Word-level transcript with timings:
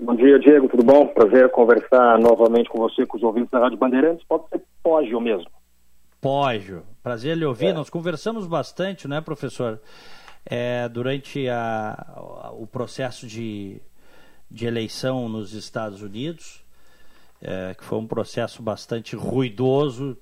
Bom 0.00 0.16
dia, 0.16 0.38
Diego, 0.38 0.66
tudo 0.66 0.82
bom? 0.82 1.06
Prazer 1.08 1.50
conversar 1.50 2.18
novamente 2.18 2.70
com 2.70 2.78
você, 2.78 3.04
com 3.04 3.18
os 3.18 3.22
ouvintes 3.22 3.50
da 3.50 3.58
Rádio 3.58 3.76
Bandeirantes. 3.76 4.24
Pode 4.26 4.48
ser 4.48 4.62
Pógio 4.82 5.20
mesmo. 5.20 5.50
Pógio, 6.22 6.84
prazer 7.02 7.36
lhe 7.36 7.44
ouvir. 7.44 7.66
É. 7.66 7.72
Nós 7.74 7.90
conversamos 7.90 8.46
bastante, 8.46 9.06
né, 9.06 9.20
professor, 9.20 9.78
é, 10.46 10.88
durante 10.88 11.46
a, 11.50 12.54
o 12.58 12.66
processo 12.66 13.26
de, 13.26 13.82
de 14.50 14.66
eleição 14.66 15.28
nos 15.28 15.52
Estados 15.52 16.00
Unidos, 16.00 16.64
é, 17.42 17.74
que 17.74 17.84
foi 17.84 17.98
um 17.98 18.06
processo 18.06 18.62
bastante 18.62 19.14
ruidoso, 19.14 20.16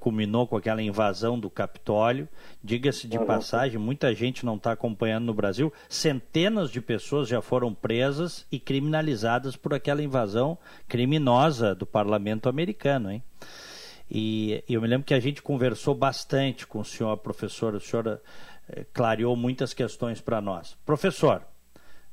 culminou 0.00 0.46
com 0.46 0.56
aquela 0.56 0.82
invasão 0.82 1.38
do 1.38 1.50
Capitólio. 1.50 2.28
Diga-se 2.62 3.08
de 3.08 3.18
passagem, 3.18 3.78
muita 3.78 4.14
gente 4.14 4.44
não 4.44 4.56
está 4.56 4.72
acompanhando 4.72 5.26
no 5.26 5.34
Brasil. 5.34 5.72
Centenas 5.88 6.70
de 6.70 6.80
pessoas 6.80 7.28
já 7.28 7.40
foram 7.40 7.74
presas 7.74 8.46
e 8.50 8.58
criminalizadas 8.58 9.56
por 9.56 9.74
aquela 9.74 10.02
invasão 10.02 10.58
criminosa 10.88 11.74
do 11.74 11.86
parlamento 11.86 12.48
americano, 12.48 13.10
hein? 13.10 13.22
E 14.10 14.64
eu 14.68 14.80
me 14.80 14.88
lembro 14.88 15.06
que 15.06 15.14
a 15.14 15.20
gente 15.20 15.40
conversou 15.40 15.94
bastante 15.94 16.66
com 16.66 16.80
o 16.80 16.84
senhor 16.84 17.16
professor, 17.18 17.74
o 17.74 17.80
senhor 17.80 18.20
eh, 18.68 18.84
clareou 18.92 19.36
muitas 19.36 19.72
questões 19.72 20.20
para 20.20 20.40
nós. 20.40 20.76
Professor, 20.84 21.42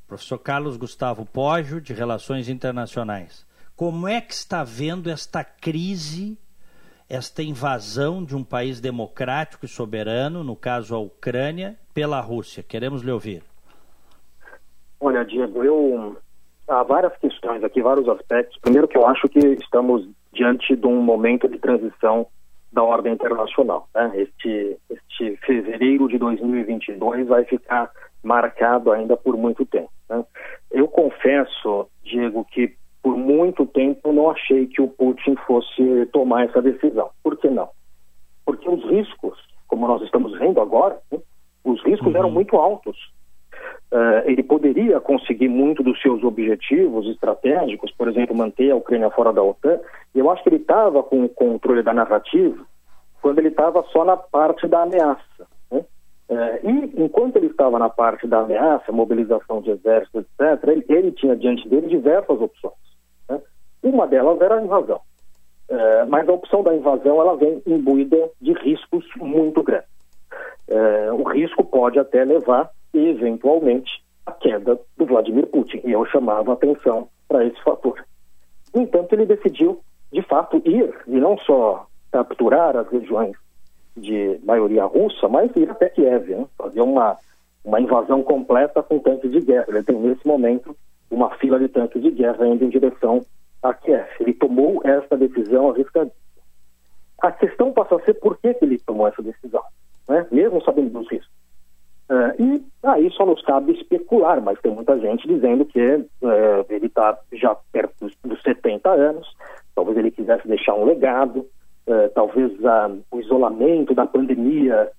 professor 0.07 0.37
Carlos 0.37 0.77
Gustavo 0.77 1.25
Poggio, 1.25 1.81
de 1.81 1.93
Relações 1.93 2.49
Internacionais, 2.49 3.47
como 3.75 4.07
é 4.07 4.21
que 4.21 4.33
está 4.33 4.63
vendo 4.63 5.09
esta 5.09 5.43
crise 5.43 6.37
esta 7.09 7.41
invasão 7.41 8.23
de 8.23 8.35
um 8.35 8.43
país 8.43 8.81
democrático 8.81 9.65
e 9.65 9.67
soberano, 9.67 10.43
no 10.43 10.55
caso 10.55 10.95
a 10.95 10.99
Ucrânia, 10.99 11.77
pela 11.93 12.19
Rússia. 12.19 12.63
Queremos 12.63 13.01
lhe 13.01 13.11
ouvir. 13.11 13.43
Olha, 14.99 15.23
Diego, 15.23 15.63
eu 15.63 16.17
há 16.67 16.83
várias 16.83 17.15
questões 17.17 17.63
aqui, 17.63 17.81
vários 17.81 18.07
aspectos. 18.09 18.57
Primeiro 18.59 18.87
que 18.87 18.97
eu 18.97 19.07
acho 19.07 19.27
que 19.29 19.39
estamos 19.39 20.07
diante 20.33 20.75
de 20.75 20.85
um 20.85 21.01
momento 21.01 21.47
de 21.47 21.57
transição 21.57 22.27
da 22.71 22.83
ordem 22.83 23.13
internacional. 23.13 23.87
Né? 23.95 24.11
Este, 24.15 24.77
este 24.89 25.37
fevereiro 25.37 26.07
de 26.07 26.17
2022 26.17 27.27
vai 27.27 27.45
ficar 27.45 27.89
marcado 28.21 28.91
ainda 28.91 29.15
por 29.15 29.37
muito 29.37 29.65
tempo. 29.65 29.89
Né? 30.09 30.23
Eu 30.71 30.87
confesso, 30.87 31.87
Diego, 32.03 32.45
que 32.45 32.75
por 33.07 33.15
muito 33.15 33.65
tempo 33.65 34.11
não 34.11 34.29
achei 34.29 34.67
que 34.67 34.81
o 34.81 34.89
Putin 34.89 35.37
fosse 35.47 36.05
tomar 36.11 36.43
essa 36.43 36.61
decisão. 36.61 37.09
Por 37.23 37.37
que 37.37 37.49
não? 37.49 37.69
Porque 38.45 38.69
os 38.69 38.83
riscos, 38.83 39.39
como 39.65 39.87
nós 39.87 40.01
estamos 40.01 40.37
vendo 40.37 40.59
agora, 40.59 40.99
né, 41.09 41.17
os 41.63 41.81
riscos 41.85 42.07
uhum. 42.07 42.17
eram 42.17 42.29
muito 42.29 42.57
altos. 42.57 42.97
Uh, 43.89 44.25
ele 44.25 44.43
poderia 44.43 44.99
conseguir 44.99 45.47
muito 45.47 45.81
dos 45.81 46.01
seus 46.01 46.21
objetivos 46.21 47.07
estratégicos, 47.07 47.93
por 47.97 48.09
exemplo, 48.09 48.35
manter 48.35 48.71
a 48.71 48.75
Ucrânia 48.75 49.09
fora 49.09 49.31
da 49.31 49.41
OTAN. 49.41 49.79
Eu 50.13 50.29
acho 50.29 50.43
que 50.43 50.49
ele 50.49 50.57
estava 50.57 51.01
com 51.01 51.23
o 51.23 51.29
controle 51.29 51.81
da 51.83 51.93
narrativa 51.93 52.61
quando 53.21 53.39
ele 53.39 53.47
estava 53.47 53.85
só 53.93 54.03
na 54.03 54.17
parte 54.17 54.67
da 54.67 54.81
ameaça. 54.81 55.47
Né? 55.71 55.79
Uh, 56.27 56.69
e 56.69 57.03
enquanto 57.03 57.37
ele 57.37 57.47
estava 57.47 57.79
na 57.79 57.87
parte 57.87 58.27
da 58.27 58.39
ameaça, 58.39 58.91
mobilização 58.91 59.61
de 59.61 59.71
exército, 59.71 60.19
etc., 60.19 60.67
ele, 60.67 60.85
ele 60.89 61.11
tinha 61.13 61.37
diante 61.37 61.69
dele 61.69 61.87
diversas 61.87 62.41
opções. 62.41 62.86
Uma 63.87 64.05
delas 64.05 64.41
era 64.41 64.55
a 64.55 64.61
invasão. 64.61 64.99
É, 65.69 66.05
mas 66.05 66.27
a 66.27 66.33
opção 66.33 66.61
da 66.61 66.75
invasão 66.75 67.21
ela 67.21 67.37
vem 67.37 67.61
imbuída 67.65 68.29
de 68.41 68.51
riscos 68.51 69.05
muito 69.15 69.63
grandes. 69.63 69.89
É, 70.67 71.11
o 71.13 71.23
risco 71.23 71.63
pode 71.63 71.97
até 71.97 72.25
levar, 72.25 72.69
eventualmente, 72.93 74.03
à 74.25 74.33
queda 74.33 74.77
do 74.97 75.05
Vladimir 75.05 75.47
Putin. 75.47 75.81
E 75.85 75.93
eu 75.93 76.05
chamava 76.05 76.51
atenção 76.51 77.07
para 77.29 77.45
esse 77.45 77.61
fator. 77.63 78.03
No 78.73 78.81
entanto, 78.81 79.13
ele 79.13 79.25
decidiu, 79.25 79.79
de 80.11 80.21
fato, 80.21 80.61
ir 80.65 80.93
e 81.07 81.17
não 81.17 81.37
só 81.37 81.87
capturar 82.11 82.75
as 82.75 82.89
regiões 82.89 83.37
de 83.95 84.37
maioria 84.43 84.83
russa, 84.83 85.29
mas 85.29 85.55
ir 85.55 85.69
até 85.69 85.89
Kiev, 85.89 86.29
né? 86.29 86.45
fazer 86.57 86.81
uma, 86.81 87.17
uma 87.63 87.79
invasão 87.79 88.21
completa 88.21 88.83
com 88.83 88.99
tanques 88.99 89.31
de 89.31 89.39
guerra. 89.39 89.65
Ele 89.69 89.83
tem, 89.83 89.95
nesse 89.97 90.27
momento, 90.27 90.75
uma 91.09 91.29
fila 91.37 91.57
de 91.57 91.69
tanques 91.69 92.01
de 92.01 92.11
guerra 92.11 92.45
indo 92.45 92.65
em 92.65 92.69
direção 92.69 93.25
a. 93.61 93.75
Ele 94.19 94.33
tomou 94.33 94.81
essa 94.83 95.17
decisão 95.17 95.69
arriscadíssima. 95.69 96.27
A 97.21 97.31
questão 97.31 97.71
passa 97.71 97.95
a 97.95 98.01
ser 98.01 98.13
por 98.15 98.37
que, 98.37 98.53
que 98.53 98.65
ele 98.65 98.77
tomou 98.79 99.07
essa 99.07 99.21
decisão, 99.23 99.63
né? 100.07 100.27
mesmo 100.31 100.61
sabendo 100.63 100.91
dos 100.91 101.09
riscos. 101.09 101.37
Uh, 102.09 102.41
e 102.41 102.65
aí 102.83 103.11
só 103.11 103.25
nos 103.25 103.41
cabe 103.41 103.73
especular, 103.73 104.41
mas 104.41 104.59
tem 104.61 104.71
muita 104.71 104.97
gente 104.97 105.27
dizendo 105.27 105.65
que 105.65 105.79
uh, 105.81 106.65
ele 106.69 106.85
está 106.85 107.17
já 107.33 107.53
perto 107.71 107.93
dos, 107.99 108.15
dos 108.23 108.41
70 108.43 108.89
anos, 108.89 109.27
talvez 109.75 109.97
ele 109.97 110.11
quisesse 110.11 110.47
deixar 110.47 110.73
um 110.75 110.85
legado, 110.85 111.39
uh, 111.85 112.09
talvez 112.15 112.53
o 113.11 113.19
isolamento 113.19 113.93
da 113.93 114.05
pandemia 114.05 114.89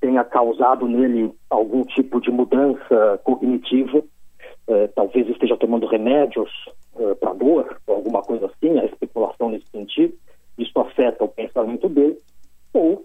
tenha 0.00 0.24
causado 0.24 0.88
nele 0.88 1.34
algum 1.50 1.84
tipo 1.84 2.18
de 2.20 2.30
mudança 2.30 3.20
cognitiva, 3.24 4.02
talvez 4.94 5.28
esteja 5.28 5.56
tomando 5.56 5.86
remédios 5.86 6.50
uh, 6.96 7.14
para 7.16 7.32
dor, 7.34 7.80
ou 7.86 7.96
alguma 7.96 8.22
coisa 8.22 8.46
assim, 8.46 8.78
a 8.78 8.84
especulação 8.84 9.50
nesse 9.50 9.66
sentido, 9.70 10.14
isso 10.58 10.78
afeta 10.78 11.24
o 11.24 11.28
pensamento 11.28 11.88
dele, 11.88 12.18
ou 12.72 13.04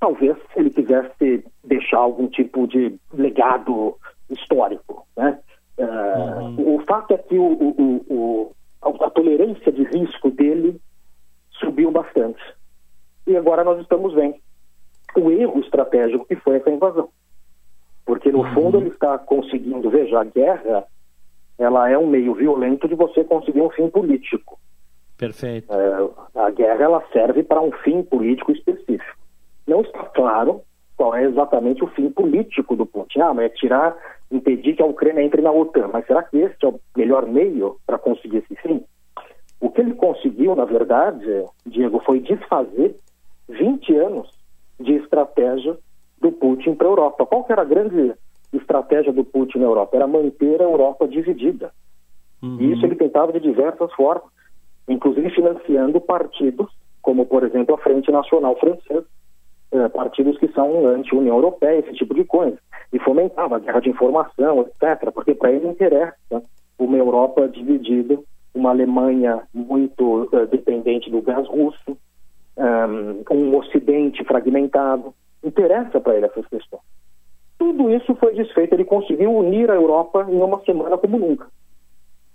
talvez 0.00 0.36
ele 0.56 0.70
quisesse 0.70 1.44
deixar 1.62 1.98
algum 1.98 2.28
tipo 2.28 2.66
de 2.66 2.96
legado 3.12 3.96
histórico. 4.30 5.06
Né? 5.16 5.38
Uh, 5.78 6.40
uhum. 6.40 6.76
O 6.76 6.78
fato 6.80 7.14
é 7.14 7.18
que 7.18 7.38
o, 7.38 7.44
o, 7.44 8.04
o, 8.08 8.52
a 8.82 9.10
tolerância 9.10 9.72
de 9.72 9.82
risco 9.84 10.30
dele 10.30 10.80
subiu 11.50 11.90
bastante. 11.90 12.42
E 13.26 13.36
agora 13.36 13.64
nós 13.64 13.80
estamos 13.80 14.14
vendo 14.14 14.36
o 15.16 15.30
erro 15.30 15.60
estratégico 15.60 16.26
que 16.26 16.36
foi 16.36 16.56
essa 16.56 16.70
invasão. 16.70 17.08
Porque, 18.04 18.30
no 18.30 18.40
uhum. 18.40 18.54
fundo, 18.54 18.78
ele 18.78 18.88
está 18.88 19.18
conseguindo, 19.18 19.88
veja, 19.88 20.20
a 20.20 20.24
guerra 20.24 20.84
ela 21.58 21.88
é 21.88 21.96
um 21.96 22.06
meio 22.06 22.34
violento 22.34 22.88
de 22.88 22.94
você 22.94 23.22
conseguir 23.24 23.60
um 23.60 23.70
fim 23.70 23.88
político. 23.88 24.58
Perfeito. 25.16 25.72
É, 25.72 26.40
a 26.40 26.50
guerra 26.50 26.84
ela 26.84 27.04
serve 27.12 27.42
para 27.42 27.60
um 27.60 27.70
fim 27.70 28.02
político 28.02 28.52
específico. 28.52 29.18
Não 29.66 29.80
está 29.82 30.04
claro 30.06 30.62
qual 30.96 31.14
é 31.14 31.24
exatamente 31.24 31.82
o 31.82 31.88
fim 31.88 32.10
político 32.10 32.76
do 32.76 32.86
Putin. 32.86 33.20
Ah, 33.20 33.34
mas 33.34 33.46
é 33.46 33.48
tirar, 33.50 33.96
impedir 34.30 34.74
que 34.74 34.82
a 34.82 34.86
Ucrânia 34.86 35.22
entre 35.22 35.40
na 35.40 35.52
OTAN. 35.52 35.88
Mas 35.92 36.06
será 36.06 36.22
que 36.22 36.38
este 36.38 36.64
é 36.64 36.68
o 36.68 36.80
melhor 36.96 37.26
meio 37.26 37.76
para 37.86 37.98
conseguir 37.98 38.38
esse 38.38 38.54
fim? 38.56 38.84
O 39.60 39.70
que 39.70 39.80
ele 39.80 39.94
conseguiu, 39.94 40.54
na 40.54 40.64
verdade, 40.64 41.24
Diego, 41.64 42.00
foi 42.04 42.20
desfazer 42.20 42.96
20 43.48 43.96
anos 43.96 44.30
de 44.78 44.94
estratégia 44.94 45.78
do 46.20 46.32
Putin 46.32 46.74
para 46.74 46.86
a 46.86 46.90
Europa. 46.90 47.26
Qual 47.26 47.44
que 47.44 47.52
era 47.52 47.62
a 47.62 47.66
grande 47.66 48.14
estratégia 48.58 49.12
do 49.12 49.24
Putin 49.24 49.58
na 49.58 49.64
Europa? 49.64 49.96
Era 49.96 50.06
manter 50.06 50.60
a 50.60 50.64
Europa 50.64 51.06
dividida. 51.08 51.72
Uhum. 52.42 52.58
E 52.60 52.72
isso 52.72 52.84
ele 52.84 52.96
tentava 52.96 53.32
de 53.32 53.40
diversas 53.40 53.92
formas, 53.92 54.30
inclusive 54.88 55.30
financiando 55.30 56.00
partidos, 56.00 56.70
como, 57.00 57.26
por 57.26 57.44
exemplo, 57.44 57.74
a 57.74 57.78
Frente 57.78 58.10
Nacional 58.10 58.56
Francesa, 58.58 59.06
eh, 59.72 59.88
partidos 59.88 60.38
que 60.38 60.48
são 60.52 60.86
anti-União 60.86 61.36
Europeia, 61.36 61.80
esse 61.80 61.92
tipo 61.94 62.14
de 62.14 62.24
coisa. 62.24 62.58
E 62.92 62.98
fomentava 63.00 63.56
a 63.56 63.58
guerra 63.58 63.80
de 63.80 63.90
informação, 63.90 64.60
etc., 64.60 65.10
porque 65.12 65.34
para 65.34 65.50
ele 65.50 65.66
interessa 65.66 66.42
uma 66.78 66.96
Europa 66.96 67.48
dividida, 67.48 68.18
uma 68.54 68.70
Alemanha 68.70 69.42
muito 69.52 70.28
uh, 70.32 70.46
dependente 70.46 71.10
do 71.10 71.20
gás 71.20 71.46
russo, 71.48 71.98
um, 72.56 73.34
um 73.34 73.56
Ocidente 73.56 74.22
fragmentado. 74.24 75.12
Interessa 75.42 76.00
para 76.00 76.16
ele 76.16 76.26
essas 76.26 76.46
questões. 76.46 76.82
Tudo 77.64 77.90
isso 77.90 78.14
foi 78.16 78.34
desfeito. 78.34 78.74
Ele 78.74 78.84
conseguiu 78.84 79.34
unir 79.34 79.70
a 79.70 79.74
Europa 79.74 80.26
em 80.28 80.36
uma 80.36 80.60
semana 80.64 80.98
como 80.98 81.18
nunca. 81.18 81.46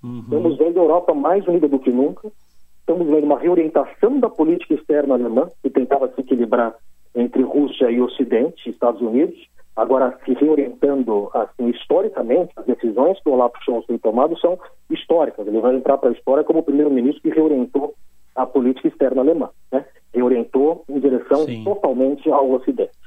Uhum. 0.03 0.21
Estamos 0.21 0.57
vendo 0.57 0.79
a 0.79 0.83
Europa 0.83 1.13
mais 1.13 1.47
unida 1.47 1.67
do 1.67 1.77
que 1.77 1.91
nunca. 1.91 2.31
Estamos 2.79 3.05
vendo 3.05 3.25
uma 3.25 3.37
reorientação 3.37 4.19
da 4.19 4.27
política 4.27 4.73
externa 4.73 5.13
alemã, 5.13 5.47
que 5.61 5.69
tentava 5.69 6.07
se 6.09 6.21
equilibrar 6.21 6.73
entre 7.13 7.43
Rússia 7.43 7.91
e 7.91 8.01
Ocidente, 8.01 8.71
Estados 8.71 9.01
Unidos. 9.01 9.37
Agora, 9.75 10.17
se 10.25 10.33
reorientando 10.33 11.29
assim, 11.31 11.69
historicamente, 11.69 12.51
as 12.55 12.65
decisões 12.65 13.21
que 13.21 13.29
o 13.29 13.33
Olaf 13.33 13.53
Scholz 13.63 13.85
tem 13.85 13.99
tomado 13.99 14.35
são 14.39 14.57
históricas. 14.89 15.45
Ele 15.45 15.61
vai 15.61 15.75
entrar 15.75 15.99
para 15.99 16.09
a 16.09 16.13
história 16.13 16.43
como 16.43 16.59
o 16.59 16.63
primeiro-ministro 16.63 17.21
que 17.21 17.29
reorientou 17.29 17.93
a 18.35 18.47
política 18.47 18.87
externa 18.87 19.21
alemã. 19.21 19.49
Né? 19.71 19.85
Reorientou 20.11 20.83
em 20.89 20.99
direção 20.99 21.45
Sim. 21.45 21.63
totalmente 21.63 22.27
ao 22.31 22.49
Ocidente. 22.49 22.97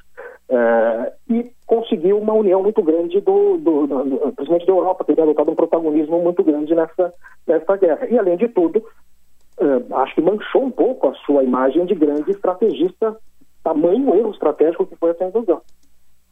Uh, 0.49 1.11
e 1.31 1.51
conseguiu 1.67 2.19
uma 2.19 2.35
união 2.35 2.63
muito 2.63 2.83
grande 2.83 3.21
do, 3.21 3.57
do, 3.57 3.87
do, 3.87 4.05
do 4.05 4.33
presidente 4.33 4.67
da 4.67 4.73
Europa, 4.73 5.05
que 5.05 5.15
tem 5.15 5.25
adotado 5.25 5.51
um 5.51 5.55
protagonismo 5.55 6.21
muito 6.21 6.45
grande 6.45 6.75
nessa, 6.75 7.15
nessa 7.47 7.77
guerra. 7.77 8.07
E, 8.11 8.19
além 8.19 8.37
de 8.37 8.49
tudo, 8.49 8.79
uh, 8.79 9.97
acho 9.97 10.15
que 10.15 10.21
manchou 10.21 10.65
um 10.65 10.71
pouco 10.71 11.09
a 11.09 11.15
sua 11.25 11.43
imagem 11.43 11.87
de 11.87 11.95
grande 11.95 12.31
estrategista, 12.31 13.17
tamanho 13.65 14.15
erro 14.15 14.31
estratégico 14.31 14.87
que 14.87 14.97
foi 14.97 15.11
essa 15.11 15.25
invasão. 15.25 15.63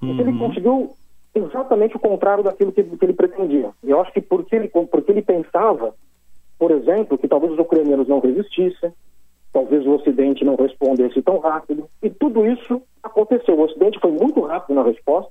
Uhum. 0.03 0.21
Ele 0.21 0.39
conseguiu 0.39 0.91
exatamente 1.35 1.97
o 1.97 2.01
contrário 2.01 2.45
daquilo 2.45 2.73
que, 2.73 2.83
que 2.83 3.05
ele 3.05 3.13
pretendia. 3.13 3.71
Eu 3.83 4.01
acho 4.01 4.13
que 4.13 4.21
porque 4.21 4.57
ele, 4.57 4.69
porque 4.69 5.13
ele 5.13 5.23
pensava, 5.23 5.95
por 6.59 6.71
exemplo, 6.73 7.17
que 7.17 7.29
talvez 7.29 7.53
os 7.53 7.59
ucranianos 7.59 8.09
não 8.09 8.21
resistissem, 8.21 8.93
talvez 9.52 9.87
o 9.87 9.94
Ocidente 9.94 10.44
não 10.44 10.56
respondesse 10.56 11.20
tão 11.23 11.38
rápido. 11.38 11.88
E 12.02 12.11
tudo 12.11 12.47
isso 12.47 12.82
aconteceu. 13.02 13.58
O 13.58 13.64
Ocidente 13.64 13.99
foi 14.00 14.12
muito 14.12 14.41
rápido 14.41 14.75
na 14.75 14.82
resposta, 14.82 15.31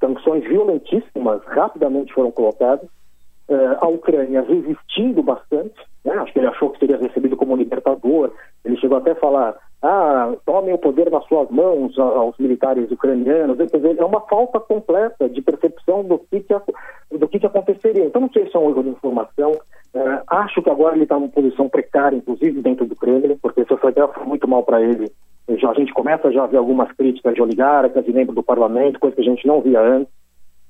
sanções 0.00 0.44
violentíssimas 0.44 1.42
rapidamente 1.44 2.12
foram 2.12 2.30
colocadas, 2.30 2.88
uh, 3.48 3.76
a 3.80 3.88
Ucrânia 3.88 4.42
resistindo 4.42 5.22
bastante, 5.22 5.74
né? 6.04 6.14
acho 6.14 6.32
que 6.32 6.38
ele 6.38 6.48
achou 6.48 6.70
que 6.70 6.78
seria 6.78 6.98
recebido 6.98 7.36
como 7.36 7.56
libertador, 7.56 8.32
ele 8.64 8.76
chegou 8.76 8.98
até 8.98 9.12
a 9.12 9.16
falar, 9.16 9.56
ah, 9.80 10.34
tomem 10.44 10.74
o 10.74 10.78
poder 10.78 11.10
nas 11.10 11.24
suas 11.26 11.48
mãos 11.50 11.96
aos 11.98 12.36
militares 12.38 12.90
ucranianos, 12.90 13.56
quer 13.56 13.76
dizer, 13.76 13.98
é 13.98 14.04
uma 14.04 14.20
falta 14.22 14.58
completa 14.58 15.28
de 15.28 15.40
percepção 15.40 16.02
do 16.02 16.18
que, 16.18 16.40
que, 16.40 16.54
do 17.16 17.28
que, 17.28 17.38
que 17.38 17.46
aconteceria. 17.46 18.04
Então, 18.04 18.22
não 18.22 18.30
sei 18.30 18.48
se 18.48 18.56
é 18.56 18.58
um 18.58 18.70
erro 18.70 18.82
de 18.82 18.88
informação, 18.88 19.52
uh, 19.52 20.22
acho 20.26 20.60
que 20.62 20.70
agora 20.70 20.96
ele 20.96 21.04
está 21.04 21.14
numa 21.14 21.28
posição 21.28 21.68
precária, 21.68 22.16
inclusive 22.16 22.60
dentro 22.60 22.86
do 22.86 22.96
Kremlin, 22.96 23.38
porque 23.40 23.64
se 23.64 23.72
essa 23.72 23.90
guerra 23.92 24.08
foi 24.08 24.24
muito 24.24 24.48
mal 24.48 24.64
para 24.64 24.82
ele, 24.82 25.12
já, 25.56 25.70
a 25.70 25.74
gente 25.74 25.94
começa 25.94 26.30
já 26.32 26.42
a 26.42 26.48
ver 26.48 26.56
algumas 26.56 26.90
críticas 26.92 27.34
de 27.34 27.40
oligarcas 27.40 28.06
e 28.06 28.12
membros 28.12 28.34
do 28.34 28.42
parlamento, 28.42 28.98
coisa 28.98 29.14
que 29.14 29.22
a 29.22 29.24
gente 29.24 29.46
não 29.46 29.60
via 29.60 29.80
antes. 29.80 30.12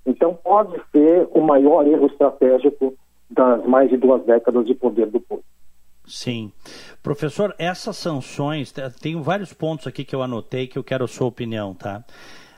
Então, 0.05 0.35
pode 0.35 0.75
ser 0.93 1.27
o 1.33 1.41
maior 1.41 1.87
erro 1.87 2.07
estratégico 2.07 2.95
das 3.31 3.65
mais 3.67 3.89
de 3.89 3.97
duas 3.97 4.23
décadas 4.25 4.67
de 4.67 4.75
poder 4.75 5.07
do 5.07 5.21
Putin. 5.21 5.43
Sim. 6.09 6.53
Professor, 7.03 7.55
essas 7.59 7.97
sanções, 7.97 8.73
tem 9.01 9.21
vários 9.21 9.53
pontos 9.53 9.87
aqui 9.87 10.05
que 10.05 10.15
eu 10.15 10.23
anotei 10.23 10.67
que 10.67 10.79
eu 10.79 10.85
quero 10.85 11.05
a 11.05 11.09
sua 11.09 11.27
opinião, 11.27 11.75
tá? 11.75 12.05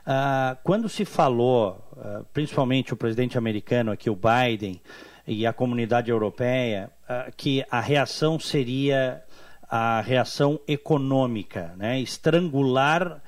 Ah, 0.05 0.57
quando 0.63 0.89
se 0.89 1.05
falou, 1.05 1.83
ah, 1.97 2.23
principalmente 2.33 2.93
o 2.93 2.97
presidente 2.97 3.37
americano 3.37 3.91
aqui, 3.91 4.09
o 4.09 4.15
Biden, 4.17 4.81
e 5.27 5.45
a 5.45 5.53
comunidade 5.53 6.09
europeia, 6.09 6.91
ah, 7.07 7.29
que 7.35 7.63
a 7.69 7.79
reação 7.79 8.39
seria 8.39 9.23
a 9.69 10.01
reação 10.01 10.59
econômica, 10.67 11.73
né? 11.77 11.97
estrangular 11.99 13.21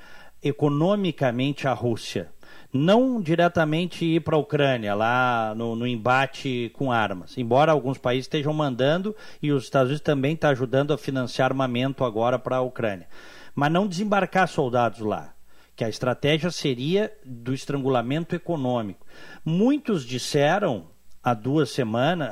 economicamente 0.44 1.70
a 1.70 1.74
Rússia. 1.74 2.30
Não 2.74 3.22
diretamente 3.22 4.04
ir 4.04 4.22
para 4.22 4.36
a 4.36 4.40
Ucrânia, 4.40 4.96
lá 4.96 5.54
no, 5.56 5.76
no, 5.76 5.86
embate 5.86 6.72
com 6.74 6.92
armas. 6.92 7.38
Embora 7.38 7.72
alguns 7.72 8.00
países 8.00 8.26
estejam 8.26 8.52
mandando 8.52 9.16
e 9.42 9.52
os 9.52 9.66
Estados 9.66 9.90
Unidos 9.90 10.04
também 10.04 10.34
estão 10.34 10.50
tá 10.50 10.52
ajudando 10.52 10.92
a 10.92 10.98
financiar 10.98 11.52
armamento 11.52 12.04
agora 12.04 12.40
para 12.40 12.58
a 12.58 12.62
Ucrânia. 12.62 13.08
Mas 13.54 13.72
não 13.72 13.88
desembarcar 13.88 14.48
soldados 14.48 15.02
lá 15.02 15.34
que 15.76 15.84
a 15.84 15.90
estratégia 15.90 16.52
seria 16.52 17.12
do 17.26 17.54
estrangulamento 17.54 18.36
econômico. 18.36 19.06
Muitos 19.44 20.06
disseram, 20.06 20.86
há 21.24 21.34
duas 21.34 21.72
semanas, 21.72 22.30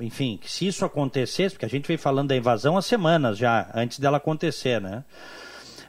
enfim, 0.00 0.38
que 0.40 0.50
se 0.50 0.66
isso 0.66 0.84
acontecesse, 0.84 1.54
porque 1.54 1.66
a 1.66 1.68
gente 1.68 1.86
vem 1.86 1.96
falando 1.96 2.28
da 2.28 2.36
invasão 2.36 2.76
há 2.76 2.82
semanas 2.82 3.38
já, 3.38 3.70
antes 3.74 3.98
dela 3.98 4.16
acontecer, 4.16 4.80
né? 4.80 5.04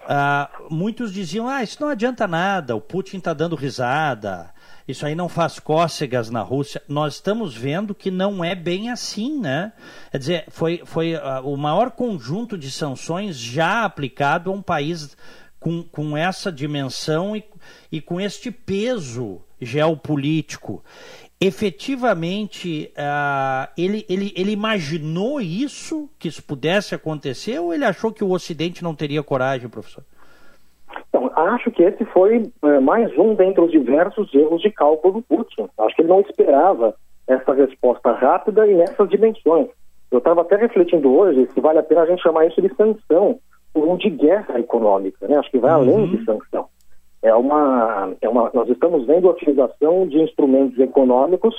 Ah, 0.09 0.49
muitos 0.69 1.11
diziam, 1.11 1.49
ah, 1.49 1.61
isso 1.61 1.81
não 1.81 1.89
adianta 1.89 2.25
nada, 2.25 2.73
o 2.73 2.79
Putin 2.79 3.17
está 3.17 3.33
dando 3.33 3.57
risada, 3.57 4.53
isso 4.87 5.05
aí 5.05 5.13
não 5.13 5.27
faz 5.27 5.59
cócegas 5.59 6.29
na 6.29 6.41
Rússia. 6.41 6.81
Nós 6.87 7.15
estamos 7.15 7.53
vendo 7.53 7.93
que 7.93 8.09
não 8.09 8.41
é 8.41 8.55
bem 8.55 8.89
assim, 8.89 9.37
né? 9.37 9.73
Quer 10.09 10.17
dizer, 10.17 10.45
foi, 10.47 10.81
foi 10.85 11.15
uh, 11.15 11.41
o 11.43 11.57
maior 11.57 11.91
conjunto 11.91 12.57
de 12.57 12.71
sanções 12.71 13.35
já 13.35 13.83
aplicado 13.83 14.49
a 14.49 14.53
um 14.53 14.61
país 14.61 15.17
com, 15.59 15.83
com 15.83 16.15
essa 16.15 16.49
dimensão 16.49 17.35
e, 17.35 17.43
e 17.91 17.99
com 17.99 18.21
este 18.21 18.49
peso 18.49 19.41
geopolítico 19.59 20.81
efetivamente 21.39 22.91
uh, 22.97 23.69
ele, 23.77 24.05
ele, 24.09 24.33
ele 24.35 24.51
imaginou 24.51 25.39
isso, 25.39 26.09
que 26.17 26.27
isso 26.27 26.43
pudesse 26.43 26.95
acontecer, 26.95 27.59
ou 27.59 27.73
ele 27.73 27.85
achou 27.85 28.11
que 28.11 28.23
o 28.23 28.31
Ocidente 28.31 28.83
não 28.83 28.95
teria 28.95 29.21
coragem, 29.21 29.69
professor? 29.69 30.03
Então, 31.09 31.31
acho 31.35 31.69
que 31.71 31.83
esse 31.83 32.03
foi 32.05 32.51
é, 32.63 32.79
mais 32.79 33.15
um 33.17 33.35
dentre 33.35 33.61
os 33.61 33.71
diversos 33.71 34.33
erros 34.33 34.61
de 34.61 34.71
cálculo 34.71 35.15
do 35.15 35.21
Putin. 35.21 35.67
Acho 35.77 35.95
que 35.95 36.01
ele 36.01 36.09
não 36.09 36.21
esperava 36.21 36.95
essa 37.27 37.53
resposta 37.53 38.11
rápida 38.13 38.65
e 38.65 38.73
nessas 38.73 39.07
dimensões. 39.09 39.67
Eu 40.09 40.17
estava 40.17 40.41
até 40.41 40.55
refletindo 40.55 41.13
hoje 41.13 41.47
se 41.53 41.61
vale 41.61 41.79
a 41.79 41.83
pena 41.83 42.01
a 42.01 42.05
gente 42.07 42.23
chamar 42.23 42.47
isso 42.47 42.61
de 42.61 42.73
sanção, 42.75 43.39
ou 43.73 43.97
de 43.97 44.09
guerra 44.09 44.59
econômica. 44.59 45.27
Né? 45.27 45.37
Acho 45.37 45.51
que 45.51 45.59
vai 45.59 45.71
uhum. 45.71 45.77
além 45.77 46.07
de 46.07 46.25
sanção 46.25 46.67
é 47.21 47.33
uma, 47.33 48.13
é 48.21 48.29
uma, 48.29 48.51
nós 48.53 48.69
estamos 48.69 49.05
vendo 49.05 49.27
a 49.27 49.31
utilização 49.31 50.07
de 50.07 50.21
instrumentos 50.21 50.77
econômicos 50.79 51.55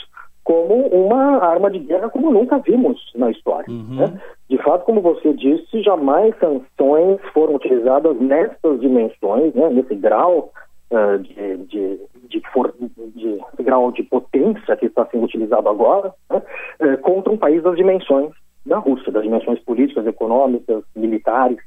como 0.49 0.87
uma 0.87 1.45
arma 1.45 1.71
de 1.71 1.79
guerra 1.79 2.09
como 2.09 2.31
nunca 2.31 2.59
vimos 2.59 2.99
na 3.15 3.31
história. 3.31 3.69
Uhum. 3.69 3.97
Né? 3.97 4.21
De 4.49 4.57
fato, 4.57 4.87
como 4.87 5.03
você 5.03 5.35
disse, 5.35 5.83
jamais 5.83 6.35
sanções 6.39 7.21
foram 7.35 7.57
utilizadas 7.57 8.19
nessas 8.19 8.81
dimensões, 8.81 9.53
né? 9.53 9.69
nesse 9.69 9.95
grau 9.95 10.51
uh, 10.91 11.19
de, 11.19 11.57
de, 11.67 12.01
de, 12.29 12.41
for, 12.51 12.73
de, 13.15 13.39
grau 13.61 13.93
de 13.93 14.03
potência 14.05 14.75
que 14.77 14.87
está 14.87 15.05
sendo 15.07 15.25
utilizado 15.25 15.69
agora, 15.69 16.15
né? 16.31 16.43
uh, 16.81 16.99
contra 17.03 17.31
um 17.31 17.37
país 17.37 17.63
das 17.63 17.77
dimensões 17.77 18.31
da 18.65 18.79
Rússia, 18.79 19.13
das 19.13 19.25
dimensões 19.25 19.59
políticas, 19.61 20.07
econômicas, 20.07 20.83
militares. 20.97 21.59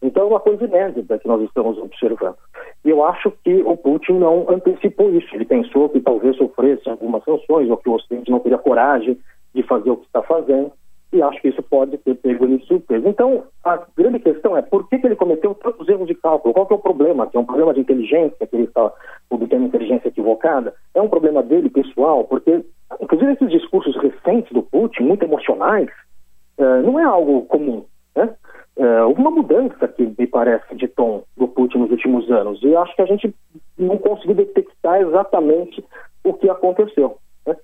Então, 0.00 0.24
é 0.24 0.26
uma 0.26 0.40
coisa 0.40 0.64
inédita 0.64 1.18
que 1.18 1.26
nós 1.26 1.42
estamos 1.42 1.76
observando. 1.78 2.36
E 2.84 2.90
eu 2.90 3.04
acho 3.04 3.32
que 3.42 3.62
o 3.62 3.76
Putin 3.76 4.12
não 4.14 4.46
antecipou 4.48 5.10
isso. 5.12 5.34
Ele 5.34 5.44
pensou 5.44 5.88
que 5.88 6.00
talvez 6.00 6.36
sofresse 6.36 6.88
algumas 6.88 7.24
sanções, 7.24 7.68
ou 7.68 7.76
que 7.76 7.88
o 7.88 7.94
Ocidente 7.94 8.30
não 8.30 8.38
teria 8.38 8.58
coragem 8.58 9.18
de 9.54 9.62
fazer 9.64 9.90
o 9.90 9.96
que 9.96 10.06
está 10.06 10.22
fazendo. 10.22 10.70
e 11.10 11.22
acho 11.22 11.40
que 11.40 11.48
isso 11.48 11.62
pode 11.62 11.96
ter 11.98 12.14
pego 12.16 12.44
ele 12.44 12.58
de 12.58 12.66
surpresa. 12.66 13.08
Então, 13.08 13.44
a 13.64 13.82
grande 13.96 14.18
questão 14.18 14.56
é 14.56 14.62
por 14.62 14.86
que, 14.88 14.98
que 14.98 15.06
ele 15.06 15.16
cometeu 15.16 15.54
tantos 15.54 15.88
erros 15.88 16.06
de 16.06 16.14
cálculo? 16.14 16.52
Qual 16.52 16.68
é 16.70 16.74
o 16.74 16.78
problema? 16.78 17.26
Que 17.26 17.36
é 17.36 17.40
um 17.40 17.46
problema 17.46 17.72
de 17.72 17.80
inteligência, 17.80 18.46
que 18.46 18.54
ele 18.54 18.64
está 18.64 18.92
obtendo 19.30 19.64
inteligência 19.64 20.08
equivocada? 20.08 20.74
É 20.94 21.00
um 21.00 21.08
problema 21.08 21.42
dele, 21.42 21.70
pessoal, 21.70 22.24
porque, 22.24 22.62
inclusive, 23.00 23.32
esses 23.32 23.50
discursos 23.50 23.96
recentes 23.96 24.52
do 24.52 24.62
Putin, 24.62 25.04
muito 25.04 25.24
emocionais, 25.24 25.88
uh, 26.58 26.82
não 26.84 27.00
é 27.00 27.04
algo 27.04 27.46
comum, 27.46 27.86
né? 28.14 28.34
Uh, 28.78 29.12
uma 29.12 29.30
mudança 29.30 29.88
que 29.88 30.14
me 30.16 30.26
parece 30.26 30.72
de 30.76 30.86
tom 30.86 31.24
do 31.36 31.48
Putin 31.48 31.78
nos 31.78 31.90
últimos 31.90 32.30
anos, 32.30 32.62
e 32.62 32.76
acho 32.76 32.94
que 32.94 33.02
a 33.02 33.06
gente 33.06 33.34
não 33.76 33.98
conseguiu 33.98 34.36
detectar 34.36 35.00
exatamente 35.00 35.84
o 36.22 36.32
que 36.32 36.48
aconteceu. 36.48 37.18
Né? 37.44 37.56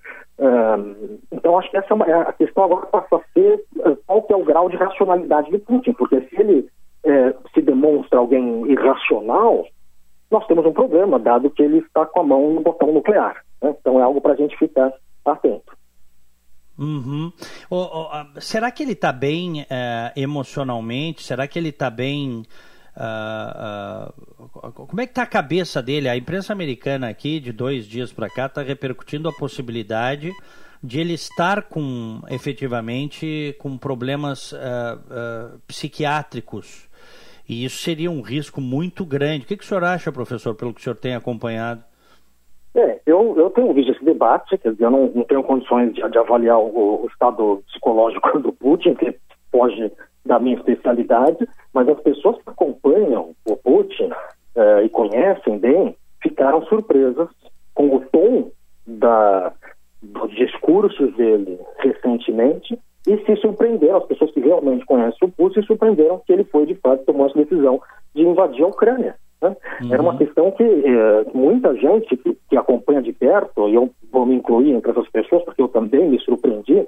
então, 1.31 1.57
acho 1.57 1.71
que 1.71 1.77
essa 1.77 1.93
é, 1.93 2.09
é 2.09 2.13
a 2.13 2.33
questão 2.33 2.65
agora 2.65 2.85
passa 2.87 3.15
a 3.15 3.21
ser 3.33 3.63
qual 4.05 4.23
que 4.23 4.33
é 4.33 4.35
o 4.35 4.43
grau 4.43 4.69
de 4.69 4.75
racionalidade 4.75 5.49
de 5.49 5.59
Putin, 5.59 5.93
porque 5.93 6.19
se 6.21 6.41
ele 6.41 6.67
é, 7.05 7.33
se 7.53 7.61
demonstra 7.61 8.19
alguém 8.19 8.69
irracional, 8.69 9.65
nós 10.29 10.45
temos 10.47 10.65
um 10.65 10.73
problema, 10.73 11.19
dado 11.19 11.49
que 11.49 11.63
ele 11.63 11.77
está 11.77 12.05
com 12.05 12.19
a 12.19 12.23
mão 12.23 12.53
no 12.53 12.61
botão 12.61 12.91
nuclear. 12.91 13.41
Né? 13.61 13.75
Então, 13.79 13.99
é 13.99 14.03
algo 14.03 14.19
para 14.19 14.33
a 14.33 14.35
gente 14.35 14.57
ficar 14.57 14.91
atento. 15.23 15.74
Uhum. 16.77 17.31
Oh, 17.69 18.09
será 18.39 18.69
que 18.69 18.83
ele 18.83 18.91
está 18.93 19.11
bem 19.11 19.61
uh, 19.61 19.65
emocionalmente? 20.15 21.23
Será 21.23 21.47
que 21.47 21.57
ele 21.57 21.69
está 21.69 21.89
bem 21.89 22.43
Uh, 22.95 24.09
uh, 24.47 24.71
como 24.71 25.01
é 25.01 25.05
que 25.05 25.11
está 25.11 25.23
a 25.23 25.27
cabeça 25.27 25.81
dele? 25.81 26.07
A 26.07 26.15
imprensa 26.15 26.53
americana 26.53 27.09
aqui, 27.09 27.41
de 27.41 27.51
dois 27.51 27.85
dias 27.85 28.13
para 28.13 28.29
cá, 28.29 28.45
está 28.45 28.61
repercutindo 28.61 29.27
a 29.27 29.33
possibilidade 29.33 30.31
de 30.81 30.99
ele 30.99 31.13
estar 31.13 31.63
com, 31.63 32.21
efetivamente, 32.29 33.53
com 33.59 33.77
problemas 33.77 34.53
uh, 34.53 35.59
psiquiátricos. 35.67 36.87
E 37.47 37.65
isso 37.65 37.79
seria 37.79 38.09
um 38.09 38.21
risco 38.21 38.61
muito 38.61 39.05
grande. 39.05 39.43
O 39.43 39.47
que, 39.47 39.57
que 39.57 39.63
o 39.63 39.67
senhor 39.67 39.83
acha, 39.83 40.11
professor, 40.11 40.55
pelo 40.55 40.73
que 40.73 40.79
o 40.79 40.83
senhor 40.83 40.95
tem 40.95 41.15
acompanhado? 41.15 41.83
É, 42.75 42.99
eu, 43.05 43.33
eu 43.37 43.49
tenho 43.51 43.73
visto 43.73 43.93
esse 43.93 44.03
debate, 44.03 44.57
quer 44.57 44.73
dizer, 44.73 44.83
eu 44.83 44.91
não, 44.91 45.07
não 45.07 45.23
tenho 45.23 45.41
condições 45.43 45.93
de, 45.93 46.09
de 46.09 46.17
avaliar 46.17 46.59
o, 46.59 47.03
o, 47.03 47.07
estado 47.07 47.63
psicológico 47.67 48.37
do 48.39 48.51
Putin, 48.51 48.95
que 48.95 49.15
pode 49.49 49.91
da 50.25 50.39
minha 50.39 50.57
especialidade, 50.57 51.47
mas 51.73 51.87
as 51.87 51.99
pessoas 52.01 52.35
que 52.41 52.49
acompanham 52.49 53.33
o 53.45 53.55
Putin 53.55 54.09
uh, 54.09 54.83
e 54.83 54.89
conhecem 54.89 55.57
bem 55.57 55.95
ficaram 56.21 56.65
surpresas 56.65 57.29
com 57.73 57.95
o 57.95 57.99
tom 58.11 58.51
da, 58.85 59.53
dos 60.01 60.31
discursos 60.31 61.15
dele 61.15 61.59
recentemente 61.77 62.77
e 63.07 63.17
se 63.23 63.35
surpreenderam, 63.37 63.97
as 63.97 64.05
pessoas 64.05 64.31
que 64.31 64.39
realmente 64.39 64.83
conhecem 64.85 65.27
o 65.27 65.31
Putin 65.31 65.61
se 65.61 65.67
surpreenderam 65.67 66.21
que 66.25 66.33
ele 66.33 66.43
foi, 66.43 66.65
de 66.65 66.75
fato, 66.75 67.05
tomou 67.05 67.27
essa 67.27 67.37
decisão 67.37 67.79
de 68.13 68.23
invadir 68.23 68.63
a 68.63 68.67
Ucrânia. 68.67 69.15
Né? 69.49 69.55
Uhum. 69.81 69.93
Era 69.93 70.01
uma 70.01 70.17
questão 70.17 70.51
que 70.51 70.63
eh, 70.63 71.25
muita 71.33 71.73
gente 71.75 72.15
que, 72.17 72.37
que, 72.49 72.57
acompanha 72.57 73.01
de 73.01 73.13
perto, 73.13 73.69
e 73.69 73.75
eu 73.75 73.89
vou 74.11 74.25
me 74.25 74.35
incluir 74.35 74.73
entre 74.73 74.91
essas 74.91 75.07
pessoas, 75.09 75.43
porque 75.43 75.61
eu 75.61 75.67
também 75.67 76.09
me 76.09 76.19
surpreendi 76.19 76.87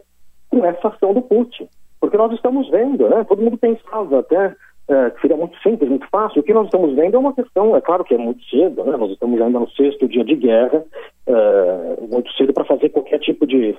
com 0.49 0.65
essa 0.65 0.87
ação 0.87 1.13
do 1.13 1.21
Putin. 1.21 1.67
Porque 1.99 2.17
nós 2.17 2.31
estamos 2.33 2.69
vendo, 2.69 3.09
né? 3.09 3.23
Todo 3.23 3.41
mundo 3.41 3.57
pensava 3.57 4.19
até 4.19 4.55
é, 4.89 5.09
que 5.09 5.21
seria 5.21 5.35
muito 5.35 5.57
simples, 5.61 5.89
muito 5.89 6.07
fácil. 6.09 6.41
O 6.41 6.43
que 6.43 6.53
nós 6.53 6.65
estamos 6.65 6.95
vendo 6.95 7.15
é 7.15 7.19
uma 7.19 7.33
questão, 7.33 7.75
é 7.75 7.81
claro 7.81 8.03
que 8.03 8.13
é 8.13 8.17
muito 8.17 8.43
cedo, 8.45 8.83
né? 8.83 8.95
Nós 8.95 9.11
estamos 9.11 9.41
ainda 9.41 9.59
no 9.59 9.69
sexto 9.71 10.07
dia 10.07 10.23
de 10.23 10.35
guerra, 10.35 10.83
é, 11.27 11.97
muito 12.09 12.31
cedo 12.33 12.53
para 12.53 12.65
fazer 12.65 12.89
qualquer 12.89 13.19
tipo 13.19 13.45
de, 13.45 13.75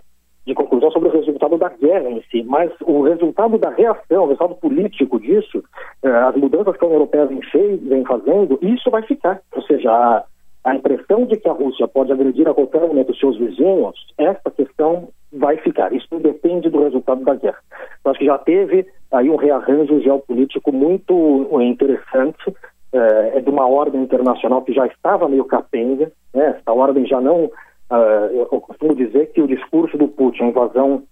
de 0.49 0.55
conclusão 0.55 0.91
sobre 0.91 1.11
o 1.11 1.13
resultado 1.13 1.59
da 1.59 1.69
guerra 1.69 2.09
em 2.09 2.23
si, 2.31 2.43
mas 2.43 2.73
o 2.81 3.03
resultado 3.03 3.59
da 3.59 3.69
reação, 3.69 4.25
o 4.25 4.27
resultado 4.29 4.55
político 4.55 5.21
disso, 5.21 5.63
é, 6.03 6.09
as 6.09 6.35
mudanças 6.37 6.75
que 6.77 6.85
a 6.85 6.87
União 6.87 7.01
Europeia 7.01 7.27
vem, 7.27 7.43
fez, 7.43 7.81
vem 7.83 8.03
fazendo, 8.05 8.59
isso 8.63 8.91
vai 8.91 9.03
ficar. 9.03 9.41
Ou 9.55 9.63
seja, 9.63 10.25
a, 10.65 10.75
impressão 10.75 11.27
de 11.27 11.37
que 11.37 11.49
a 11.49 11.53
Rússia 11.53 11.87
pode 11.87 12.13
agredir 12.13 12.49
a 12.49 12.55
qualquer 12.55 12.81
momento 12.81 13.15
seus 13.15 13.39
vizinhos, 13.39 13.95
essa 14.17 14.51
questão 14.51 15.11
vai 15.31 15.59
ficar. 15.59 15.93
Isso 15.93 16.19
depende 16.19 16.71
do 16.71 16.83
resultado 16.83 17.23
da 17.23 17.35
guerra. 17.35 17.59
Eu 18.03 18.11
acho 18.11 18.19
que 18.19 18.27
já 18.27 18.39
teve 18.39 18.87
aí 19.13 19.29
um 19.29 19.37
rearranjo 19.37 20.01
geopolítico 20.01 20.73
muito 20.73 21.47
eh, 21.61 21.65
interessante, 21.65 22.55
é, 22.91 23.37
é 23.37 23.41
de 23.41 23.51
uma 23.51 23.69
ordem 23.69 24.03
internacional 24.03 24.63
que 24.63 24.73
já 24.73 24.87
estava 24.87 25.29
meio 25.29 25.45
capenga, 25.45 26.11
né? 26.33 26.57
essa 26.59 26.73
ordem 26.73 27.07
já 27.07 27.21
não... 27.21 27.51
Uh, 27.91 28.35
eu 28.35 28.47
costumo 28.61 28.95
dizer 28.95 29.33
que 29.33 29.41
o 29.41 29.47
discurso 29.47 29.97
do 29.97 30.09
Putin, 30.09 30.45
a 30.45 30.47
invasão 30.49 31.03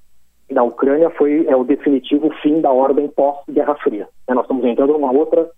da 0.50 0.62
Ucrânia, 0.62 1.10
foi 1.10 1.46
é 1.46 1.56
o 1.56 1.64
definitivo 1.64 2.30
fim 2.42 2.60
da 2.60 2.70
ordem 2.70 3.08
pós-Guerra 3.08 3.74
Fria. 3.76 4.08
Né? 4.28 4.34
Nós 4.34 4.44
estamos 4.44 4.64
entrando 4.64 4.92
numa 4.92 5.10
outra, 5.10 5.48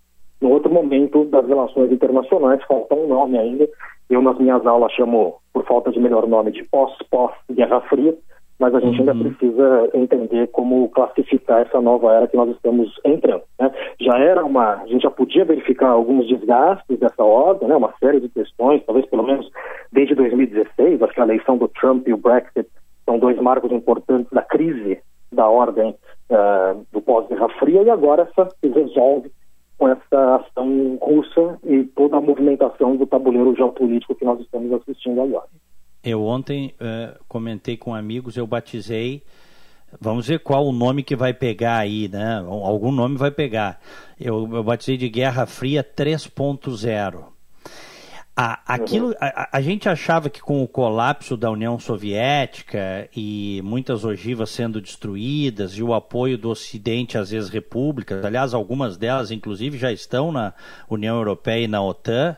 num 0.41 0.51
outro 0.51 0.71
momento 0.71 1.25
das 1.25 1.45
relações 1.45 1.91
internacionais, 1.91 2.63
falta 2.65 2.95
um 2.95 3.07
nome 3.07 3.37
ainda. 3.37 3.67
Eu, 4.09 4.21
nas 4.21 4.39
minhas 4.39 4.65
aulas, 4.65 4.93
chamo, 4.93 5.35
por 5.53 5.65
falta 5.65 5.91
de 5.91 5.99
melhor 5.99 6.25
nome, 6.27 6.51
de 6.51 6.63
pós-pós-Guerra 6.63 7.81
Fria, 7.81 8.17
mas 8.59 8.75
a 8.75 8.79
gente 8.81 9.01
uhum. 9.01 9.09
ainda 9.09 9.23
precisa 9.23 9.89
entender 9.93 10.47
como 10.47 10.89
classificar 10.89 11.61
essa 11.61 11.79
nova 11.79 12.13
era 12.13 12.27
que 12.27 12.35
nós 12.35 12.49
estamos 12.49 12.93
entrando. 13.05 13.43
Né? 13.57 13.71
Já 14.01 14.17
era 14.19 14.43
uma, 14.45 14.81
a 14.81 14.85
gente 14.85 15.03
já 15.03 15.09
podia 15.09 15.45
verificar 15.45 15.89
alguns 15.89 16.27
desgastes 16.27 16.99
dessa 16.99 17.23
ordem, 17.23 17.69
né? 17.69 17.75
uma 17.75 17.93
série 17.99 18.19
de 18.19 18.27
questões, 18.27 18.83
talvez 18.85 19.05
pelo 19.05 19.23
menos 19.23 19.49
desde 19.91 20.13
2016, 20.13 21.01
acho 21.01 21.13
que 21.13 21.21
a 21.21 21.23
eleição 21.23 21.57
do 21.57 21.69
Trump 21.69 22.07
e 22.07 22.13
o 22.13 22.17
Brexit 22.17 22.67
são 23.05 23.17
dois 23.17 23.39
marcos 23.39 23.71
importantes 23.71 24.31
da 24.31 24.41
crise 24.41 24.99
da 25.31 25.47
ordem 25.47 25.95
uh, 26.29 26.85
do 26.91 27.01
pós-Guerra 27.01 27.47
Fria, 27.59 27.81
e 27.83 27.89
agora 27.89 28.23
essa 28.29 28.49
se 28.59 28.67
resolve 28.67 29.31
com 29.77 29.87
essa 29.87 30.35
ação 30.35 30.97
russa 31.01 31.57
e 31.63 31.83
toda 31.95 32.17
a 32.17 32.21
movimentação 32.21 32.97
do 32.97 33.07
tabuleiro 33.07 33.55
geopolítico 33.55 34.13
que 34.13 34.25
nós 34.25 34.39
estamos 34.41 34.71
assistindo 34.73 35.21
agora. 35.21 35.47
Eu 36.03 36.23
ontem 36.23 36.73
uh, 36.79 37.19
comentei 37.27 37.75
com 37.75 37.93
amigos, 37.93 38.37
eu 38.37 38.47
batizei. 38.47 39.23
Vamos 39.99 40.27
ver 40.27 40.39
qual 40.39 40.65
o 40.67 40.71
nome 40.71 41.03
que 41.03 41.15
vai 41.15 41.33
pegar 41.33 41.77
aí, 41.77 42.07
né? 42.07 42.37
Algum 42.45 42.91
nome 42.91 43.17
vai 43.17 43.31
pegar. 43.31 43.81
Eu, 44.19 44.47
eu 44.53 44.63
batizei 44.63 44.97
de 44.97 45.09
Guerra 45.09 45.45
Fria 45.45 45.83
3.0. 45.83 47.23
A, 48.41 48.73
aquilo, 48.73 49.13
a, 49.19 49.57
a, 49.57 49.61
gente 49.61 49.89
achava 49.89 50.29
que 50.29 50.39
com 50.39 50.63
o 50.63 50.67
colapso 50.67 51.35
da 51.35 51.51
União 51.51 51.77
Soviética 51.77 53.09
e 53.13 53.61
muitas 53.65 54.05
ogivas 54.05 54.49
sendo 54.49 54.79
destruídas 54.79 55.73
e 55.73 55.83
o 55.83 55.93
apoio 55.93 56.37
do 56.37 56.49
Ocidente 56.49 57.17
às 57.17 57.33
ex-repúblicas, 57.33 58.23
aliás, 58.23 58.53
algumas 58.53 58.95
delas 58.95 59.29
inclusive 59.29 59.77
já 59.77 59.91
estão 59.91 60.31
na 60.31 60.53
União 60.89 61.17
Europeia 61.17 61.65
e 61.65 61.67
na 61.67 61.83
OTAN, 61.83 62.37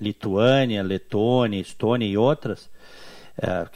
Lituânia, 0.00 0.80
Letônia, 0.80 1.60
Estônia 1.60 2.06
e 2.06 2.16
outras, 2.16 2.70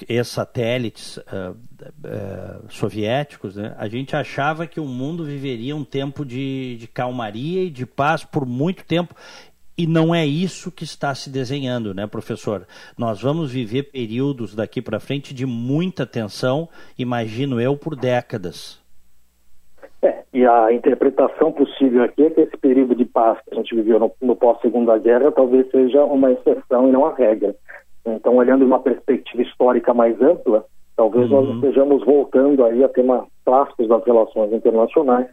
ex-satélites 0.09 1.17
uh, 1.17 1.53
uh, 1.53 2.65
soviéticos, 2.69 3.57
né, 3.57 3.75
a 3.79 3.89
gente 3.89 4.15
achava 4.15 4.67
que 4.67 4.79
o 4.79 4.85
mundo 4.85 5.25
viveria 5.25 5.75
um 5.75 5.85
tempo 5.85 6.25
de, 6.25 6.77
de 6.77 6.87
calmaria 6.87 7.63
e 7.63 7.71
de 7.71 7.87
paz 7.87 8.25
por 8.25 8.47
muito 8.47 8.85
tempo. 8.85 9.15
E 9.79 9.87
não 9.87 10.15
é 10.15 10.25
isso 10.25 10.73
que 10.73 10.85
está 10.85 11.15
se 11.15 11.29
desenhando, 11.29 11.93
né, 11.93 12.07
professor? 12.07 12.67
Nós 12.97 13.21
vamos 13.21 13.53
viver 13.53 13.85
períodos 13.85 14.55
daqui 14.55 14.81
para 14.81 14.99
frente 14.99 15.35
de 15.35 15.45
muita 15.45 16.07
tensão, 16.07 16.67
imagino 16.99 17.61
eu, 17.61 17.77
por 17.77 17.95
décadas. 17.95 18.81
É, 20.01 20.23
e 20.33 20.47
a 20.47 20.73
interpretação 20.73 21.53
possível 21.53 22.03
aqui 22.05 22.25
é 22.25 22.31
que 22.31 22.41
esse 22.41 22.57
período 22.57 22.95
de 22.95 23.05
paz 23.05 23.39
que 23.45 23.53
a 23.53 23.57
gente 23.57 23.75
viveu 23.75 23.99
no, 23.99 24.13
no 24.23 24.35
pós-segunda 24.35 24.97
guerra 24.99 25.31
talvez 25.31 25.71
seja 25.71 26.03
uma 26.05 26.33
exceção 26.33 26.89
e 26.89 26.93
não 26.93 27.05
a 27.05 27.15
regra. 27.15 27.55
Então, 28.07 28.37
olhando 28.37 28.65
uma 28.65 28.79
perspectiva 28.79 29.43
histórica 29.43 29.93
mais 29.93 30.21
ampla, 30.23 30.65
talvez 30.97 31.31
uhum. 31.31 31.43
nós 31.43 31.55
estejamos 31.57 32.05
voltando 32.05 32.65
aí 32.65 32.83
a 32.85 32.89
temas 32.89 33.25
clássicos 33.45 33.89
das 33.89 34.05
relações 34.05 34.53
internacionais, 34.53 35.29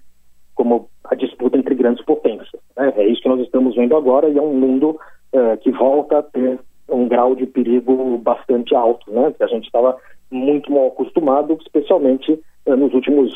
como 0.55 0.89
a 1.03 1.15
disputa 1.15 1.57
entre 1.57 1.75
grandes 1.75 2.03
potências. 2.05 2.61
Né? 2.75 2.93
É 2.97 3.07
isso 3.07 3.21
que 3.21 3.29
nós 3.29 3.39
estamos 3.41 3.75
vendo 3.75 3.95
agora 3.95 4.29
e 4.29 4.37
é 4.37 4.41
um 4.41 4.53
mundo 4.53 4.99
é, 5.31 5.57
que 5.57 5.71
volta 5.71 6.19
a 6.19 6.23
ter 6.23 6.59
um 6.89 7.07
grau 7.07 7.35
de 7.35 7.45
perigo 7.45 8.17
bastante 8.17 8.75
alto, 8.75 9.11
né? 9.11 9.33
Que 9.35 9.43
a 9.43 9.47
gente 9.47 9.65
estava 9.65 9.97
muito 10.29 10.71
mal 10.71 10.87
acostumado, 10.87 11.57
especialmente 11.61 12.39
é, 12.65 12.75
nos 12.75 12.93
últimos 12.93 13.33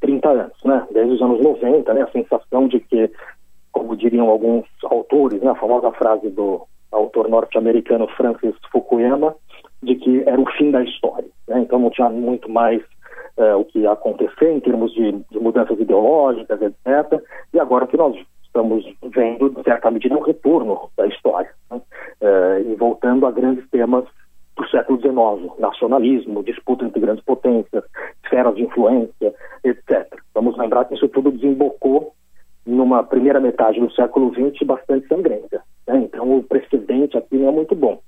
30 0.00 0.28
anos, 0.28 0.64
né? 0.64 0.86
Desde 0.92 1.14
os 1.14 1.22
anos 1.22 1.40
90, 1.40 1.94
né? 1.94 2.02
A 2.02 2.10
sensação 2.10 2.68
de 2.68 2.80
que, 2.80 3.10
como 3.72 3.96
diriam 3.96 4.28
alguns 4.28 4.64
autores, 4.84 5.40
né? 5.40 5.50
A 5.50 5.56
famosa 5.56 5.90
frase 5.92 6.28
do 6.30 6.66
autor 6.92 7.28
norte-americano 7.28 8.06
Francis 8.16 8.54
Fukuyama, 8.70 9.34
de 9.82 9.94
que 9.96 10.22
era 10.26 10.40
o 10.40 10.50
fim 10.52 10.70
da 10.70 10.82
história. 10.82 11.28
Né? 11.48 11.60
Então 11.60 11.78
não 11.78 11.90
tinha 11.90 12.08
muito 12.08 12.50
mais 12.50 12.82
uh, 13.36 13.56
o 13.58 13.64
que 13.64 13.86
acontecer 13.86 14.50
em 14.50 14.60
termos 14.60 14.92
de, 14.92 15.12
de, 15.30 15.38
mudanças 15.38 15.78
ideológicas, 15.78 16.60
etc. 16.60 17.22
E 17.54 17.60
agora 17.60 17.84
o 17.84 17.88
que 17.88 17.96
nós 17.96 18.16
estamos 18.44 18.84
vendo, 19.02 19.50
de 19.50 19.62
certa 19.62 19.90
medida, 19.90 20.14
é 20.14 20.18
um 20.18 20.22
retorno 20.22 20.90
da 20.96 21.06
história, 21.06 21.50
né? 21.70 21.80
uh, 22.20 22.70
e 22.70 22.74
voltando 22.74 23.26
a 23.26 23.30
grandes 23.30 23.68
temas 23.70 24.04
do 24.56 24.68
século 24.68 25.00
XIX, 25.00 25.58
nacionalismo, 25.58 26.42
disputa 26.42 26.84
entre 26.84 27.00
grandes 27.00 27.24
potências, 27.24 27.84
esferas 28.22 28.54
de 28.56 28.62
influência, 28.64 29.32
etc. 29.64 30.10
fato, 30.90 30.94
isso 30.94 31.08
tudo 31.08 31.30
desembocou 31.30 32.12
numa 32.66 33.02
primeira 33.02 33.40
metade 33.40 33.80
do 33.80 33.90
século 33.92 34.32
XX 34.34 34.66
bastante 34.66 35.06
sangrenta. 35.08 35.62
Né? 35.90 36.02
Então, 36.04 36.38
o 36.38 36.42
precedente 36.42 37.18
aqui 37.18 37.36
não 37.36 37.48
é 37.48 37.52
muito 37.52 37.74
bom. 37.74 38.00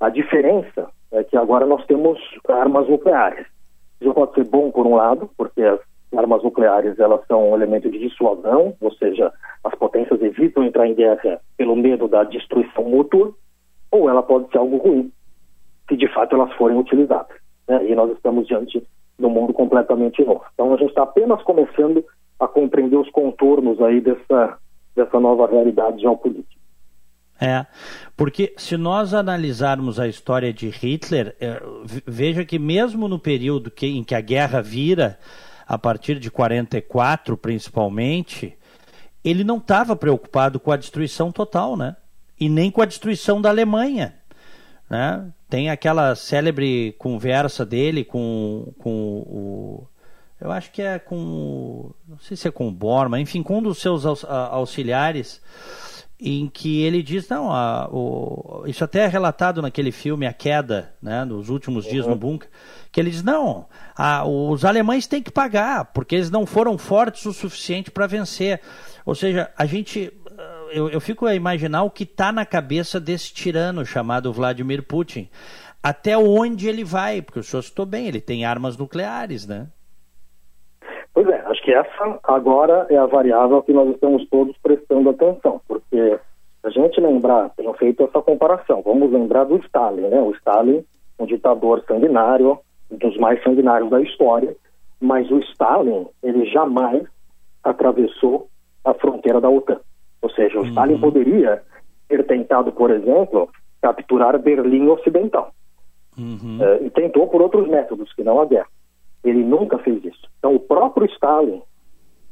A 0.00 0.08
diferença 0.08 0.88
é 1.12 1.22
que 1.22 1.36
agora 1.36 1.66
nós 1.66 1.84
temos 1.86 2.18
armas 2.48 2.88
nucleares. 2.88 3.46
Isso 4.00 4.12
pode 4.14 4.34
ser 4.34 4.44
bom 4.44 4.70
por 4.70 4.86
um 4.86 4.96
lado, 4.96 5.28
porque 5.36 5.62
as 5.62 5.80
armas 6.16 6.42
nucleares 6.42 6.98
elas 6.98 7.20
são 7.26 7.50
um 7.50 7.54
elemento 7.54 7.90
de 7.90 7.98
dissuasão, 7.98 8.74
ou 8.80 8.92
seja, 8.94 9.32
as 9.62 9.74
potências 9.74 10.20
evitam 10.22 10.64
entrar 10.64 10.86
em 10.86 10.94
guerra 10.94 11.40
pelo 11.56 11.76
medo 11.76 12.08
da 12.08 12.24
destruição 12.24 12.84
mútua, 12.84 13.32
ou 13.90 14.08
ela 14.08 14.22
pode 14.22 14.50
ser 14.50 14.58
algo 14.58 14.78
ruim, 14.78 15.12
se 15.88 15.96
de 15.96 16.08
fato 16.12 16.34
elas 16.34 16.52
forem 16.54 16.78
utilizadas. 16.78 17.36
Né? 17.68 17.90
E 17.90 17.94
nós 17.94 18.10
estamos 18.12 18.46
diante 18.46 18.82
de 19.18 19.26
um 19.26 19.30
mundo 19.30 19.52
completamente 19.52 20.24
novo. 20.24 20.44
Então 20.54 20.72
a 20.72 20.76
gente 20.76 20.90
está 20.90 21.02
apenas 21.02 21.42
começando 21.42 22.04
a 22.38 22.46
compreender 22.46 22.96
os 22.96 23.10
contornos 23.10 23.80
aí 23.80 24.00
dessa, 24.00 24.58
dessa 24.94 25.20
nova 25.20 25.46
realidade 25.46 26.00
geopolítica. 26.00 26.65
É, 27.40 27.66
porque 28.16 28.54
se 28.56 28.76
nós 28.76 29.12
analisarmos 29.12 30.00
a 30.00 30.08
história 30.08 30.52
de 30.52 30.70
Hitler, 30.70 31.36
é, 31.38 31.62
veja 32.06 32.44
que 32.44 32.58
mesmo 32.58 33.08
no 33.08 33.18
período 33.18 33.70
que, 33.70 33.86
em 33.86 34.02
que 34.02 34.14
a 34.14 34.20
guerra 34.20 34.62
vira, 34.62 35.18
a 35.66 35.76
partir 35.76 36.18
de 36.18 36.30
44 36.30 37.36
principalmente, 37.36 38.56
ele 39.22 39.44
não 39.44 39.58
estava 39.58 39.94
preocupado 39.94 40.58
com 40.58 40.70
a 40.70 40.76
destruição 40.76 41.30
total, 41.30 41.76
né? 41.76 41.96
E 42.38 42.48
nem 42.48 42.70
com 42.70 42.80
a 42.80 42.86
destruição 42.86 43.40
da 43.40 43.48
Alemanha. 43.48 44.14
Né? 44.88 45.32
Tem 45.48 45.68
aquela 45.68 46.14
célebre 46.14 46.94
conversa 46.98 47.66
dele 47.66 48.04
com, 48.04 48.72
com 48.78 48.90
o. 49.26 49.88
Eu 50.40 50.52
acho 50.52 50.70
que 50.70 50.80
é 50.80 50.98
com. 50.98 51.92
Não 52.06 52.18
sei 52.18 52.36
se 52.36 52.46
é 52.46 52.50
com 52.50 52.68
o 52.68 52.72
Bormann, 52.72 53.22
enfim, 53.22 53.42
com 53.42 53.58
um 53.58 53.62
dos 53.62 53.78
seus 53.78 54.04
auxiliares 54.06 55.42
em 56.18 56.48
que 56.48 56.80
ele 56.80 57.02
diz, 57.02 57.28
não, 57.28 57.52
a, 57.52 57.88
o, 57.92 58.64
isso 58.66 58.82
até 58.82 59.00
é 59.00 59.06
relatado 59.06 59.60
naquele 59.60 59.92
filme 59.92 60.26
A 60.26 60.32
Queda, 60.32 60.94
né, 61.00 61.24
nos 61.24 61.50
últimos 61.50 61.84
dias 61.84 62.06
no 62.06 62.12
uhum. 62.12 62.18
bunker, 62.18 62.48
que 62.90 62.98
ele 62.98 63.10
diz, 63.10 63.22
não, 63.22 63.66
a, 63.94 64.26
os 64.26 64.64
alemães 64.64 65.06
têm 65.06 65.22
que 65.22 65.30
pagar, 65.30 65.86
porque 65.86 66.14
eles 66.14 66.30
não 66.30 66.46
foram 66.46 66.78
fortes 66.78 67.26
o 67.26 67.32
suficiente 67.34 67.90
para 67.90 68.06
vencer. 68.06 68.62
Ou 69.04 69.14
seja, 69.14 69.50
a 69.56 69.66
gente, 69.66 70.10
eu, 70.72 70.88
eu 70.88 71.00
fico 71.00 71.26
a 71.26 71.34
imaginar 71.34 71.82
o 71.82 71.90
que 71.90 72.04
está 72.04 72.32
na 72.32 72.46
cabeça 72.46 72.98
desse 72.98 73.34
tirano 73.34 73.84
chamado 73.84 74.32
Vladimir 74.32 74.82
Putin. 74.82 75.28
Até 75.82 76.16
onde 76.16 76.66
ele 76.66 76.82
vai, 76.82 77.20
porque 77.20 77.38
o 77.38 77.44
senhor 77.44 77.62
citou 77.62 77.84
bem, 77.84 78.06
ele 78.06 78.20
tem 78.20 78.44
armas 78.44 78.76
nucleares, 78.76 79.46
né? 79.46 79.68
Que 81.66 81.74
essa 81.74 82.20
agora 82.22 82.86
é 82.88 82.96
a 82.96 83.06
variável 83.06 83.60
que 83.60 83.72
nós 83.72 83.90
estamos 83.90 84.24
todos 84.28 84.56
prestando 84.58 85.10
atenção, 85.10 85.60
porque 85.66 86.16
a 86.62 86.70
gente 86.70 87.00
lembrar, 87.00 87.50
tenho 87.56 87.72
feito 87.72 88.04
essa 88.04 88.22
comparação, 88.22 88.82
vamos 88.82 89.10
lembrar 89.10 89.42
do 89.46 89.56
Stalin, 89.56 90.02
né? 90.02 90.20
O 90.22 90.30
Stalin, 90.30 90.84
um 91.18 91.26
ditador 91.26 91.82
sanguinário, 91.88 92.56
um 92.88 92.96
dos 92.96 93.16
mais 93.16 93.42
sanguinários 93.42 93.90
da 93.90 94.00
história, 94.00 94.54
mas 95.00 95.28
o 95.28 95.40
Stalin, 95.40 96.06
ele 96.22 96.46
jamais 96.52 97.02
atravessou 97.64 98.46
a 98.84 98.94
fronteira 98.94 99.40
da 99.40 99.50
OTAN. 99.50 99.80
Ou 100.22 100.30
seja, 100.30 100.58
o 100.58 100.60
uhum. 100.60 100.68
Stalin 100.68 101.00
poderia 101.00 101.64
ter 102.08 102.24
tentado, 102.28 102.70
por 102.70 102.92
exemplo, 102.92 103.48
capturar 103.82 104.38
Berlim 104.38 104.86
Ocidental. 104.86 105.50
Uhum. 106.16 106.60
Uh, 106.60 106.86
e 106.86 106.90
tentou 106.90 107.26
por 107.26 107.42
outros 107.42 107.66
métodos, 107.66 108.12
que 108.12 108.22
não 108.22 108.40
a 108.40 108.44
guerra. 108.44 108.68
Ele 109.28 109.42
nunca 109.42 109.78
fez 109.78 110.04
isso. 110.04 110.28
Então, 110.38 110.54
o 110.54 110.60
próprio 110.60 111.06
Stalin, 111.06 111.62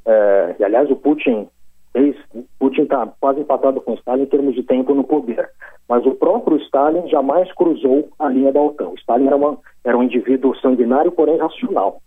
é, 0.07 0.57
e 0.59 0.65
aliás, 0.65 0.91
o 0.91 0.97
Putin 0.97 1.49
fez, 1.93 2.17
Putin 2.59 2.83
está 2.83 3.07
quase 3.21 3.41
empatado 3.41 3.81
com 3.81 3.95
Stalin 3.95 4.23
em 4.23 4.27
termos 4.27 4.55
de 4.55 4.63
tempo 4.63 4.95
no 4.95 5.05
poder, 5.05 5.51
mas 5.89 6.05
o 6.07 6.15
próprio 6.15 6.57
Stalin 6.59 7.09
jamais 7.09 7.53
cruzou 7.55 8.09
a 8.19 8.29
linha 8.29 8.53
da 8.53 8.61
OTAN. 8.61 8.89
O 8.89 8.95
Stalin 8.95 9.27
era, 9.27 9.37
uma, 9.37 9.59
era 9.85 9.97
um 9.97 10.03
indivíduo 10.03 10.57
sanguinário, 10.57 11.13
porém 11.13 11.37
racional. 11.37 12.01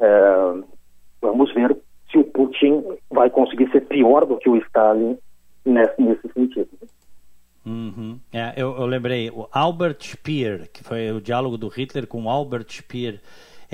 É, 0.00 0.54
vamos 1.20 1.52
ver 1.54 1.76
se 2.10 2.18
o 2.18 2.24
Putin 2.24 2.84
vai 3.10 3.30
conseguir 3.30 3.70
ser 3.70 3.82
pior 3.82 4.24
do 4.26 4.36
que 4.36 4.48
o 4.48 4.56
Stalin 4.56 5.18
nesse, 5.64 6.00
nesse 6.00 6.28
sentido. 6.32 6.70
Uhum. 7.66 8.18
É, 8.32 8.52
eu, 8.56 8.76
eu, 8.76 8.84
lembrei, 8.84 9.30
o 9.30 9.48
Albert 9.50 9.98
Speer, 10.02 10.70
que 10.70 10.84
foi 10.84 11.10
o 11.10 11.20
diálogo 11.20 11.56
do 11.56 11.68
Hitler 11.68 12.06
com 12.06 12.28
Albert 12.28 12.66
Speer, 12.70 13.20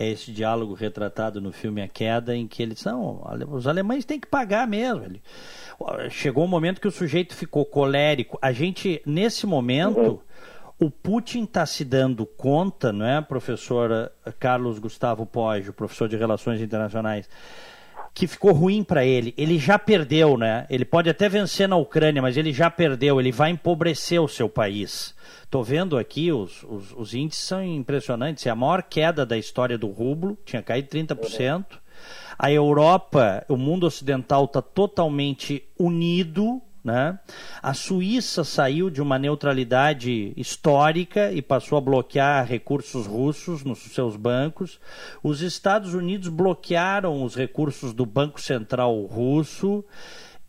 é 0.00 0.08
esse 0.08 0.32
diálogo 0.32 0.72
retratado 0.72 1.42
no 1.42 1.52
filme 1.52 1.82
A 1.82 1.86
Queda, 1.86 2.34
em 2.34 2.48
que 2.48 2.62
eles 2.62 2.80
são. 2.80 3.22
Os 3.50 3.66
alemães 3.66 4.06
têm 4.06 4.18
que 4.18 4.26
pagar 4.26 4.66
mesmo. 4.66 5.04
Ele, 5.04 5.22
chegou 6.08 6.42
um 6.42 6.48
momento 6.48 6.80
que 6.80 6.88
o 6.88 6.90
sujeito 6.90 7.36
ficou 7.36 7.66
colérico. 7.66 8.38
A 8.40 8.50
gente, 8.50 9.02
nesse 9.04 9.46
momento. 9.46 10.22
O 10.82 10.90
Putin 10.90 11.44
está 11.44 11.66
se 11.66 11.84
dando 11.84 12.24
conta, 12.24 12.90
não 12.90 13.04
é, 13.04 13.20
professor 13.20 14.10
Carlos 14.38 14.78
Gustavo 14.78 15.26
Poggio, 15.26 15.74
professor 15.74 16.08
de 16.08 16.16
Relações 16.16 16.58
Internacionais, 16.62 17.28
que 18.14 18.26
ficou 18.26 18.52
ruim 18.52 18.82
para 18.82 19.04
ele. 19.04 19.34
Ele 19.36 19.58
já 19.58 19.78
perdeu, 19.78 20.38
né? 20.38 20.66
Ele 20.70 20.86
pode 20.86 21.10
até 21.10 21.28
vencer 21.28 21.68
na 21.68 21.76
Ucrânia, 21.76 22.22
mas 22.22 22.38
ele 22.38 22.50
já 22.50 22.70
perdeu. 22.70 23.20
Ele 23.20 23.30
vai 23.30 23.50
empobrecer 23.50 24.22
o 24.22 24.26
seu 24.26 24.48
país. 24.48 25.14
Estou 25.50 25.64
vendo 25.64 25.98
aqui, 25.98 26.30
os, 26.30 26.62
os, 26.62 26.92
os, 26.92 27.12
índices 27.12 27.42
são 27.42 27.60
impressionantes. 27.60 28.46
É 28.46 28.50
a 28.50 28.54
maior 28.54 28.84
queda 28.84 29.26
da 29.26 29.36
história 29.36 29.76
do 29.76 29.88
rublo, 29.88 30.38
tinha 30.44 30.62
caído 30.62 30.86
30%. 30.90 31.64
A 32.38 32.52
Europa, 32.52 33.44
o 33.48 33.56
mundo 33.56 33.84
ocidental 33.84 34.44
está 34.44 34.62
totalmente 34.62 35.64
unido. 35.76 36.62
Né? 36.84 37.18
A 37.60 37.74
Suíça 37.74 38.44
saiu 38.44 38.88
de 38.90 39.02
uma 39.02 39.18
neutralidade 39.18 40.32
histórica 40.36 41.32
e 41.32 41.42
passou 41.42 41.76
a 41.78 41.80
bloquear 41.80 42.46
recursos 42.46 43.04
russos 43.04 43.64
nos 43.64 43.80
seus 43.80 44.14
bancos. 44.14 44.78
Os 45.20 45.40
Estados 45.40 45.94
Unidos 45.94 46.28
bloquearam 46.28 47.24
os 47.24 47.34
recursos 47.34 47.92
do 47.92 48.06
Banco 48.06 48.40
Central 48.40 49.02
russo. 49.06 49.84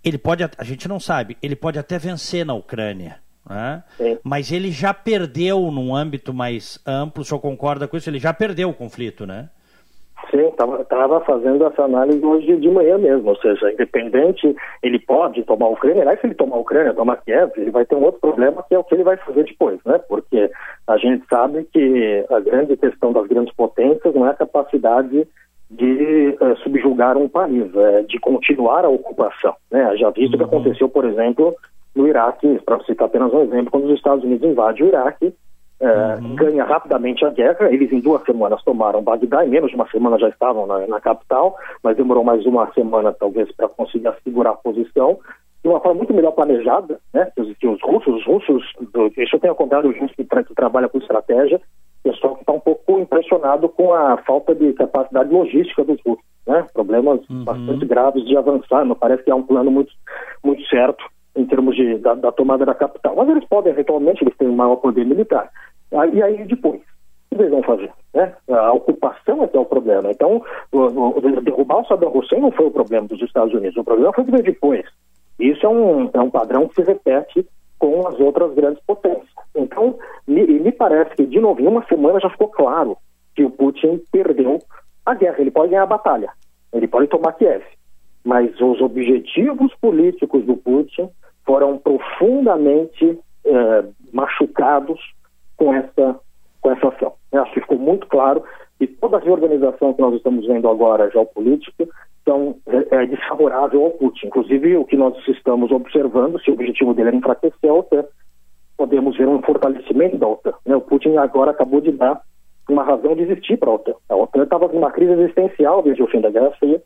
Ele 0.04 0.20
pode, 0.20 0.44
a 0.44 0.64
gente 0.64 0.88
não 0.88 1.00
sabe, 1.00 1.38
ele 1.42 1.56
pode 1.56 1.80
até 1.80 1.98
vencer 1.98 2.46
na 2.46 2.54
Ucrânia. 2.54 3.20
Né? 3.50 3.84
Mas 4.24 4.52
ele 4.52 4.72
já 4.72 4.94
perdeu 4.94 5.60
num 5.72 5.96
âmbito 5.96 6.34
mais 6.34 6.80
amplo, 6.86 7.22
o 7.22 7.26
senhor 7.26 7.40
concorda 7.40 7.88
com 7.88 7.98
isso? 7.98 8.10
Ele 8.10 8.20
já 8.20 8.34
perdeu 8.34 8.70
o 8.70 8.74
conflito, 8.74 9.26
né? 9.26 9.50
Sim, 10.30 10.48
estava 10.48 11.20
fazendo 11.22 11.66
essa 11.66 11.84
análise 11.84 12.24
hoje 12.24 12.56
de 12.58 12.70
manhã 12.70 12.98
mesmo, 12.98 13.30
ou 13.30 13.36
seja, 13.38 13.72
independente, 13.72 14.56
ele 14.84 15.00
pode 15.00 15.44
tomar 15.44 15.66
a 15.66 15.70
Ucrânia, 15.70 16.06
mas 16.06 16.20
se 16.22 16.28
ele 16.28 16.36
tomar 16.36 16.58
a 16.58 16.60
Ucrânia, 16.60 16.94
tomar 16.94 17.18
Kiev, 17.18 17.52
ele 17.58 17.72
vai 17.72 17.86
ter 17.86 17.96
um 17.96 18.04
outro 18.04 18.22
problema 18.22 18.64
que 18.64 18.76
é 18.76 18.80
o 18.80 18.84
que 18.84 18.94
ele 18.94 19.04
vai 19.04 19.18
fazer 19.18 19.44
depois, 19.44 19.80
né? 19.84 19.98
Porque 20.08 20.52
a 20.88 20.98
gente 20.98 21.26
sabe 21.28 21.68
que 21.74 22.26
a 22.30 22.40
grande 22.40 22.78
questão 22.78 23.12
das 23.12 23.28
grandes 23.28 23.54
potências 23.56 24.14
não 24.14 24.28
é 24.28 24.30
a 24.30 24.36
capacidade 24.36 25.28
de 25.70 26.38
uh, 26.40 26.56
subjugar 26.64 27.18
um 27.18 27.28
país, 27.28 27.74
é 27.76 28.04
de 28.04 28.20
continuar 28.20 28.86
a 28.86 28.90
ocupação, 28.90 29.56
né? 29.72 29.98
Já 29.98 30.12
visto 30.12 30.36
o 30.36 30.38
que 30.38 30.44
uhum. 30.44 30.50
aconteceu, 30.50 30.88
por 30.88 31.06
exemplo, 31.06 31.56
no 31.96 32.08
Iraque, 32.08 32.60
para 32.66 32.84
citar 32.84 33.08
apenas 33.08 33.34
um 33.34 33.42
exemplo, 33.42 33.72
quando 33.72 33.86
os 33.86 33.96
Estados 33.96 34.24
Unidos 34.24 34.50
invadem 34.50 34.84
o 34.84 34.88
Iraque, 34.88 35.34
é, 35.82 36.16
uhum. 36.22 36.36
ganha 36.36 36.64
rapidamente 36.64 37.26
a 37.26 37.30
guerra. 37.30 37.72
Eles 37.72 37.92
em 37.92 38.00
duas 38.00 38.24
semanas 38.24 38.64
tomaram 38.64 39.02
Bagdá, 39.02 39.46
em 39.46 39.50
menos 39.50 39.72
de 39.72 39.76
uma 39.76 39.90
semana 39.90 40.18
já 40.20 40.30
estavam 40.30 40.68
na, 40.68 40.86
na 40.88 41.02
capital, 41.02 41.56
mas 41.84 41.98
demorou 41.98 42.24
mais 42.24 42.46
uma 42.46 42.72
semana 42.74 43.12
talvez 43.12 43.52
para 43.54 43.68
conseguir 43.68 44.08
assegurar 44.08 44.54
a 44.54 44.58
posição. 44.58 45.20
De 45.64 45.70
uma 45.70 45.80
forma 45.80 45.98
muito 45.98 46.14
melhor 46.14 46.32
planejada, 46.32 47.00
né? 47.14 47.32
Que 47.36 47.42
os, 47.42 47.58
que 47.58 47.68
os 47.68 47.80
russos, 47.84 48.16
os 48.16 48.26
russos, 48.26 48.64
do, 48.94 49.08
isso 49.18 49.36
eu 49.36 49.40
tenho 49.40 49.54
contado 49.54 49.88
o 49.88 49.94
gente 49.94 50.16
que, 50.16 50.24
tra 50.24 50.44
que 50.44 50.56
trabalha 50.56 50.90
com 50.90 50.98
estratégia, 50.98 51.62
pessoal 52.04 52.36
que 52.36 52.42
está 52.42 52.52
um 52.52 52.60
pouco 52.60 53.00
impressionado 53.00 53.70
com 53.70 53.94
a 53.94 54.18
falta 54.18 54.56
de 54.56 54.74
capacidade 54.74 55.32
logística 55.32 55.84
dos 55.84 56.00
russos, 56.04 56.26
né? 56.48 56.66
Problemas 56.74 57.20
uhum. 57.30 57.44
bastante 57.44 57.86
graves 57.86 58.26
de 58.26 58.36
avançar, 58.36 58.86
não 58.86 58.96
parece 58.96 59.24
que 59.24 59.30
há 59.30 59.36
um 59.36 59.44
plano 59.44 59.70
muito, 59.70 59.92
muito 60.44 60.64
certo 60.68 61.04
em 61.36 61.46
termos 61.46 61.76
de, 61.76 61.98
da, 61.98 62.14
da, 62.14 62.32
tomada 62.32 62.66
da 62.66 62.74
capital. 62.74 63.16
Mas 63.16 63.30
eles 63.30 63.46
podem, 63.46 63.72
eventualmente, 63.72 64.24
eles 64.24 64.36
têm 64.38 64.48
um 64.48 64.56
maior 64.56 64.76
poder 64.78 65.06
militar. 65.06 65.50
E 65.92 66.22
aí, 66.22 66.46
depois, 66.46 66.82
o 66.82 67.36
que 67.36 67.42
eles 67.42 67.52
vão 67.52 67.64
fazer? 67.64 67.92
Né? 68.14 68.34
A 68.50 68.74
ocupação 68.74 69.44
é 69.44 69.48
que 69.48 69.58
é 69.58 69.60
o 69.60 69.66
problema. 69.66 70.12
Então, 70.12 70.44
o, 70.72 70.80
o, 70.80 71.42
derrubar 71.42 71.82
o 71.82 71.86
Saddam 71.86 72.16
Hussein 72.16 72.42
não 72.42 72.52
foi 72.52 72.68
o 72.68 72.72
problema 72.72 73.08
dos 73.08 73.22
Estados 73.22 73.54
Unidos, 73.54 73.78
o 73.78 73.84
problema 73.84 74.14
foi 74.14 74.24
o 74.24 74.26
que 74.26 74.32
veio 74.32 74.44
depois. 74.44 74.86
Isso 75.40 75.66
é 75.66 75.70
um, 75.70 76.10
é 76.14 76.20
um 76.20 76.30
padrão 76.30 76.68
que 76.68 76.76
se 76.76 76.84
repete 76.84 77.48
com 77.80 78.08
as 78.08 78.20
outras 78.20 78.54
grandes 78.54 78.82
potências. 78.86 79.28
Então, 79.56 79.98
me, 80.28 80.46
me 80.46 80.72
parece 80.72 81.16
que, 81.16 81.26
de 81.26 81.40
novo, 81.40 81.62
em 81.62 81.68
uma 81.68 81.86
semana 81.88 82.20
já 82.20 82.30
ficou 82.30 82.48
claro 82.48 82.98
que 83.36 83.44
o 83.44 83.50
Putin 83.50 84.02
perdeu 84.12 84.60
a 85.06 85.16
guerra. 85.16 85.38
Ele 85.40 85.52
pode 85.52 85.72
ganhar 85.72 85.84
a 85.84 85.88
batalha, 85.88 86.30
ele 86.72 86.88
pode 86.88 87.08
tomar 87.08 87.34
Kiev, 87.34 87.64
mas 88.24 88.60
os 88.60 88.82
objetivos 88.82 89.74
políticos 89.76 90.46
do 90.46 90.56
Putin 90.58 91.10
foram 91.46 91.78
profundamente 91.78 93.20
eh, 93.46 93.84
machucados 94.14 95.00
com 95.58 95.74
essa, 95.74 96.20
com 96.62 96.72
essa 96.72 96.88
ação. 96.90 97.14
Acho 97.34 97.54
que 97.54 97.62
ficou 97.62 97.78
muito 97.78 98.08
claro 98.08 98.44
que 98.78 98.88
toda 98.88 99.18
a 99.18 99.20
reorganização 99.20 99.94
que 99.94 100.02
nós 100.02 100.16
estamos 100.16 100.46
vendo 100.46 100.68
agora 100.68 101.10
geopolítica 101.12 101.88
são 102.26 102.56
é, 102.68 103.06
desfavorável 103.06 103.84
ao 103.84 103.92
Putin. 103.92 104.28
Inclusive, 104.28 104.78
o 104.78 104.86
que 104.86 104.98
nós 104.98 105.16
estamos 105.28 105.72
observando, 105.72 106.40
se 106.42 106.50
o 106.50 106.54
objetivo 106.54 106.94
dele 106.94 107.10
era 107.10 107.18
enfraquecer 107.18 107.70
a 107.70 107.74
OTAN, 107.74 108.06
podemos 108.78 109.18
ver 109.18 109.28
um 109.28 109.42
fortalecimento 109.42 110.18
da 110.18 110.28
OTAN. 110.28 110.54
Né? 110.66 110.76
O 110.76 110.82
Putin 110.82 111.16
agora 111.18 111.52
acabou 111.52 111.82
de 111.82 111.92
dar 111.92 112.22
uma 112.70 112.84
razão 112.84 113.16
de 113.16 113.24
existir 113.24 113.58
para 113.58 113.70
a 113.70 113.74
OTAN. 113.74 113.94
A 114.10 114.16
OTAN 114.16 114.44
estava 114.44 114.68
numa 114.68 114.92
crise 114.92 115.14
existencial 115.14 115.84
desde 115.84 116.02
o 116.02 116.08
fim 116.08 116.22
da 116.22 116.30
Guerra 116.30 116.52
Fria. 116.60 116.82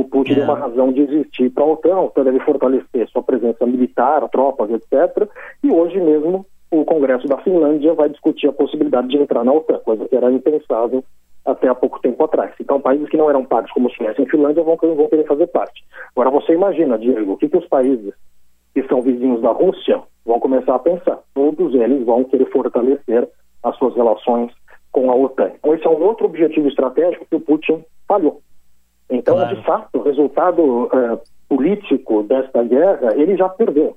O 0.00 0.04
Putin 0.04 0.32
é. 0.32 0.34
deu 0.36 0.44
uma 0.44 0.58
razão 0.58 0.90
de 0.92 1.02
existir 1.02 1.50
para 1.50 1.62
a 1.62 1.66
OTAN. 1.66 1.94
A 1.94 2.02
OTAN 2.02 2.24
deve 2.24 2.40
fortalecer 2.40 3.06
sua 3.08 3.22
presença 3.22 3.66
militar, 3.66 4.26
tropas, 4.30 4.70
etc. 4.70 5.28
E 5.62 5.70
hoje 5.70 6.00
mesmo 6.00 6.46
o 6.70 6.84
Congresso 6.84 7.26
da 7.28 7.36
Finlândia 7.38 7.92
vai 7.92 8.08
discutir 8.08 8.48
a 8.48 8.52
possibilidade 8.52 9.08
de 9.08 9.18
entrar 9.18 9.44
na 9.44 9.52
OTAN, 9.52 9.78
coisa 9.80 10.08
que 10.08 10.16
era 10.16 10.32
impensável 10.32 11.04
até 11.44 11.68
há 11.68 11.74
pouco 11.74 12.00
tempo 12.00 12.24
atrás. 12.24 12.52
Então, 12.60 12.80
países 12.80 13.08
que 13.08 13.16
não 13.16 13.28
eram 13.28 13.44
partes, 13.44 13.72
como 13.72 13.90
Suécia 13.90 14.22
e 14.22 14.30
Finlândia, 14.30 14.62
vão, 14.62 14.76
vão 14.76 15.08
querer 15.08 15.26
fazer 15.26 15.46
parte. 15.48 15.84
Agora, 16.14 16.30
você 16.30 16.52
imagina, 16.52 16.98
Diego, 16.98 17.32
o 17.32 17.36
que, 17.36 17.48
que 17.48 17.56
os 17.56 17.66
países 17.66 18.14
que 18.72 18.82
são 18.84 19.02
vizinhos 19.02 19.42
da 19.42 19.50
Rússia 19.50 20.00
vão 20.24 20.38
começar 20.38 20.76
a 20.76 20.78
pensar? 20.78 21.18
Todos 21.34 21.74
eles 21.74 22.04
vão 22.06 22.24
querer 22.24 22.46
fortalecer 22.50 23.28
as 23.62 23.76
suas 23.76 23.94
relações 23.94 24.52
com 24.92 25.10
a 25.10 25.14
OTAN. 25.14 25.50
Então, 25.58 25.74
esse 25.74 25.86
é 25.86 25.90
um 25.90 26.02
outro 26.02 26.26
objetivo 26.26 26.68
estratégico 26.68 27.26
que 27.28 27.36
o 27.36 27.40
Putin 27.40 27.84
falhou. 28.06 28.40
Então, 29.10 29.36
claro. 29.36 29.56
de 29.56 29.62
fato, 29.64 29.98
o 29.98 30.02
resultado 30.02 30.84
uh, 30.84 31.20
político 31.48 32.22
desta 32.22 32.62
guerra, 32.62 33.14
ele 33.16 33.36
já 33.36 33.48
perdeu. 33.48 33.96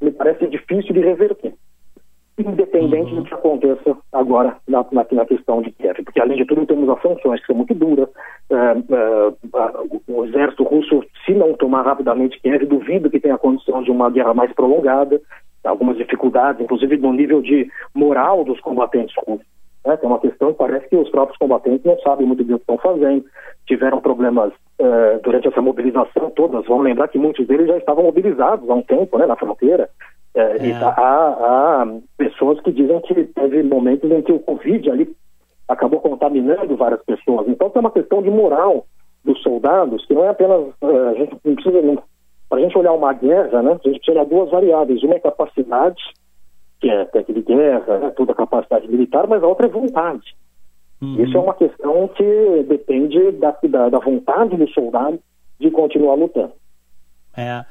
Me 0.00 0.10
parece 0.10 0.46
difícil 0.46 0.92
de 0.92 1.00
reverter 1.00 1.54
independente 2.38 3.12
uhum. 3.12 3.22
do 3.22 3.24
que 3.24 3.34
aconteça 3.34 3.96
agora 4.12 4.56
na, 4.68 4.84
na, 4.92 5.06
na, 5.10 5.26
questão 5.26 5.62
de 5.62 5.70
Kiev. 5.72 6.02
Porque, 6.04 6.20
além 6.20 6.36
de 6.36 6.44
tudo, 6.44 6.66
temos 6.66 6.88
as 6.88 7.00
sanções 7.00 7.40
que 7.40 7.46
são 7.46 7.56
muito 7.56 7.74
duras. 7.74 8.08
Uh, 8.50 9.30
uh, 9.54 10.02
o 10.06 10.24
exército 10.26 10.62
russo, 10.64 11.02
se 11.24 11.32
não 11.32 11.54
tomar 11.54 11.82
rapidamente 11.82 12.38
Kiev, 12.40 12.66
duvido 12.66 13.10
que 13.10 13.20
tenha 13.20 13.38
condição 13.38 13.82
de 13.82 13.90
uma 13.90 14.10
guerra 14.10 14.34
mais 14.34 14.52
prolongada. 14.52 15.20
Algumas 15.64 15.96
dificuldades, 15.96 16.60
inclusive 16.60 16.96
no 16.98 17.12
nível 17.12 17.40
de 17.42 17.68
moral 17.94 18.44
dos 18.44 18.60
combatentes 18.60 19.14
russos. 19.26 19.46
Né? 19.86 19.96
Tem 19.96 20.08
uma 20.08 20.18
questão 20.18 20.52
que 20.52 20.58
parece 20.58 20.88
que 20.88 20.96
os 20.96 21.08
próprios 21.10 21.38
combatentes 21.38 21.84
não 21.84 21.98
sabem 22.00 22.26
muito 22.26 22.44
bem 22.44 22.56
o 22.56 22.58
que 22.58 22.62
estão 22.64 22.78
fazendo. 22.78 23.24
Tiveram 23.66 24.00
problemas 24.00 24.52
uh, 24.80 25.20
durante 25.22 25.48
essa 25.48 25.62
mobilização 25.62 26.30
todas. 26.30 26.66
Vamos 26.66 26.84
lembrar 26.84 27.08
que 27.08 27.18
muitos 27.18 27.46
deles 27.46 27.68
já 27.68 27.78
estavam 27.78 28.04
mobilizados 28.04 28.68
há 28.68 28.74
um 28.74 28.82
tempo 28.82 29.16
né, 29.16 29.26
na 29.26 29.36
fronteira. 29.36 29.88
É, 30.34 30.40
é. 30.40 30.66
E 30.66 30.72
tá, 30.72 30.88
há, 30.88 31.82
há, 31.82 31.86
pessoas 32.18 32.60
que 32.60 32.72
dizem 32.72 33.00
que 33.00 33.14
teve 33.24 33.62
momentos 33.62 34.10
em 34.10 34.22
que 34.22 34.32
o 34.32 34.40
Covid 34.40 34.90
ali 34.90 35.16
acabou 35.68 36.00
contaminando 36.00 36.76
várias 36.76 37.02
pessoas. 37.04 37.48
Então 37.48 37.70
tem 37.70 37.80
uma 37.80 37.90
questão 37.90 38.20
de 38.22 38.30
moral 38.30 38.86
dos 39.24 39.40
soldados, 39.42 40.04
que 40.06 40.14
não 40.14 40.24
é 40.24 40.28
apenas. 40.28 40.60
Uh, 40.82 41.08
a 41.10 41.14
gente 41.14 41.36
não 41.44 41.54
precisa. 41.54 42.02
Para 42.48 42.58
a 42.58 42.62
gente 42.62 42.78
olhar 42.78 42.92
uma 42.92 43.12
guerra, 43.12 43.60
né, 43.62 43.70
a 43.72 43.88
gente 43.88 43.98
precisa 43.98 44.12
olhar 44.12 44.24
duas 44.24 44.50
variáveis. 44.50 45.02
Uma 45.02 45.14
é 45.14 45.20
capacidade, 45.20 46.02
que 46.80 46.90
é 46.90 47.04
técnica 47.06 47.40
de 47.40 47.42
guerra, 47.42 47.98
né, 47.98 48.10
toda 48.10 48.32
a 48.32 48.36
capacidade 48.36 48.88
militar, 48.88 49.26
mas 49.26 49.42
a 49.42 49.46
outra 49.46 49.66
é 49.66 49.70
vontade. 49.70 50.34
Uhum. 51.00 51.22
Isso 51.22 51.36
é 51.36 51.40
uma 51.40 51.54
questão 51.54 52.08
que 52.08 52.64
depende 52.68 53.32
da, 53.32 53.56
da, 53.68 53.88
da 53.90 53.98
vontade 53.98 54.56
do 54.56 54.68
soldado 54.70 55.18
de 55.58 55.70
continuar 55.70 56.14
lutando. 56.14 56.52
É. 57.36 57.64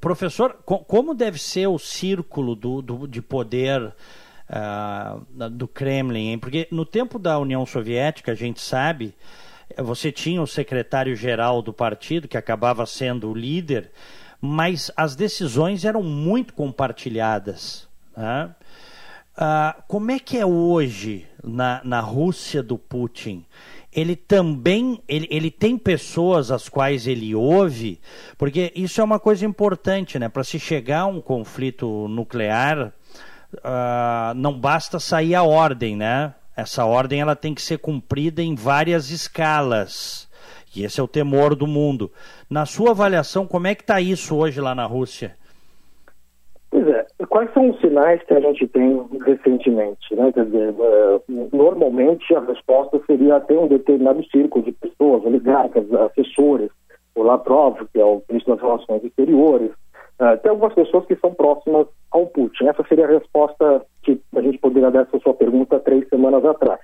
Professor, 0.00 0.56
como 0.64 1.12
deve 1.12 1.38
ser 1.40 1.66
o 1.66 1.78
círculo 1.78 2.54
do, 2.54 2.80
do 2.80 3.08
de 3.08 3.20
poder 3.20 3.82
uh, 3.82 5.50
do 5.50 5.66
Kremlin? 5.66 6.30
Hein? 6.30 6.38
Porque 6.38 6.68
no 6.70 6.84
tempo 6.84 7.18
da 7.18 7.36
União 7.38 7.66
Soviética, 7.66 8.30
a 8.30 8.36
gente 8.36 8.60
sabe, 8.60 9.12
você 9.76 10.12
tinha 10.12 10.40
o 10.40 10.46
secretário-geral 10.46 11.60
do 11.62 11.72
partido, 11.72 12.28
que 12.28 12.36
acabava 12.36 12.86
sendo 12.86 13.28
o 13.28 13.34
líder, 13.34 13.90
mas 14.40 14.88
as 14.96 15.16
decisões 15.16 15.84
eram 15.84 16.02
muito 16.02 16.54
compartilhadas. 16.54 17.87
Né? 18.18 18.54
Uh, 19.36 19.82
como 19.86 20.10
é 20.10 20.18
que 20.18 20.36
é 20.36 20.44
hoje 20.44 21.26
na, 21.42 21.80
na 21.84 22.00
Rússia 22.00 22.62
do 22.62 22.76
Putin? 22.76 23.46
ele 23.92 24.14
também 24.14 25.02
ele, 25.08 25.26
ele 25.30 25.50
tem 25.50 25.78
pessoas 25.78 26.50
às 26.50 26.68
quais 26.68 27.06
ele 27.06 27.34
ouve, 27.34 28.00
porque 28.36 28.72
isso 28.76 29.00
é 29.00 29.04
uma 29.04 29.18
coisa 29.18 29.46
importante, 29.46 30.18
né? 30.18 30.28
Para 30.28 30.44
se 30.44 30.58
chegar 30.58 31.00
a 31.00 31.06
um 31.06 31.20
conflito 31.20 32.06
nuclear, 32.08 32.92
uh, 33.54 34.34
não 34.36 34.58
basta 34.58 35.00
sair 35.00 35.34
a 35.34 35.42
ordem, 35.42 35.96
né? 35.96 36.34
Essa 36.54 36.84
ordem 36.84 37.20
ela 37.20 37.34
tem 37.34 37.54
que 37.54 37.62
ser 37.62 37.78
cumprida 37.78 38.42
em 38.42 38.54
várias 38.54 39.10
escalas. 39.10 40.28
E 40.74 40.84
esse 40.84 41.00
é 41.00 41.02
o 41.02 41.08
temor 41.08 41.54
do 41.54 41.66
mundo. 41.66 42.12
Na 42.48 42.66
sua 42.66 42.90
avaliação, 42.90 43.46
como 43.46 43.66
é 43.66 43.74
que 43.74 43.82
está 43.82 44.00
isso 44.00 44.36
hoje 44.36 44.60
lá 44.60 44.74
na 44.74 44.84
Rússia? 44.84 45.36
Quais 47.28 47.52
são 47.52 47.70
os 47.70 47.80
sinais 47.80 48.22
que 48.22 48.34
a 48.34 48.40
gente 48.40 48.66
tem 48.68 49.04
recentemente? 49.24 50.14
Né? 50.14 50.32
Quer 50.32 50.46
dizer, 50.46 50.70
uh, 50.70 51.22
normalmente 51.52 52.34
a 52.34 52.40
resposta 52.40 53.00
seria 53.06 53.40
ter 53.40 53.58
um 53.58 53.68
determinado 53.68 54.24
círculo 54.30 54.64
de 54.64 54.72
pessoas, 54.72 55.24
oligarcas, 55.24 55.92
assessores, 55.92 56.70
o 57.14 57.22
Lavrov, 57.22 57.76
que 57.92 58.00
é 58.00 58.04
o 58.04 58.22
ministro 58.28 58.54
das 58.54 58.62
Relações 58.62 59.04
Exteriores, 59.04 59.70
uh, 60.20 60.38
tem 60.42 60.50
algumas 60.50 60.74
pessoas 60.74 61.06
que 61.06 61.16
são 61.16 61.32
próximas 61.32 61.86
ao 62.10 62.26
Putin. 62.26 62.66
Essa 62.66 62.84
seria 62.88 63.06
a 63.06 63.10
resposta 63.10 63.82
que 64.02 64.20
a 64.34 64.40
gente 64.40 64.58
poderia 64.58 64.90
dar 64.90 65.02
essa 65.02 65.18
sua 65.20 65.34
pergunta 65.34 65.80
três 65.80 66.08
semanas 66.08 66.44
atrás. 66.44 66.80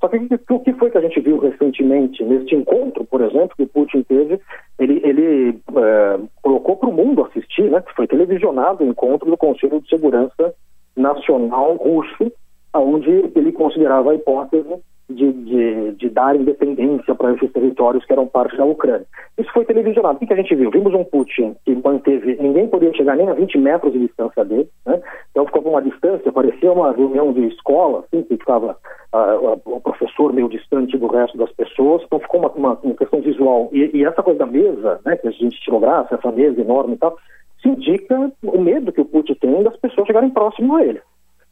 Só 0.00 0.08
que 0.08 0.16
o 0.50 0.60
que 0.60 0.72
foi 0.74 0.90
que 0.90 0.98
a 0.98 1.00
gente 1.00 1.20
viu 1.20 1.38
recentemente 1.38 2.22
neste 2.24 2.54
encontro, 2.54 3.04
por 3.04 3.20
exemplo, 3.20 3.56
que 3.56 3.64
o 3.64 3.68
Putin 3.68 4.02
teve? 4.02 4.40
Ele, 4.78 5.00
ele 5.04 5.60
é, 5.76 6.20
colocou 6.40 6.76
para 6.76 6.88
o 6.88 6.92
mundo 6.92 7.24
assistir, 7.24 7.68
né, 7.68 7.82
foi 7.96 8.06
televisionado 8.06 8.84
o 8.84 8.86
encontro 8.86 9.28
do 9.28 9.36
Conselho 9.36 9.80
de 9.80 9.88
Segurança 9.88 10.54
Nacional 10.96 11.74
Russo, 11.76 12.32
onde 12.74 13.10
ele 13.34 13.50
considerava 13.50 14.12
a 14.12 14.14
hipótese 14.14 14.68
de, 15.08 15.32
de, 15.32 15.92
de 15.92 16.10
dar 16.10 16.36
independência 16.36 17.14
para 17.14 17.32
esses 17.32 17.50
territórios 17.52 18.04
que 18.04 18.12
eram 18.12 18.26
parte 18.26 18.56
da 18.56 18.64
Ucrânia. 18.64 19.06
Isso 19.38 19.50
foi 19.52 19.64
televisionado. 19.64 20.16
O 20.16 20.18
que, 20.18 20.26
que 20.26 20.32
a 20.32 20.36
gente 20.36 20.54
viu? 20.54 20.70
Vimos 20.70 20.92
um 20.92 21.04
Putin 21.04 21.56
que 21.64 21.74
manteve, 21.74 22.36
ninguém 22.40 22.68
podia 22.68 22.92
chegar 22.92 23.16
nem 23.16 23.28
a 23.28 23.32
20 23.32 23.56
metros 23.58 23.92
de 23.92 24.00
distância 24.00 24.44
dele, 24.44 24.68
né? 24.84 25.00
então 25.30 25.46
ficou 25.46 25.62
com 25.62 25.70
uma 25.70 25.82
distância, 25.82 26.30
parecia 26.30 26.70
uma 26.70 26.92
reunião 26.92 27.32
de 27.32 27.46
escola, 27.46 28.00
assim, 28.00 28.22
que 28.22 28.36
ficava 28.36 28.76
uh, 29.14 29.60
o 29.64 29.80
professor 29.80 30.32
meio 30.32 30.48
distante 30.48 30.98
do 30.98 31.06
resto 31.06 31.38
das 31.38 31.52
pessoas, 31.52 32.02
então 32.04 32.20
ficou 32.20 32.40
uma, 32.40 32.50
uma, 32.50 32.78
uma 32.82 32.94
questão 32.94 33.20
visual. 33.20 33.70
E, 33.72 33.90
e, 33.94 34.04
essa 34.04 34.22
coisa 34.22 34.40
da 34.40 34.46
mesa, 34.46 35.00
né, 35.06 35.16
que 35.16 35.28
a 35.28 35.30
gente 35.30 35.60
tirou 35.60 35.80
graça, 35.80 36.16
essa 36.16 36.30
mesa 36.30 36.60
enorme 36.60 36.94
e 36.94 36.98
tal, 36.98 37.16
se 37.62 37.68
indica 37.68 38.30
o 38.42 38.60
medo 38.60 38.92
que 38.92 39.00
o 39.00 39.06
Putin 39.06 39.34
tem 39.34 39.62
das 39.62 39.76
pessoas 39.78 40.06
chegarem 40.06 40.30
próximo 40.30 40.76
a 40.76 40.84
ele. 40.84 41.00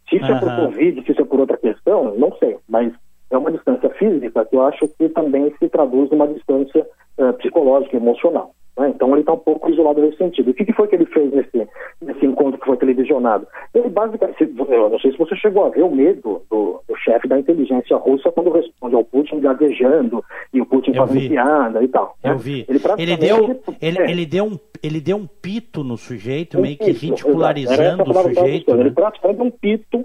Se 0.08 0.16
isso 0.16 0.30
uhum. 0.30 0.36
é 0.36 0.40
por 0.40 0.56
Covid, 0.56 1.02
se 1.04 1.12
isso 1.12 1.20
é 1.20 1.24
por 1.24 1.40
outra 1.40 1.56
questão, 1.56 2.14
não 2.16 2.32
sei, 2.38 2.56
mas 2.68 2.92
é 3.30 3.36
uma 3.36 3.50
distância 3.50 3.90
física 3.90 4.44
que 4.44 4.56
eu 4.56 4.62
acho 4.62 4.88
que 4.88 5.08
também 5.08 5.52
se 5.58 5.68
traduz 5.68 6.10
numa 6.10 6.28
distância 6.28 6.86
uh, 7.18 7.32
psicológica, 7.34 7.96
emocional. 7.96 8.52
Né? 8.78 8.92
Então 8.94 9.10
ele 9.12 9.20
está 9.20 9.32
um 9.32 9.38
pouco 9.38 9.70
isolado 9.70 10.00
nesse 10.00 10.18
sentido. 10.18 10.50
O 10.50 10.54
que, 10.54 10.64
que, 10.64 10.72
foi 10.72 10.86
que 10.86 10.96
ele 10.96 11.06
fez 11.06 11.32
nesse, 11.32 11.68
nesse 12.00 12.26
encontro 12.26 12.60
que 12.60 12.66
foi 12.66 12.76
televisionado? 12.76 13.46
Ele 13.74 13.88
basicamente, 13.88 14.42
eu 14.42 14.90
não 14.90 14.98
sei 14.98 15.12
se 15.12 15.18
você 15.18 15.34
chegou 15.36 15.64
a 15.64 15.70
ver 15.70 15.82
o 15.82 15.90
medo 15.90 16.42
do, 16.50 16.82
do 16.86 16.96
chefe 16.96 17.26
da 17.26 17.38
inteligência 17.38 17.96
russa 17.96 18.30
quando 18.30 18.52
responde 18.52 18.94
ao 18.94 19.04
Putin 19.04 19.40
gaguejando 19.40 20.22
e 20.52 20.60
o 20.60 20.66
Putin 20.66 20.90
eu 20.90 21.06
fazendo 21.06 21.28
piada 21.28 21.82
e 21.82 21.88
tal. 21.88 22.16
Né? 22.22 22.32
Eu 22.32 22.38
vi. 22.38 22.66
Ele, 22.68 22.80
ele 22.98 23.16
deu, 23.16 23.60
ele, 23.80 23.98
é. 23.98 24.10
ele, 24.10 24.26
deu 24.26 24.44
um, 24.44 24.58
ele 24.82 25.00
deu 25.00 25.16
um 25.16 25.26
pito 25.26 25.82
no 25.82 25.96
sujeito, 25.96 26.58
um 26.58 26.62
meio 26.62 26.76
que 26.76 26.90
ridicularizando 26.90 28.02
o 28.02 28.14
sujeito. 28.14 28.74
Né? 28.74 28.80
Ele 28.82 28.90
praticamente 28.90 29.40
um 29.40 29.50
pito 29.50 30.04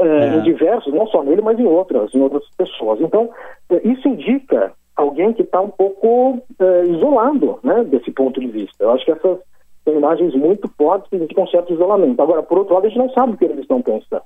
é. 0.00 0.36
em 0.36 0.42
diversos, 0.42 0.92
não 0.92 1.06
só 1.06 1.22
nele, 1.22 1.42
mas 1.42 1.58
em 1.58 1.66
outras, 1.66 2.14
em 2.14 2.20
outras 2.20 2.44
pessoas. 2.56 3.00
Então, 3.00 3.30
é, 3.70 3.86
isso 3.86 4.08
indica 4.08 4.72
alguém 4.96 5.32
que 5.32 5.42
está 5.42 5.60
um 5.60 5.70
pouco 5.70 6.42
é, 6.58 6.86
isolado 6.86 7.58
né, 7.62 7.84
desse 7.84 8.10
ponto 8.10 8.40
de 8.40 8.48
vista. 8.48 8.84
Eu 8.84 8.90
acho 8.92 9.04
que 9.04 9.12
essas 9.12 9.38
são 9.84 9.94
imagens 9.94 10.34
muito 10.34 10.68
fortes 10.76 11.10
um 11.12 11.46
certo 11.46 11.72
isolamento. 11.72 12.20
Agora, 12.20 12.42
por 12.42 12.58
outro 12.58 12.74
lado, 12.74 12.86
a 12.86 12.88
gente 12.88 12.98
não 12.98 13.10
sabe 13.10 13.32
o 13.32 13.36
que 13.36 13.44
eles 13.44 13.60
estão 13.60 13.80
pensando. 13.80 14.22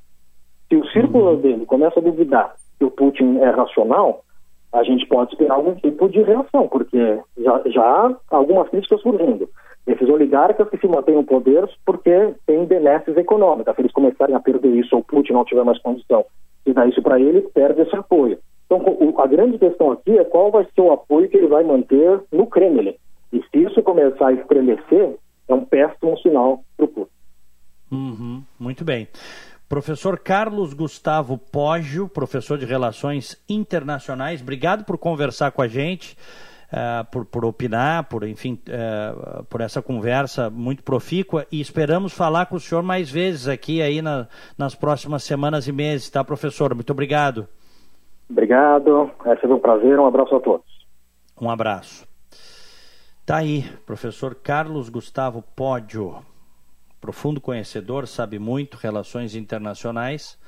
Se 0.69 0.77
o 0.77 0.87
círculo 0.89 1.31
uhum. 1.31 1.41
dele 1.41 1.67
começa 1.67 2.01
a 2.01 2.03
duvidar 2.03 2.55
que 2.79 2.85
o 2.85 2.91
Putin 2.91 3.39
é 3.39 3.51
racional, 3.51 4.25
a 4.73 4.83
gente 4.83 5.07
pode 5.07 5.33
esperar 5.33 5.55
algum 5.55 5.75
tipo 5.77 6.09
de 6.09 6.23
reação, 6.23 6.67
porque 6.67 7.21
já, 7.39 7.63
já 7.67 7.83
há 7.83 8.17
algumas 8.31 8.69
críticas 8.69 9.01
surgindo. 9.01 9.49
Esses 9.87 10.09
oligarcas 10.09 10.69
que 10.71 10.79
se 10.79 10.87
mantêm 10.87 11.15
no 11.15 11.25
poder 11.25 11.69
porque 11.85 12.35
têm 12.47 12.65
benesses 12.65 13.17
econômicas. 13.17 13.75
Se 13.75 13.83
eles 13.83 13.93
começarem 13.93 14.35
a 14.35 14.41
perder 14.41 14.75
isso 14.75 14.95
ou 14.95 15.03
o 15.03 15.05
Putin 15.05 15.35
não 15.35 15.45
tiver 15.45 15.65
mais 15.65 15.79
condição 15.81 16.25
de 16.67 16.73
dar 16.73 16.89
isso 16.89 17.03
para 17.03 17.21
ele, 17.21 17.43
perde 17.43 17.83
esse 17.83 17.95
apoio. 17.95 18.39
Então, 18.67 18.83
a 19.19 19.27
grande 19.27 19.59
questão 19.59 19.93
aqui 19.93 20.19
é 20.19 20.25
qual 20.25 20.51
vai 20.51 20.67
ser 20.75 20.81
o 20.81 20.93
apoio 20.93 21.29
que 21.29 21.37
ele 21.37 21.49
vai 21.49 21.63
manter 21.63 22.21
no 22.33 22.47
Kremlin. 22.47 22.95
E 23.33 23.43
se 23.43 23.59
isso 23.59 23.83
começar 23.83 24.29
a 24.29 24.33
estremecer, 24.33 25.17
é 25.49 25.55
um 25.55 25.65
péssimo 25.65 26.19
sinal 26.19 26.65
para 26.77 26.87
o 26.87 26.89
Putin. 26.89 27.11
Uhum, 27.93 28.43
muito 28.59 28.85
bem. 28.85 29.07
Professor 29.69 30.19
Carlos 30.19 30.73
Gustavo 30.73 31.39
Poggio, 31.39 32.09
professor 32.09 32.59
de 32.59 32.65
Relações 32.65 33.43
Internacionais, 33.49 34.41
obrigado 34.41 34.85
por 34.85 34.99
conversar 34.99 35.51
com 35.53 35.63
a 35.63 35.69
gente. 35.69 36.17
Uh, 36.75 37.05
por, 37.11 37.25
por 37.25 37.45
opinar, 37.45 38.05
por, 38.05 38.25
enfim, 38.25 38.61
uh, 38.69 39.45
por 39.45 39.61
essa 39.61 39.81
conversa 39.81 40.51
muito 40.51 40.83
profícua 40.83 41.47
e 41.51 41.61
esperamos 41.61 42.13
falar 42.13 42.47
com 42.47 42.57
o 42.57 42.61
senhor 42.61 42.83
mais 42.83 43.11
vezes 43.11 43.47
aqui 43.47 43.81
aí 43.81 44.03
na, 44.03 44.27
nas 44.59 44.75
próximas 44.75 45.23
semanas 45.23 45.69
e 45.69 45.73
meses, 45.73 46.11
tá, 46.11 46.25
professor? 46.25 46.75
Muito 46.75 46.91
obrigado. 46.91 47.47
Obrigado, 48.29 49.11
é 49.25 49.35
sempre 49.37 49.53
um 49.53 49.61
prazer, 49.61 49.99
um 49.99 50.07
abraço 50.07 50.35
a 50.35 50.41
todos. 50.41 50.67
Um 51.41 51.49
abraço. 51.49 52.07
Tá 53.25 53.37
aí, 53.37 53.63
professor 53.87 54.35
Carlos 54.35 54.89
Gustavo 54.89 55.43
Pódio, 55.55 56.17
profundo 57.01 57.41
conhecedor, 57.41 58.07
sabe 58.07 58.39
muito 58.39 58.77
relações 58.77 59.35
internacionais, 59.35 60.39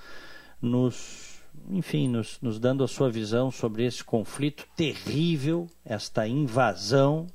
nos, 0.60 1.25
enfim, 1.70 2.08
nos, 2.08 2.40
nos 2.40 2.58
dando 2.58 2.84
a 2.84 2.88
sua 2.88 3.10
visão 3.10 3.50
sobre 3.50 3.84
esse 3.84 4.02
conflito 4.02 4.66
terrível, 4.76 5.68
esta 5.84 6.26
invasão, 6.26 7.26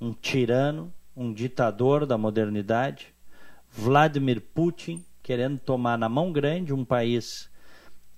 um 0.00 0.12
tirano, 0.12 0.92
um 1.16 1.32
ditador 1.32 2.06
da 2.06 2.16
modernidade, 2.16 3.14
Vladimir 3.70 4.40
Putin, 4.40 5.04
querendo 5.22 5.58
tomar 5.58 5.98
na 5.98 6.08
mão 6.08 6.32
grande 6.32 6.72
um 6.72 6.84
país 6.84 7.50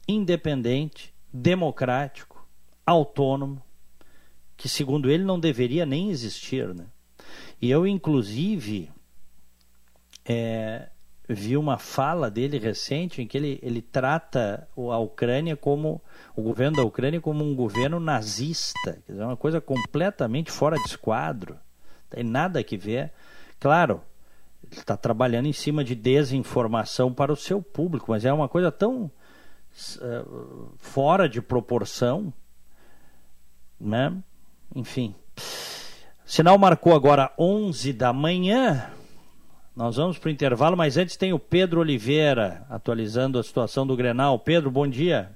independente, 0.07 1.13
democrático, 1.33 2.47
autônomo, 2.85 3.63
que 4.57 4.69
segundo 4.69 5.11
ele 5.11 5.25
não 5.25 5.41
deveria 5.41 5.87
nem 5.87 6.11
existir. 6.11 6.75
Né? 6.75 6.87
E 7.61 7.71
eu, 7.71 7.87
inclusive, 7.87 8.91
é, 10.25 10.89
vi 11.35 11.57
uma 11.57 11.79
fala 11.79 12.31
dele 12.31 12.59
recente 12.59 13.23
em 13.23 13.27
que 13.27 13.39
ele, 13.39 13.59
ele 13.63 13.81
trata 13.81 14.67
a 14.77 14.99
Ucrânia 14.99 15.57
como 15.57 16.01
o 16.35 16.43
governo 16.43 16.77
da 16.77 16.83
Ucrânia 16.83 17.21
como 17.21 17.45
um 17.45 17.55
governo 17.55 18.01
nazista, 18.01 18.99
quer 19.07 19.13
dizer, 19.13 19.25
uma 19.25 19.37
coisa 19.37 19.61
completamente 19.61 20.51
fora 20.51 20.77
de 20.77 20.89
esquadro, 20.89 21.57
tem 22.09 22.25
nada 22.25 22.63
que 22.65 22.77
ver. 22.77 23.13
Claro, 23.59 24.03
ele 24.65 24.81
está 24.81 24.97
trabalhando 24.97 25.47
em 25.47 25.53
cima 25.53 25.85
de 25.85 25.95
desinformação 25.95 27.13
para 27.13 27.33
o 27.33 27.37
seu 27.37 27.63
público, 27.63 28.11
mas 28.11 28.25
é 28.25 28.33
uma 28.33 28.49
coisa 28.49 28.73
tão 28.73 29.05
uh, 29.05 30.75
fora 30.79 31.29
de 31.29 31.41
proporção, 31.41 32.33
né? 33.81 34.17
Enfim. 34.75 35.15
Sinal 36.25 36.59
marcou 36.59 36.95
agora 36.95 37.33
11 37.39 37.93
da 37.93 38.13
manhã. 38.13 38.91
Nós 39.81 39.97
vamos 39.97 40.19
para 40.19 40.29
o 40.29 40.31
intervalo, 40.31 40.77
mas 40.77 40.99
antes 40.99 41.17
tem 41.17 41.33
o 41.33 41.39
Pedro 41.39 41.81
Oliveira 41.81 42.67
atualizando 42.69 43.39
a 43.39 43.43
situação 43.43 43.87
do 43.87 43.97
Grenal. 43.97 44.39
Pedro, 44.39 44.71
bom 44.71 44.87
dia. 44.87 45.31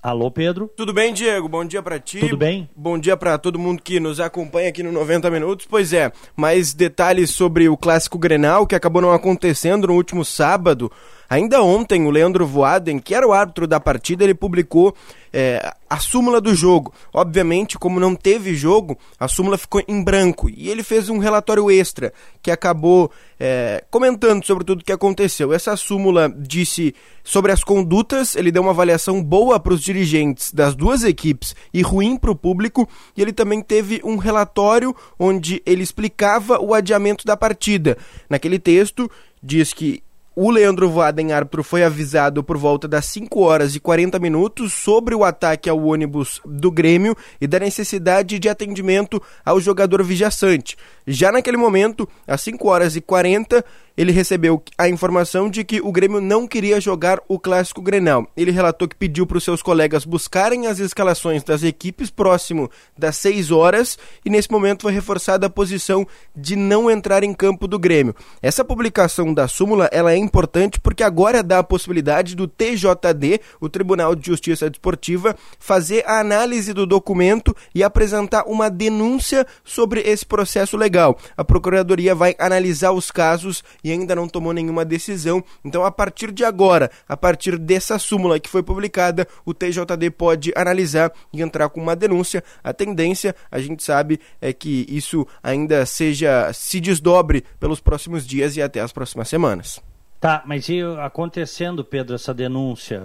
Alô, 0.00 0.30
Pedro. 0.30 0.70
Tudo 0.76 0.92
bem, 0.92 1.12
Diego? 1.12 1.48
Bom 1.48 1.64
dia 1.64 1.82
para 1.82 1.98
ti. 1.98 2.20
Tudo 2.20 2.36
bem? 2.36 2.70
Bom 2.76 2.96
dia 2.96 3.16
para 3.16 3.36
todo 3.36 3.58
mundo 3.58 3.82
que 3.82 3.98
nos 3.98 4.20
acompanha 4.20 4.68
aqui 4.68 4.80
no 4.80 4.92
90 4.92 5.28
Minutos. 5.28 5.66
Pois 5.68 5.92
é, 5.92 6.12
mais 6.36 6.72
detalhes 6.72 7.30
sobre 7.30 7.68
o 7.68 7.76
clássico 7.76 8.16
Grenal 8.16 8.64
que 8.64 8.76
acabou 8.76 9.02
não 9.02 9.10
acontecendo 9.10 9.88
no 9.88 9.94
último 9.94 10.24
sábado. 10.24 10.92
Ainda 11.30 11.62
ontem, 11.62 12.06
o 12.06 12.10
Leandro 12.10 12.46
Voaden, 12.46 12.98
que 12.98 13.14
era 13.14 13.26
o 13.26 13.32
árbitro 13.32 13.66
da 13.66 13.78
partida, 13.78 14.24
ele 14.24 14.34
publicou 14.34 14.94
é, 15.30 15.74
a 15.88 15.98
súmula 15.98 16.40
do 16.40 16.54
jogo. 16.54 16.92
Obviamente, 17.12 17.78
como 17.78 18.00
não 18.00 18.14
teve 18.14 18.54
jogo, 18.54 18.98
a 19.20 19.28
súmula 19.28 19.58
ficou 19.58 19.82
em 19.86 20.02
branco. 20.02 20.48
E 20.48 20.70
ele 20.70 20.82
fez 20.82 21.10
um 21.10 21.18
relatório 21.18 21.70
extra 21.70 22.14
que 22.42 22.50
acabou 22.50 23.10
é, 23.38 23.84
comentando 23.90 24.42
sobre 24.42 24.64
tudo 24.64 24.80
o 24.80 24.84
que 24.84 24.92
aconteceu. 24.92 25.52
Essa 25.52 25.76
súmula 25.76 26.32
disse 26.34 26.94
sobre 27.22 27.52
as 27.52 27.62
condutas, 27.62 28.34
ele 28.34 28.50
deu 28.50 28.62
uma 28.62 28.70
avaliação 28.70 29.22
boa 29.22 29.60
para 29.60 29.74
os 29.74 29.82
dirigentes 29.82 30.50
das 30.50 30.74
duas 30.74 31.04
equipes 31.04 31.54
e 31.74 31.82
ruim 31.82 32.16
para 32.16 32.30
o 32.30 32.36
público. 32.36 32.88
E 33.14 33.20
ele 33.20 33.34
também 33.34 33.60
teve 33.60 34.00
um 34.02 34.16
relatório 34.16 34.96
onde 35.18 35.62
ele 35.66 35.82
explicava 35.82 36.58
o 36.58 36.72
adiamento 36.72 37.26
da 37.26 37.36
partida. 37.36 37.98
Naquele 38.30 38.58
texto, 38.58 39.10
diz 39.42 39.74
que 39.74 40.02
o 40.40 40.52
Leandro 40.52 40.88
Voaden, 40.88 41.32
árbitro, 41.32 41.64
foi 41.64 41.82
avisado 41.82 42.44
por 42.44 42.56
volta 42.56 42.86
das 42.86 43.06
5 43.06 43.40
horas 43.40 43.74
e 43.74 43.80
40 43.80 44.20
minutos 44.20 44.72
sobre 44.72 45.12
o 45.12 45.24
ataque 45.24 45.68
ao 45.68 45.84
ônibus 45.84 46.40
do 46.44 46.70
Grêmio 46.70 47.16
e 47.40 47.46
da 47.48 47.58
necessidade 47.58 48.38
de 48.38 48.48
atendimento 48.48 49.20
ao 49.44 49.58
jogador 49.58 50.00
vijaçante. 50.04 50.76
Já 51.04 51.32
naquele 51.32 51.56
momento, 51.56 52.08
às 52.24 52.40
5 52.42 52.68
horas 52.68 52.94
e 52.94 53.00
40, 53.00 53.64
ele 53.98 54.12
recebeu 54.12 54.62
a 54.78 54.88
informação 54.88 55.50
de 55.50 55.64
que 55.64 55.80
o 55.80 55.90
Grêmio 55.90 56.20
não 56.20 56.46
queria 56.46 56.80
jogar 56.80 57.20
o 57.26 57.36
clássico 57.36 57.82
Grenal. 57.82 58.30
Ele 58.36 58.52
relatou 58.52 58.86
que 58.86 58.94
pediu 58.94 59.26
para 59.26 59.38
os 59.38 59.42
seus 59.42 59.60
colegas 59.60 60.04
buscarem 60.04 60.68
as 60.68 60.78
escalações 60.78 61.42
das 61.42 61.64
equipes 61.64 62.08
próximo 62.08 62.70
das 62.96 63.16
6 63.16 63.50
horas 63.50 63.98
e 64.24 64.30
nesse 64.30 64.52
momento 64.52 64.82
foi 64.82 64.92
reforçada 64.92 65.48
a 65.48 65.50
posição 65.50 66.06
de 66.36 66.54
não 66.54 66.88
entrar 66.88 67.24
em 67.24 67.34
campo 67.34 67.66
do 67.66 67.76
Grêmio. 67.76 68.14
Essa 68.40 68.64
publicação 68.64 69.34
da 69.34 69.48
súmula 69.48 69.88
ela 69.90 70.12
é 70.12 70.16
importante 70.16 70.78
porque 70.78 71.02
agora 71.02 71.42
dá 71.42 71.58
a 71.58 71.64
possibilidade 71.64 72.36
do 72.36 72.46
TJD, 72.46 73.40
o 73.60 73.68
Tribunal 73.68 74.14
de 74.14 74.24
Justiça 74.24 74.70
Desportiva, 74.70 75.34
fazer 75.58 76.04
a 76.06 76.20
análise 76.20 76.72
do 76.72 76.86
documento 76.86 77.52
e 77.74 77.82
apresentar 77.82 78.44
uma 78.46 78.70
denúncia 78.70 79.44
sobre 79.64 80.02
esse 80.02 80.24
processo 80.24 80.76
legal. 80.76 81.18
A 81.36 81.42
Procuradoria 81.42 82.14
vai 82.14 82.36
analisar 82.38 82.92
os 82.92 83.10
casos 83.10 83.64
e 83.87 83.87
ainda 83.90 84.14
não 84.14 84.28
tomou 84.28 84.52
nenhuma 84.52 84.84
decisão. 84.84 85.42
Então, 85.64 85.84
a 85.84 85.90
partir 85.90 86.32
de 86.32 86.44
agora, 86.44 86.90
a 87.08 87.16
partir 87.16 87.58
dessa 87.58 87.98
súmula 87.98 88.40
que 88.40 88.48
foi 88.48 88.62
publicada, 88.62 89.26
o 89.44 89.54
TJD 89.54 90.10
pode 90.10 90.52
analisar 90.56 91.12
e 91.32 91.42
entrar 91.42 91.68
com 91.68 91.80
uma 91.80 91.96
denúncia. 91.96 92.42
A 92.62 92.72
tendência, 92.72 93.34
a 93.50 93.58
gente 93.60 93.82
sabe, 93.82 94.20
é 94.40 94.52
que 94.52 94.86
isso 94.88 95.26
ainda 95.42 95.84
seja 95.86 96.52
se 96.52 96.80
desdobre 96.80 97.44
pelos 97.58 97.80
próximos 97.80 98.26
dias 98.26 98.56
e 98.56 98.62
até 98.62 98.80
as 98.80 98.92
próximas 98.92 99.28
semanas. 99.28 99.80
Tá, 100.20 100.42
mas 100.44 100.68
e 100.68 100.80
acontecendo, 101.00 101.84
Pedro, 101.84 102.14
essa 102.14 102.34
denúncia? 102.34 103.00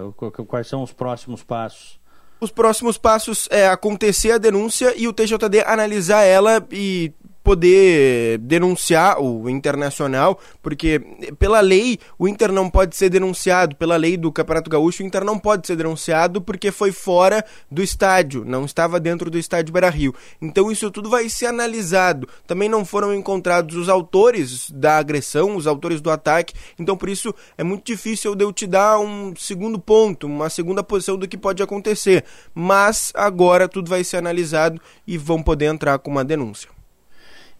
Quais 0.48 0.66
são 0.66 0.82
os 0.82 0.92
próximos 0.92 1.44
passos? 1.44 2.00
Os 2.40 2.50
próximos 2.50 2.98
passos 2.98 3.48
é 3.50 3.68
acontecer 3.68 4.32
a 4.32 4.38
denúncia 4.38 4.92
e 4.96 5.06
o 5.06 5.12
TJD 5.12 5.62
analisar 5.64 6.24
ela 6.24 6.66
e 6.70 7.12
poder 7.44 8.38
denunciar 8.38 9.20
o 9.20 9.50
Internacional, 9.50 10.40
porque 10.62 10.98
pela 11.38 11.60
lei 11.60 11.98
o 12.18 12.26
Inter 12.26 12.50
não 12.50 12.70
pode 12.70 12.96
ser 12.96 13.10
denunciado, 13.10 13.76
pela 13.76 13.96
lei 13.96 14.16
do 14.16 14.32
Campeonato 14.32 14.70
Gaúcho 14.70 15.02
o 15.02 15.06
Inter 15.06 15.22
não 15.22 15.38
pode 15.38 15.66
ser 15.66 15.76
denunciado 15.76 16.40
porque 16.40 16.72
foi 16.72 16.90
fora 16.90 17.44
do 17.70 17.82
estádio, 17.82 18.44
não 18.46 18.64
estava 18.64 18.98
dentro 18.98 19.30
do 19.30 19.38
estádio 19.38 19.74
Beira-Rio. 19.74 20.14
Então 20.40 20.72
isso 20.72 20.90
tudo 20.90 21.10
vai 21.10 21.28
ser 21.28 21.46
analisado. 21.46 22.26
Também 22.46 22.68
não 22.68 22.82
foram 22.82 23.14
encontrados 23.14 23.76
os 23.76 23.90
autores 23.90 24.70
da 24.70 24.96
agressão, 24.96 25.54
os 25.54 25.66
autores 25.66 26.00
do 26.00 26.10
ataque, 26.10 26.54
então 26.78 26.96
por 26.96 27.10
isso 27.10 27.34
é 27.58 27.62
muito 27.62 27.84
difícil 27.84 28.34
eu 28.40 28.52
te 28.52 28.66
dar 28.66 28.98
um 28.98 29.36
segundo 29.36 29.78
ponto, 29.78 30.26
uma 30.26 30.48
segunda 30.48 30.82
posição 30.82 31.18
do 31.18 31.28
que 31.28 31.36
pode 31.36 31.62
acontecer. 31.62 32.24
Mas 32.54 33.12
agora 33.14 33.68
tudo 33.68 33.90
vai 33.90 34.02
ser 34.02 34.16
analisado 34.16 34.80
e 35.06 35.18
vão 35.18 35.42
poder 35.42 35.66
entrar 35.66 35.98
com 35.98 36.10
uma 36.10 36.24
denúncia. 36.24 36.73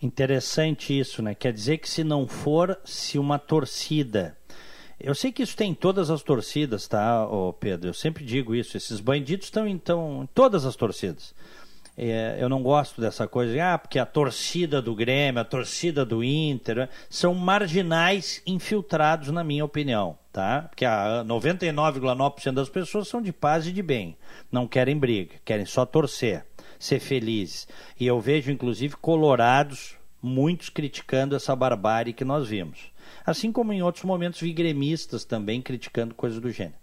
Interessante 0.05 0.99
isso, 0.99 1.23
né? 1.23 1.35
Quer 1.35 1.51
dizer 1.51 1.79
que 1.79 1.89
se 1.89 2.05
não 2.05 2.29
for, 2.29 2.79
se 2.85 3.19
uma 3.19 3.39
torcida. 3.39 4.37
Eu 5.01 5.15
sei 5.15 5.33
que 5.33 5.43
isso 5.43 5.57
tem 5.57 5.71
em 5.71 5.75
todas 5.75 6.11
as 6.11 6.23
torcidas, 6.23 6.87
tá, 6.87 7.27
ô 7.27 7.55
Pedro? 7.55 7.89
Eu 7.89 7.95
sempre 7.95 8.23
digo 8.23 8.55
isso. 8.55 8.77
Esses 8.77 9.01
bandidos 9.01 9.47
estão 9.47 9.67
então, 9.67 10.25
em 10.25 10.27
todas 10.27 10.67
as 10.67 10.77
torcidas. 10.77 11.35
É, 11.97 12.37
eu 12.39 12.51
não 12.51 12.63
gosto 12.63 13.01
dessa 13.01 13.27
coisa, 13.27 13.55
ah, 13.65 13.79
porque 13.79 13.99
a 13.99 14.05
torcida 14.05 14.83
do 14.83 14.95
Grêmio, 14.95 15.41
a 15.41 15.45
torcida 15.45 16.05
do 16.05 16.23
Inter, 16.23 16.77
né? 16.77 16.89
são 17.09 17.33
marginais 17.33 18.43
infiltrados, 18.47 19.31
na 19.31 19.43
minha 19.43 19.65
opinião, 19.65 20.19
tá? 20.31 20.67
Porque 20.69 20.85
a 20.85 21.25
99,9% 21.25 22.53
das 22.53 22.69
pessoas 22.69 23.09
são 23.09 23.23
de 23.23 23.33
paz 23.33 23.67
e 23.67 23.73
de 23.73 23.83
bem, 23.83 24.19
não 24.53 24.67
querem 24.67 24.99
briga, 24.99 25.37
querem 25.45 25.65
só 25.65 25.87
torcer 25.87 26.45
ser 26.85 27.01
felizes. 27.01 27.67
E 27.99 28.07
eu 28.07 28.21
vejo, 28.21 28.51
inclusive, 28.51 28.97
colorados, 28.97 29.97
muitos 30.23 30.69
criticando 30.69 31.35
essa 31.35 31.55
barbárie 31.55 32.13
que 32.13 32.25
nós 32.25 32.49
vimos. 32.49 32.93
Assim 33.25 33.51
como 33.51 33.73
em 33.73 33.83
outros 33.83 34.05
momentos 34.05 34.41
vi 34.41 34.53
gremistas 34.53 35.25
também 35.25 35.63
criticando 35.63 36.15
coisas 36.15 36.41
do 36.41 36.51
gênero. 36.51 36.77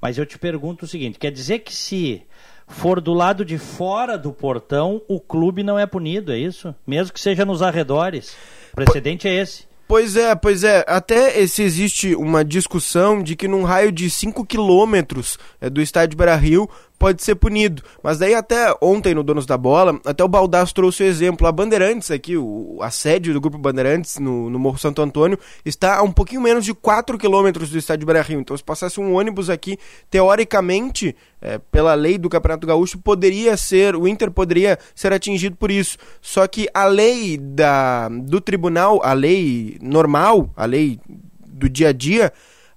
Mas 0.00 0.18
eu 0.18 0.26
te 0.26 0.38
pergunto 0.38 0.84
o 0.84 0.88
seguinte: 0.88 1.18
quer 1.18 1.30
dizer 1.30 1.60
que 1.60 1.74
se 1.74 2.22
for 2.66 3.00
do 3.00 3.12
lado 3.12 3.44
de 3.44 3.58
fora 3.58 4.16
do 4.16 4.32
portão, 4.32 5.02
o 5.08 5.20
clube 5.20 5.62
não 5.62 5.78
é 5.78 5.86
punido, 5.86 6.32
é 6.32 6.38
isso? 6.38 6.74
Mesmo 6.86 7.12
que 7.12 7.20
seja 7.20 7.44
nos 7.44 7.62
arredores. 7.62 8.36
O 8.72 8.76
precedente 8.76 9.28
é 9.28 9.34
esse. 9.34 9.66
Pois 9.86 10.16
é, 10.16 10.34
pois 10.34 10.64
é. 10.64 10.84
Até 10.88 11.46
se 11.46 11.62
existe 11.62 12.14
uma 12.14 12.42
discussão 12.44 13.22
de 13.22 13.36
que 13.36 13.46
num 13.46 13.62
raio 13.62 13.92
de 13.92 14.08
5 14.08 14.46
quilômetros 14.46 15.38
é, 15.60 15.68
do 15.68 15.82
estádio 15.82 16.16
Beira-Rio 16.16 16.66
pode 17.02 17.20
ser 17.20 17.34
punido. 17.34 17.82
Mas 18.00 18.20
daí 18.20 18.32
até 18.32 18.72
ontem 18.80 19.12
no 19.12 19.24
Donos 19.24 19.44
da 19.44 19.58
Bola, 19.58 20.00
até 20.06 20.22
o 20.22 20.28
Baldasso 20.28 20.72
trouxe 20.72 21.02
o 21.02 21.06
exemplo. 21.06 21.48
A 21.48 21.50
Bandeirantes 21.50 22.12
aqui, 22.12 22.36
o, 22.36 22.78
a 22.80 22.92
sede 22.92 23.32
do 23.32 23.40
Grupo 23.40 23.58
Bandeirantes 23.58 24.20
no, 24.20 24.48
no 24.48 24.56
Morro 24.56 24.78
Santo 24.78 25.02
Antônio, 25.02 25.36
está 25.64 25.96
a 25.96 26.02
um 26.04 26.12
pouquinho 26.12 26.40
menos 26.40 26.64
de 26.64 26.72
4 26.72 27.18
quilômetros 27.18 27.70
do 27.70 27.76
estádio 27.76 28.06
Beira-Rio. 28.06 28.38
Então 28.38 28.56
se 28.56 28.62
passasse 28.62 29.00
um 29.00 29.14
ônibus 29.16 29.50
aqui, 29.50 29.76
teoricamente, 30.08 31.16
é, 31.40 31.58
pela 31.58 31.92
lei 31.94 32.16
do 32.16 32.30
Campeonato 32.30 32.68
Gaúcho, 32.68 32.98
poderia 32.98 33.56
ser, 33.56 33.96
o 33.96 34.06
Inter 34.06 34.30
poderia 34.30 34.78
ser 34.94 35.12
atingido 35.12 35.56
por 35.56 35.72
isso. 35.72 35.98
Só 36.20 36.46
que 36.46 36.68
a 36.72 36.84
lei 36.84 37.36
da, 37.36 38.08
do 38.08 38.40
tribunal, 38.40 39.00
a 39.02 39.12
lei 39.12 39.76
normal, 39.82 40.50
a 40.56 40.64
lei 40.66 41.00
do 41.48 41.68
dia 41.68 41.88
a 41.88 41.92
dia, 41.92 42.32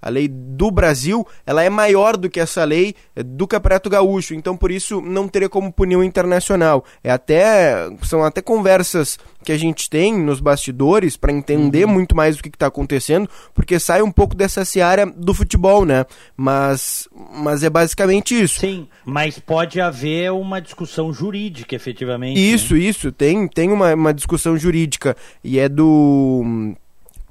a 0.05 0.09
lei 0.09 0.27
do 0.27 0.69
Brasil, 0.69 1.25
ela 1.47 1.63
é 1.63 1.69
maior 1.69 2.15
do 2.15 2.29
que 2.29 2.39
essa 2.39 2.63
lei 2.63 2.93
do 3.15 3.47
Campeonato 3.47 3.89
Gaúcho, 3.89 4.35
então 4.35 4.55
por 4.55 4.69
isso 4.69 5.01
não 5.01 5.27
teria 5.27 5.49
como 5.49 5.73
punir 5.73 5.95
o 5.95 6.03
internacional. 6.03 6.85
É 7.03 7.09
até 7.09 7.89
são 8.03 8.23
até 8.23 8.39
conversas 8.39 9.17
que 9.43 9.51
a 9.51 9.57
gente 9.57 9.89
tem 9.89 10.15
nos 10.15 10.39
bastidores 10.39 11.17
para 11.17 11.31
entender 11.31 11.85
uhum. 11.85 11.93
muito 11.93 12.15
mais 12.15 12.37
o 12.37 12.43
que 12.43 12.49
está 12.49 12.67
acontecendo, 12.67 13.27
porque 13.53 13.79
sai 13.79 14.03
um 14.03 14.11
pouco 14.11 14.35
dessa 14.35 14.63
seara 14.63 15.07
do 15.07 15.33
futebol, 15.33 15.85
né? 15.85 16.05
Mas, 16.37 17.09
mas 17.33 17.63
é 17.63 17.69
basicamente 17.69 18.39
isso. 18.39 18.59
Sim, 18.59 18.87
mas 19.03 19.39
pode 19.39 19.81
haver 19.81 20.31
uma 20.31 20.61
discussão 20.61 21.11
jurídica, 21.11 21.75
efetivamente. 21.75 22.39
Isso, 22.39 22.75
né? 22.75 22.81
isso, 22.81 23.11
tem, 23.11 23.47
tem 23.47 23.71
uma, 23.71 23.95
uma 23.95 24.13
discussão 24.13 24.55
jurídica 24.55 25.17
e 25.43 25.57
é 25.57 25.67
do 25.67 26.75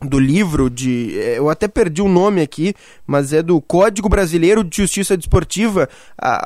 do 0.04 0.18
livro 0.18 0.70
de. 0.70 1.18
É, 1.18 1.38
eu 1.38 1.48
até 1.48 1.68
perdi 1.68 2.02
o 2.02 2.08
nome 2.08 2.40
aqui, 2.40 2.74
mas 3.06 3.32
é 3.32 3.42
do 3.42 3.60
Código 3.60 4.08
Brasileiro 4.08 4.62
de 4.62 4.76
Justiça 4.76 5.16
Desportiva. 5.16 5.88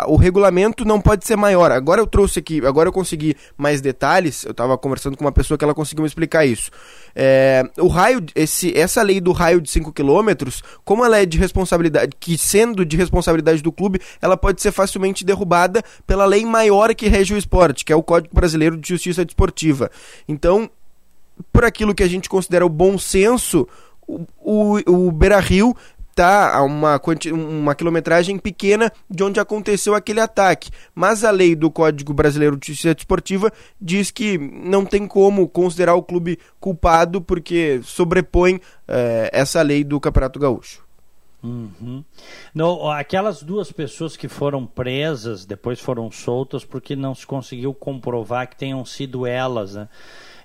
O 0.07 0.17
regulamento 0.17 0.85
não 0.85 1.01
pode 1.01 1.27
ser 1.27 1.37
maior. 1.37 1.71
Agora 1.71 2.01
eu 2.01 2.07
trouxe 2.07 2.39
aqui, 2.39 2.65
agora 2.67 2.89
eu 2.89 2.93
consegui 2.93 3.37
mais 3.57 3.81
detalhes. 3.81 4.45
Eu 4.45 4.53
estava 4.53 4.77
conversando 4.79 5.17
com 5.17 5.25
uma 5.25 5.33
pessoa 5.33 5.57
que 5.57 5.65
ela 5.65 5.75
conseguiu 5.75 6.03
me 6.03 6.09
explicar 6.09 6.45
isso. 6.45 6.71
É, 7.15 7.69
o 7.79 7.89
raio, 7.89 8.25
esse, 8.35 8.77
essa 8.79 9.03
lei 9.03 9.21
do 9.21 9.33
raio 9.33 9.61
de 9.61 9.71
5 9.71 9.93
km, 9.93 10.49
como 10.85 11.05
ela 11.05 11.19
é 11.19 11.27
de 11.27 11.37
responsabilidade, 11.37 12.13
que 12.19 12.39
sendo 12.39 12.85
de 12.85 12.97
responsabilidade 12.97 13.63
do 13.63 13.73
clube, 13.73 14.01
ela 14.23 14.37
pode 14.37 14.63
ser 14.63 14.71
facilmente 14.71 15.25
derrubada 15.25 15.83
pela 16.07 16.25
lei 16.25 16.45
maior 16.45 16.95
que 16.95 17.09
rege 17.09 17.35
o 17.35 17.39
esporte, 17.39 17.85
que 17.85 17.93
é 17.93 17.97
o 17.97 18.03
Código 18.03 18.35
Brasileiro 18.35 18.77
de 18.77 18.89
Justiça 18.89 19.25
Desportiva. 19.25 19.91
Então, 20.29 20.71
por 21.53 21.65
aquilo 21.65 21.95
que 21.95 22.03
a 22.03 22.09
gente 22.09 22.29
considera 22.29 22.65
o 22.65 22.71
bom 22.71 22.99
senso, 22.99 23.67
o, 24.07 24.25
o, 24.39 25.07
o 25.07 25.13
Beira 25.13 25.41
Rio 25.41 25.77
está 26.19 26.57
a 26.57 26.63
uma, 26.63 27.01
uma 27.33 27.75
quilometragem 27.77 28.39
pequena 28.39 28.93
de 29.09 29.23
onde 29.23 29.39
aconteceu 29.39 29.95
aquele 29.95 30.21
ataque. 30.21 30.71
Mas 30.93 31.23
a 31.23 31.31
lei 31.31 31.55
do 31.55 31.71
Código 31.71 32.13
Brasileiro 32.13 32.57
de 32.57 32.67
Justiça 32.69 32.95
Desportiva 32.95 33.53
diz 33.81 34.11
que 34.11 34.37
não 34.37 34.85
tem 34.85 35.07
como 35.07 35.49
considerar 35.49 35.95
o 35.95 36.03
clube 36.03 36.39
culpado 36.59 37.21
porque 37.21 37.81
sobrepõe 37.85 38.61
é, 38.89 39.31
essa 39.33 39.63
lei 39.63 39.85
do 39.85 40.01
Campeonato 40.01 40.41
Gaúcho. 40.41 40.89
Uhum. 41.41 42.03
No, 42.53 42.91
aquelas 42.91 43.45
duas 43.45 43.71
pessoas 43.71 44.17
que 44.17 44.27
foram 44.27 44.67
presas 44.67 45.45
depois 45.45 45.79
foram 45.79 46.11
soltas 46.11 46.65
porque 46.65 46.97
não 46.97 47.15
se 47.15 47.25
conseguiu 47.25 47.73
comprovar 47.73 48.49
que 48.49 48.57
tenham 48.57 48.85
sido 48.85 49.25
elas, 49.25 49.75
né? 49.75 49.89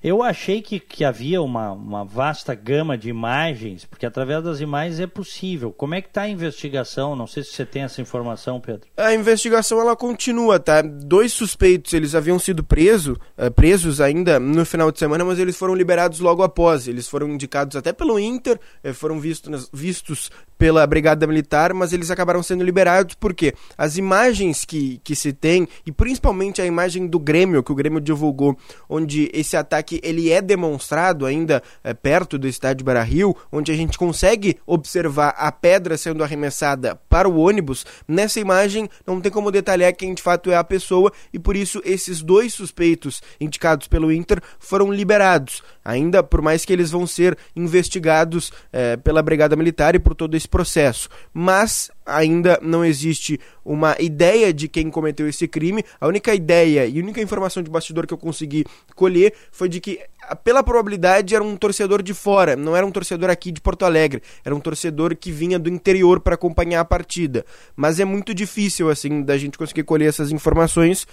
Eu 0.04 0.22
achei 0.22 0.62
que, 0.62 0.82
que 0.82 1.06
havia 1.06 1.42
uma, 1.42 1.72
uma 1.72 2.04
vasta 2.04 2.54
gama 2.54 2.98
de 2.98 3.08
imagens, 3.08 3.86
porque 3.86 4.06
através 4.06 4.44
das 4.44 4.60
imagens 4.60 5.00
é 5.00 5.08
possível. 5.08 5.72
Como 5.72 5.96
é 5.96 6.02
que 6.02 6.10
está 6.10 6.24
a 6.24 6.30
investigação? 6.30 7.16
Não 7.16 7.26
sei 7.26 7.42
se 7.42 7.52
você 7.52 7.66
tem 7.66 7.84
essa 7.84 8.02
informação, 8.02 8.60
Pedro. 8.60 8.82
A 8.98 9.14
investigação 9.14 9.80
ela 9.80 9.96
continua, 9.96 10.60
tá? 10.60 10.82
Dois 10.82 11.32
suspeitos, 11.32 11.94
eles 11.94 12.16
haviam 12.16 12.38
sido 12.38 12.66
preso, 12.66 13.18
uh, 13.38 13.50
presos 13.50 14.02
ainda 14.02 14.42
no 14.42 14.66
final 14.66 14.92
de 14.92 15.00
semana, 15.00 15.24
mas 15.24 15.40
eles 15.40 15.56
foram 15.56 15.74
liberados 15.74 16.20
logo 16.20 16.44
após. 16.44 16.86
Eles 16.86 17.08
foram 17.08 17.30
indicados 17.30 17.78
até 17.78 17.94
pelo 17.94 18.20
Inter, 18.20 18.60
uh, 18.84 18.94
foram 18.94 19.22
vistos, 19.22 19.70
vistos 19.72 20.30
pela 20.58 20.86
Brigada 20.86 21.28
Militar, 21.28 21.74
mas 21.74 21.94
eles 21.94 22.12
acabaram 22.12 22.44
sendo 22.44 22.64
liberados 22.64 23.16
porque 23.16 23.54
as 23.78 23.98
imagens 23.98 24.66
que, 24.66 25.00
que 25.04 25.16
se 25.16 25.34
tem, 25.34 25.68
e 25.86 25.92
principalmente 25.92 26.62
a 26.62 26.66
imagem 26.66 27.08
do 27.08 27.20
Grêmio, 27.20 27.64
que 27.64 27.72
o 27.72 27.76
Grêmio 27.76 28.00
divulgou, 28.00 28.58
onde 28.90 29.30
esse 29.34 29.58
ataque 29.58 29.93
ele 30.04 30.32
é 30.32 30.42
demonstrado 30.42 31.26
ainda 31.26 31.62
é, 31.84 31.94
perto 31.94 32.38
do 32.38 32.48
estádio 32.48 32.86
Beira-Rio, 32.86 33.36
onde 33.52 33.72
a 33.72 33.76
gente 33.76 33.98
consegue 33.98 34.58
observar 34.66 35.36
a 35.38 35.52
pedra 35.52 35.98
sendo 35.98 36.24
arremessada 36.24 36.96
para 37.10 37.28
o 37.28 37.38
ônibus, 37.38 37.86
nessa 38.08 38.40
imagem 38.40 38.90
não 39.06 39.20
tem 39.20 39.32
como 39.32 39.52
detalhar 39.52 39.94
quem 39.94 40.14
de 40.14 40.22
fato 40.22 40.52
é 40.52 40.56
a 40.56 40.64
pessoa 40.64 41.12
e 41.32 41.40
por 41.40 41.56
isso 41.56 41.82
esses 41.86 42.22
dois 42.22 42.54
suspeitos 42.54 43.22
indicados 43.40 43.88
pelo 43.88 44.12
Inter 44.12 44.42
foram 44.60 44.92
liberados, 44.92 45.62
ainda 45.84 46.24
por 46.24 46.42
mais 46.42 46.66
que 46.66 46.74
eles 46.74 46.92
vão 46.92 47.06
ser 47.06 47.38
investigados 47.56 48.52
é, 48.72 48.98
pela 48.98 49.22
Brigada 49.22 49.56
Militar 49.56 49.96
e 49.96 50.00
por 50.00 50.16
todo 50.16 50.36
esse 50.36 50.48
processo, 50.48 51.10
mas 51.34 51.92
ainda 52.06 52.60
não 52.62 52.84
existe 52.84 53.40
uma 53.64 53.96
ideia 54.00 54.54
de 54.54 54.68
quem 54.68 54.90
cometeu 54.90 55.28
esse 55.28 55.48
crime. 55.48 55.84
A 56.00 56.08
única 56.08 56.34
ideia 56.34 56.86
e 56.86 57.00
única 57.00 57.22
informação 57.22 57.64
de 57.64 57.70
bastidor 57.70 58.06
que 58.06 58.14
eu 58.14 58.18
consegui 58.18 58.66
colher 58.96 59.34
foi 59.52 59.70
de 59.70 59.80
que, 59.80 60.00
pela 60.44 60.64
probabilidade, 60.64 61.36
era 61.36 61.44
um 61.44 61.56
torcedor 61.56 62.02
de 62.02 62.14
fora, 62.14 62.56
não 62.56 62.76
era 62.76 62.86
um 62.86 62.92
torcedor 62.92 63.30
aqui 63.30 63.52
de 63.52 63.62
Porto 63.62 63.86
Alegre, 63.86 64.22
era 64.44 64.56
um 64.56 64.60
torcedor 64.60 65.16
que 65.16 65.32
vinha 65.32 65.58
do 65.58 65.70
interior 65.70 66.20
para 66.20 66.36
acompanhar 66.36 66.82
a 66.82 66.86
partida. 66.86 67.46
Mas 67.76 68.00
é 68.00 68.06
muito 68.06 68.34
difícil, 68.34 68.90
assim, 68.90 69.22
da 69.22 69.38
gente 69.38 69.58
conseguir 69.58 69.84
colher 69.84 70.10
essas 70.10 70.32
informações 70.32 71.08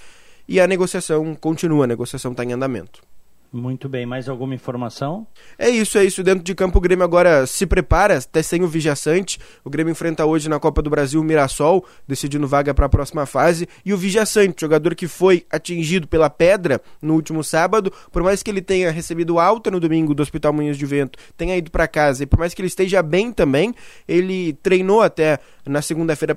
e 0.48 0.60
a 0.60 0.66
negociação 0.66 1.34
continua, 1.34 1.84
a 1.84 1.88
negociação 1.88 2.32
está 2.32 2.44
em 2.44 2.52
andamento. 2.52 3.09
Muito 3.52 3.88
bem, 3.88 4.06
mais 4.06 4.28
alguma 4.28 4.54
informação? 4.54 5.26
É 5.58 5.68
isso, 5.68 5.98
é 5.98 6.04
isso. 6.04 6.22
Dentro 6.22 6.44
de 6.44 6.54
campo 6.54 6.78
o 6.78 6.80
Grêmio 6.80 7.04
agora 7.04 7.44
se 7.46 7.66
prepara, 7.66 8.18
até 8.18 8.44
sem 8.44 8.62
o 8.62 8.68
Vijaçante. 8.68 9.40
O 9.64 9.70
Grêmio 9.70 9.90
enfrenta 9.90 10.24
hoje 10.24 10.48
na 10.48 10.60
Copa 10.60 10.80
do 10.80 10.88
Brasil 10.88 11.20
o 11.20 11.24
Mirassol, 11.24 11.84
decidindo 12.06 12.46
vaga 12.46 12.72
para 12.72 12.86
a 12.86 12.88
próxima 12.88 13.26
fase. 13.26 13.68
E 13.84 13.92
o 13.92 13.96
Vijaçante, 13.96 14.60
jogador 14.60 14.94
que 14.94 15.08
foi 15.08 15.44
atingido 15.50 16.06
pela 16.06 16.30
pedra 16.30 16.80
no 17.02 17.14
último 17.14 17.42
sábado, 17.42 17.92
por 18.12 18.22
mais 18.22 18.40
que 18.40 18.52
ele 18.52 18.62
tenha 18.62 18.88
recebido 18.92 19.40
alta 19.40 19.68
no 19.68 19.80
domingo 19.80 20.14
do 20.14 20.22
Hospital 20.22 20.52
Moinhos 20.52 20.78
de 20.78 20.86
Vento, 20.86 21.18
tenha 21.36 21.56
ido 21.56 21.72
para 21.72 21.88
casa, 21.88 22.22
e 22.22 22.26
por 22.26 22.38
mais 22.38 22.54
que 22.54 22.60
ele 22.62 22.68
esteja 22.68 23.02
bem 23.02 23.32
também, 23.32 23.74
ele 24.06 24.52
treinou 24.62 25.02
até 25.02 25.40
na 25.70 25.80
segunda-feira 25.80 26.36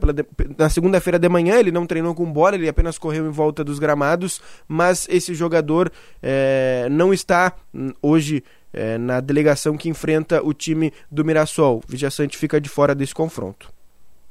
na 0.58 0.70
segunda-feira 0.70 1.18
de 1.18 1.28
manhã, 1.28 1.60
ele 1.60 1.72
não 1.72 1.86
treinou 1.86 2.14
com 2.14 2.32
bola, 2.32 2.56
ele 2.56 2.70
apenas 2.70 2.98
correu 2.98 3.28
em 3.28 3.32
volta 3.32 3.64
dos 3.64 3.80
gramados, 3.80 4.42
mas 4.68 5.08
esse 5.10 5.34
jogador 5.34 5.92
é, 6.22 6.88
não 6.92 7.14
está 7.14 7.54
hum, 7.74 7.92
hoje 8.02 8.44
é, 8.72 8.98
na 8.98 9.20
delegação 9.20 9.76
que 9.76 9.90
enfrenta 9.90 10.44
o 10.44 10.54
time 10.54 10.94
do 11.12 11.26
Mirassol. 11.26 11.82
Vijaçante 11.88 12.38
fica 12.38 12.62
de 12.62 12.70
fora 12.70 12.94
desse 12.94 13.14
confronto. 13.14 13.72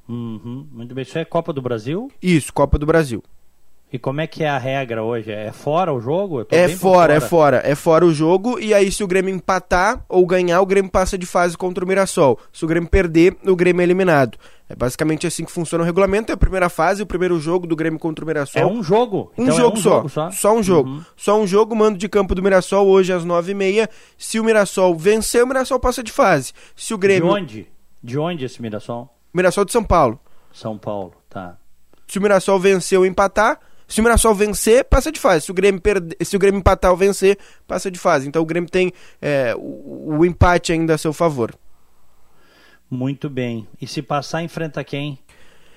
Uhum, 0.09 0.67
muito 0.71 0.95
bem. 0.95 1.03
Isso 1.03 1.19
é 1.19 1.25
Copa 1.25 1.53
do 1.53 1.63
Brasil? 1.63 2.11
Isso, 2.23 2.53
Copa 2.53 2.79
do 2.79 2.87
Brasil. 2.87 3.23
E 3.93 3.99
como 3.99 4.23
é 4.23 4.27
que 4.27 4.43
é 4.43 4.49
a 4.49 4.57
regra 4.57 5.03
hoje? 5.03 5.31
É 5.31 5.53
fora 5.53 5.93
o 5.93 6.01
jogo? 6.01 6.47
É 6.51 6.67
fora, 6.69 7.13
é 7.13 7.21
fora. 7.21 7.61
É 7.63 7.75
fora 7.75 8.07
o 8.07 8.13
jogo. 8.13 8.59
E 8.59 8.73
aí, 8.73 8.91
se 8.91 9.05
o 9.05 9.07
Grêmio 9.07 9.35
empatar 9.35 10.03
ou 10.09 10.25
ganhar, 10.25 10.63
o 10.63 10.67
Grêmio 10.67 10.91
passa 10.91 11.19
de 11.19 11.27
fase 11.27 11.59
contra 11.59 11.85
o 11.85 11.87
Mirassol. 11.87 12.39
Se 12.51 12.65
o 12.65 12.69
Grêmio 12.69 12.89
perder, 12.89 13.37
o 13.45 13.55
Grêmio 13.55 13.83
é 13.83 13.85
eliminado. 13.85 14.39
É 14.67 14.75
basicamente 14.75 15.27
assim 15.27 15.45
que 15.45 15.53
funciona 15.53 15.85
o 15.85 15.87
regulamento. 15.87 16.33
É 16.33 16.35
a 16.35 16.39
primeira 16.39 16.71
fase, 16.71 17.03
o 17.03 17.07
primeiro 17.07 17.39
jogo 17.39 17.67
do 17.67 17.77
Grêmio 17.77 17.99
contra 17.99 18.25
o 18.25 18.27
Mirassol. 18.27 18.63
É 18.63 18.65
um 18.65 18.83
jogo. 18.83 19.31
Um 19.37 19.43
então 19.43 19.57
jogo 19.57 19.77
é 19.77 19.79
um 19.79 19.83
só. 19.83 19.91
Jogo 19.97 20.09
só. 20.09 20.31
Só 20.31 20.55
um 20.57 20.63
jogo. 20.63 20.89
Uhum. 20.89 21.05
Só 21.15 21.39
um 21.39 21.47
jogo, 21.47 21.77
mando 21.77 21.99
de 21.99 22.09
campo 22.09 22.35
do 22.35 22.43
Mirassol 22.43 22.87
hoje 22.87 23.13
às 23.13 23.27
nove 23.27 23.53
e 23.53 23.55
meia. 23.55 23.91
Se 24.17 24.41
o 24.41 24.45
Mirassol 24.45 24.95
vencer, 24.95 25.45
o 25.45 25.47
Mirassol 25.47 25.79
passa 25.79 26.03
de 26.03 26.11
fase. 26.11 26.55
Se 26.75 26.95
o 26.95 26.99
Grêmio... 26.99 27.29
De 27.29 27.35
onde? 27.35 27.69
De 28.03 28.19
onde 28.19 28.47
esse 28.47 28.63
Mirassol? 28.63 29.15
Mirassol 29.35 29.67
de 29.67 29.73
São 29.73 29.85
Paulo. 29.85 30.19
São 30.51 30.79
Paulo, 30.79 31.13
tá. 31.29 31.59
Se 32.09 32.19
o 32.19 32.23
Mirassol 32.23 32.59
vencer 32.59 32.99
ou 32.99 33.05
empatar, 33.05 33.61
se 33.93 34.01
o 34.01 34.03
Mirassol 34.03 34.35
vencer, 34.35 34.85
passa 34.85 35.13
de 35.13 35.21
fase. 35.21 35.45
Se 35.45 35.51
o 35.51 35.55
Grêmio, 35.55 35.79
perde, 35.79 36.17
se 36.23 36.35
o 36.35 36.39
Grêmio 36.39 36.61
empatar 36.61 36.91
ou 36.91 36.97
vencer, 36.97 37.37
passa 37.67 37.91
de 37.91 37.99
fase. 37.99 38.27
Então 38.27 38.41
o 38.41 38.47
Grêmio 38.47 38.71
tem 38.71 38.91
é, 39.21 39.55
o, 39.55 40.17
o, 40.17 40.25
empate 40.25 40.73
ainda 40.73 40.95
a 40.95 40.99
seu 40.99 41.13
favor. 41.13 41.55
Muito 42.91 43.29
bem. 43.29 43.69
E 43.79 43.87
se 43.87 44.01
passar, 44.01 44.43
enfrenta 44.43 44.83
quem? 44.83 45.19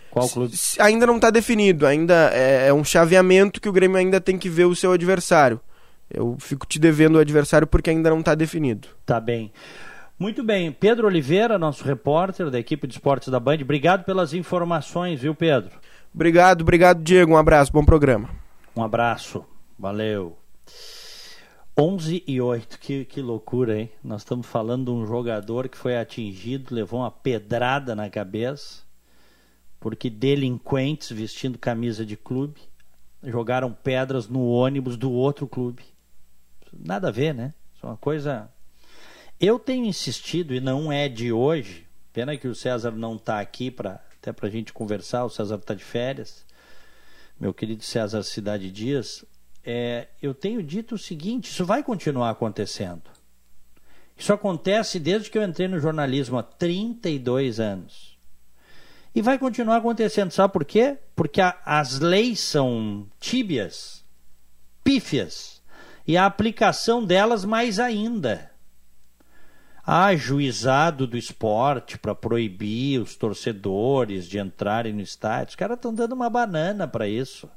Qual 0.09 0.29
clube? 0.29 0.55
Se, 0.55 0.81
ainda 0.81 1.05
não 1.05 1.17
está 1.17 1.29
definido. 1.29 1.85
Ainda 1.85 2.31
é, 2.33 2.69
é 2.69 2.73
um 2.73 2.85
chaveamento 2.85 3.59
que 3.59 3.67
o 3.67 3.73
Grêmio 3.73 3.97
ainda 3.97 4.21
tem 4.21 4.37
que 4.37 4.47
ver 4.47 4.63
o 4.63 4.75
seu 4.75 4.93
adversário. 4.93 5.59
Eu 6.09 6.37
fico 6.39 6.65
te 6.65 6.79
devendo 6.79 7.17
o 7.17 7.19
adversário 7.19 7.67
porque 7.67 7.89
ainda 7.89 8.09
não 8.09 8.21
está 8.21 8.33
definido. 8.33 8.87
Tá 9.05 9.19
bem. 9.19 9.51
Muito 10.17 10.41
bem. 10.41 10.71
Pedro 10.71 11.07
Oliveira, 11.07 11.59
nosso 11.59 11.83
repórter 11.83 12.49
da 12.49 12.57
equipe 12.57 12.87
de 12.87 12.93
esportes 12.93 13.27
da 13.27 13.41
Band. 13.41 13.57
Obrigado 13.61 14.05
pelas 14.05 14.33
informações, 14.33 15.19
viu, 15.19 15.35
Pedro? 15.35 15.71
Obrigado, 16.15 16.61
obrigado, 16.61 17.03
Diego. 17.03 17.33
Um 17.33 17.37
abraço, 17.37 17.73
bom 17.73 17.83
programa. 17.83 18.29
Um 18.73 18.81
abraço, 18.81 19.45
valeu. 19.77 20.37
11 21.77 22.23
e 22.25 22.39
8, 22.39 22.79
que, 22.79 23.03
que 23.03 23.21
loucura, 23.21 23.77
hein? 23.77 23.91
Nós 24.01 24.21
estamos 24.21 24.47
falando 24.47 24.85
de 24.85 24.91
um 24.91 25.05
jogador 25.05 25.67
que 25.67 25.77
foi 25.77 25.97
atingido, 25.97 26.73
levou 26.73 27.01
uma 27.01 27.11
pedrada 27.11 27.93
na 27.93 28.09
cabeça, 28.09 28.83
porque 29.77 30.09
delinquentes 30.09 31.11
vestindo 31.11 31.59
camisa 31.59 32.05
de 32.05 32.15
clube 32.15 32.61
jogaram 33.21 33.73
pedras 33.73 34.29
no 34.29 34.47
ônibus 34.47 34.95
do 34.95 35.11
outro 35.11 35.45
clube. 35.49 35.83
Nada 36.71 37.09
a 37.09 37.11
ver, 37.11 37.35
né? 37.35 37.53
Isso 37.75 37.85
é 37.85 37.89
uma 37.89 37.97
coisa. 37.97 38.49
Eu 39.37 39.59
tenho 39.59 39.85
insistido, 39.85 40.55
e 40.55 40.61
não 40.61 40.89
é 40.89 41.09
de 41.09 41.33
hoje, 41.33 41.85
pena 42.13 42.37
que 42.37 42.47
o 42.47 42.55
César 42.55 42.91
não 42.91 43.17
está 43.17 43.41
aqui 43.41 43.69
para 43.69 44.04
até 44.25 44.33
para 44.33 44.47
a 44.47 44.51
gente 44.51 44.73
conversar, 44.73 45.23
o 45.23 45.29
César 45.29 45.55
está 45.55 45.75
de 45.75 45.83
férias, 45.83 46.43
meu 47.39 47.53
querido 47.53 47.83
César 47.83 48.23
Cidade 48.23 48.71
Dias, 48.71 49.23
é, 49.63 50.07
eu 50.19 50.33
tenho 50.33 50.63
dito 50.63 50.95
o 50.95 50.97
seguinte: 50.97 51.51
isso 51.51 51.63
vai 51.63 51.83
continuar 51.83 52.31
acontecendo. 52.31 53.03
Isso 54.17 54.33
acontece 54.33 54.99
desde 54.99 55.29
que 55.29 55.37
eu 55.37 55.43
entrei 55.43 55.67
no 55.67 55.79
jornalismo 55.79 56.39
há 56.39 56.43
32 56.43 57.59
anos. 57.59 58.17
E 59.13 59.21
vai 59.21 59.37
continuar 59.37 59.77
acontecendo. 59.77 60.31
Sabe 60.31 60.51
por 60.53 60.65
quê? 60.65 60.97
Porque 61.15 61.39
a, 61.39 61.55
as 61.63 61.99
leis 61.99 62.39
são 62.39 63.07
tíbias, 63.19 64.03
pífias, 64.83 65.61
e 66.07 66.17
a 66.17 66.25
aplicação 66.25 67.05
delas 67.05 67.45
mais 67.45 67.79
ainda. 67.79 68.51
Há 69.87 70.15
juizado 70.15 71.05
do 71.05 71.15
esporte 71.15 71.95
para 71.99 72.15
proibir 72.15 72.99
os 72.99 73.15
torcedores 73.15 74.27
de 74.27 74.39
entrarem 74.39 74.91
no 74.91 75.01
estádio. 75.01 75.49
Os 75.49 75.55
caras 75.55 75.77
estão 75.77 75.93
dando 75.93 76.13
uma 76.13 76.27
banana 76.27 76.87
para 76.87 77.07
isso. 77.07 77.47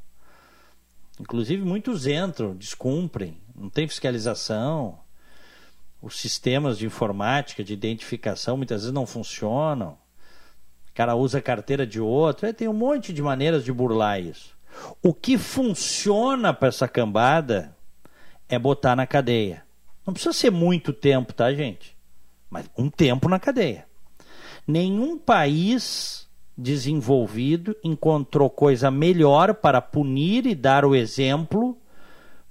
Inclusive, 1.19 1.65
muitos 1.65 2.07
entram, 2.07 2.55
descumprem, 2.55 3.39
não 3.57 3.71
tem 3.71 3.89
fiscalização. 3.89 4.99
Os 6.03 6.21
sistemas 6.21 6.77
de 6.77 6.85
informática, 6.85 7.65
de 7.65 7.73
identificação, 7.73 8.59
muitas 8.59 8.83
vezes 8.83 8.95
não 8.95 9.07
funcionam. 9.07 9.99
O 10.91 10.95
cara 10.95 11.15
usa 11.17 11.39
a 11.39 11.43
carteira 11.43 11.87
de 11.87 11.99
outro. 11.99 12.47
É, 12.47 12.53
tem 12.53 12.69
um 12.69 12.75
monte 12.75 13.11
de 13.11 13.23
maneiras 13.23 13.65
de 13.65 13.73
burlar 13.73 14.21
isso. 14.21 14.55
O 15.03 15.15
que 15.15 15.39
funciona 15.39 16.53
para 16.53 16.69
essa 16.69 16.87
cambada 16.87 17.75
é 18.51 18.59
botar 18.59 18.95
na 18.95 19.07
cadeia. 19.07 19.65
Não 20.07 20.13
precisa 20.13 20.35
ser 20.35 20.51
muito 20.51 20.93
tempo, 20.93 21.33
tá, 21.33 21.53
gente? 21.55 21.98
Mas 22.51 22.69
um 22.77 22.89
tempo 22.89 23.29
na 23.29 23.39
cadeia. 23.39 23.87
Nenhum 24.67 25.19
país 25.19 26.29
desenvolvido 26.57 27.77
encontrou 27.85 28.51
coisa 28.51 28.91
melhor 28.91 29.55
para 29.55 29.81
punir 29.81 30.45
e 30.47 30.55
dar 30.55 30.85
o 30.85 30.95
exemplo 30.95 31.79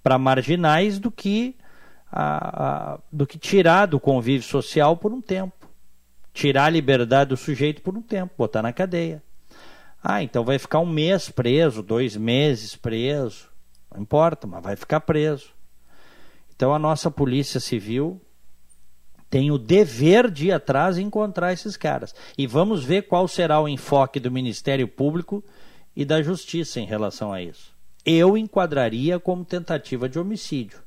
para 0.02 0.18
marginais 0.18 0.98
do 0.98 1.12
que 1.12 1.56
a, 2.10 2.94
a, 2.94 3.00
do 3.12 3.28
que 3.28 3.38
tirar 3.38 3.88
do 3.88 4.00
convívio 4.00 4.48
social 4.48 4.96
por 4.96 5.12
um 5.12 5.22
tempo, 5.22 5.70
tirar 6.34 6.66
a 6.66 6.70
liberdade 6.70 7.30
do 7.30 7.38
sujeito 7.38 7.82
por 7.82 7.98
um 7.98 8.02
tempo, 8.02 8.34
botar 8.38 8.62
na 8.62 8.72
cadeia. 8.72 9.22
Ah, 10.02 10.24
então 10.24 10.46
vai 10.46 10.58
ficar 10.58 10.80
um 10.80 10.86
mês 10.86 11.28
preso, 11.28 11.84
dois 11.84 12.16
meses 12.16 12.76
preso, 12.76 13.50
não 13.94 14.02
importa, 14.02 14.48
mas 14.48 14.64
vai 14.64 14.78
ficar 14.78 15.02
preso. 15.02 15.50
Então 16.56 16.74
a 16.74 16.80
nossa 16.80 17.12
polícia 17.12 17.60
civil 17.60 18.22
tem 19.30 19.52
o 19.52 19.58
dever 19.58 20.32
de 20.32 20.48
ir 20.48 20.52
atrás 20.52 20.98
e 20.98 21.02
encontrar 21.02 21.54
esses 21.54 21.76
caras. 21.76 22.16
E 22.38 22.48
vamos 22.48 22.84
ver 22.84 23.04
qual 23.04 23.28
será 23.28 23.60
o 23.60 23.68
enfoque 23.68 24.20
do 24.20 24.32
Ministério 24.32 24.88
Público 24.88 25.44
e 25.96 26.06
da 26.06 26.22
Justiça 26.22 26.80
em 26.80 26.86
relação 26.86 27.34
a 27.34 27.42
isso. 27.42 27.76
Eu 28.06 28.38
enquadraria 28.38 29.20
como 29.20 29.44
tentativa 29.44 30.08
de 30.08 30.18
homicídio. 30.18 30.80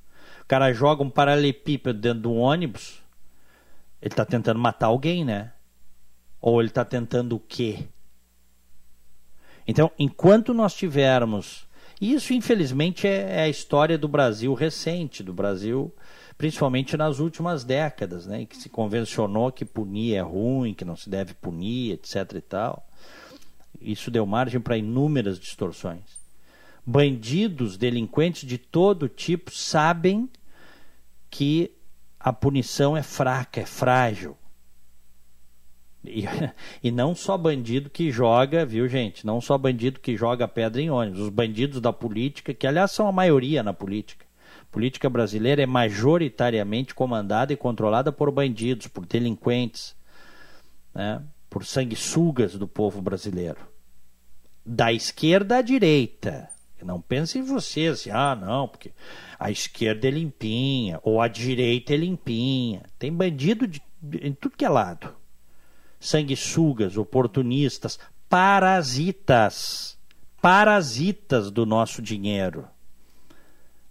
O 0.43 0.47
cara 0.47 0.73
joga 0.73 1.03
um 1.03 1.11
paralelepípedo 1.11 1.99
dentro 1.99 2.23
de 2.23 2.29
um 2.29 2.39
ônibus, 2.39 3.03
ele 4.01 4.13
está 4.13 4.25
tentando 4.25 4.59
matar 4.59 4.87
alguém, 4.87 5.25
né? 5.25 5.53
Ou 6.41 6.61
ele 6.61 6.71
está 6.71 6.85
tentando 6.85 7.37
o 7.37 7.41
quê? 7.41 7.85
Então, 9.67 9.91
enquanto 9.99 10.55
nós 10.55 10.75
tivermos. 10.75 11.69
Isso, 12.01 12.33
infelizmente, 12.33 13.07
é, 13.07 13.41
é 13.41 13.43
a 13.43 13.49
história 13.49 13.99
do 13.99 14.09
Brasil 14.09 14.55
recente, 14.55 15.23
do 15.23 15.35
Brasil 15.35 15.95
principalmente 16.41 16.97
nas 16.97 17.19
últimas 17.19 17.65
décadas, 17.65 18.25
né, 18.25 18.41
em 18.41 18.47
que 18.47 18.57
se 18.57 18.71
convencionou 18.71 19.53
que 19.53 19.63
punir 19.63 20.15
é 20.15 20.23
ruim, 20.23 20.73
que 20.73 20.87
não 20.87 20.97
se 20.97 21.11
deve 21.11 21.35
punir, 21.35 21.93
etc. 21.93 22.33
e 22.35 22.41
tal. 22.41 22.89
Isso 23.79 24.11
deu 24.11 24.25
margem 24.25 24.59
para 24.59 24.79
inúmeras 24.79 25.39
distorções. 25.39 26.01
Bandidos, 26.87 27.77
delinquentes 27.77 28.49
de 28.49 28.57
todo 28.57 29.07
tipo 29.07 29.55
sabem 29.55 30.31
que 31.29 31.73
a 32.19 32.33
punição 32.33 32.97
é 32.97 33.03
fraca, 33.03 33.61
é 33.61 33.67
frágil. 33.67 34.35
E, 36.03 36.25
e, 36.83 36.91
não 36.91 37.15
só 37.15 37.37
bandido 37.37 37.91
que 37.91 38.11
joga, 38.11 38.65
viu, 38.65 38.89
gente? 38.89 39.27
Não 39.27 39.43
só 39.43 39.59
bandido 39.59 40.01
que 40.01 40.17
joga 40.17 40.49
pedra 40.49 40.81
em 40.81 40.89
ônibus. 40.89 41.21
Os 41.21 41.29
bandidos 41.29 41.83
da 41.83 41.93
política, 41.93 42.55
que 42.55 42.67
aliás 42.67 42.93
são 42.93 43.07
a 43.07 43.13
maioria 43.13 43.63
na 43.63 43.75
política, 43.75 44.25
política 44.71 45.11
brasileira 45.11 45.63
é 45.63 45.67
majoritariamente 45.67 46.95
comandada 46.95 47.53
e 47.53 47.57
controlada 47.57 48.13
por 48.13 48.31
bandidos, 48.31 48.87
por 48.87 49.05
delinquentes, 49.05 49.97
né? 50.95 51.23
por 51.49 51.65
sanguessugas 51.65 52.55
do 52.55 52.69
povo 52.69 53.03
brasileiro. 53.03 53.59
Da 54.65 54.93
esquerda 54.93 55.59
à 55.59 55.63
direita. 55.63 56.49
Não 56.83 57.01
pense 57.01 57.39
em 57.39 57.43
você 57.43 57.89
assim, 57.89 58.11
ah, 58.11 58.35
não, 58.35 58.67
porque 58.67 58.93
a 59.39 59.51
esquerda 59.51 60.09
é 60.09 60.11
limpinha, 60.11 60.99
ou 61.03 61.21
a 61.21 61.29
direita 61.29 61.93
é 61.93 61.97
limpinha. 61.97 62.83
Tem 62.99 63.13
bandido 63.13 63.67
de, 63.67 63.83
em 64.23 64.33
tudo 64.33 64.57
que 64.57 64.65
é 64.65 64.69
lado. 64.69 65.15
Sanguessugas, 65.99 66.97
oportunistas, 66.97 67.99
parasitas. 68.29 69.99
Parasitas 70.41 71.51
do 71.51 71.67
nosso 71.67 72.01
dinheiro 72.01 72.67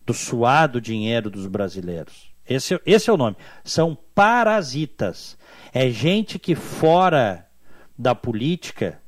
do 0.10 0.14
suado 0.14 0.82
dinheiro 0.82 1.30
dos 1.30 1.46
brasileiros. 1.46 2.32
Esse, 2.48 2.82
esse 2.84 3.12
é 3.12 3.14
o 3.14 3.18
nome. 3.18 3.38
São 3.64 3.96
parasitas. 4.16 5.38
É 5.72 5.88
gente 5.92 6.40
que 6.40 6.56
fora 6.56 7.48
da 7.96 8.16
política, 8.16 9.00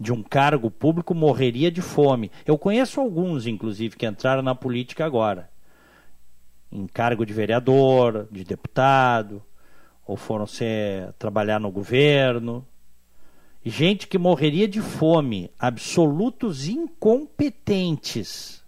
de 0.00 0.14
um 0.14 0.22
cargo 0.22 0.70
público, 0.70 1.14
morreria 1.14 1.70
de 1.70 1.82
fome. 1.82 2.30
Eu 2.46 2.56
conheço 2.56 3.02
alguns, 3.02 3.46
inclusive, 3.46 3.96
que 3.96 4.06
entraram 4.06 4.40
na 4.40 4.54
política 4.54 5.04
agora. 5.04 5.50
Em 6.72 6.86
cargo 6.86 7.26
de 7.26 7.34
vereador, 7.34 8.26
de 8.32 8.42
deputado, 8.42 9.42
ou 10.06 10.16
foram 10.16 10.46
ser, 10.46 11.12
trabalhar 11.18 11.60
no 11.60 11.70
governo. 11.70 12.66
Gente 13.62 14.06
que 14.06 14.16
morreria 14.16 14.66
de 14.66 14.80
fome, 14.80 15.50
absolutos 15.58 16.66
incompetentes 16.66 18.64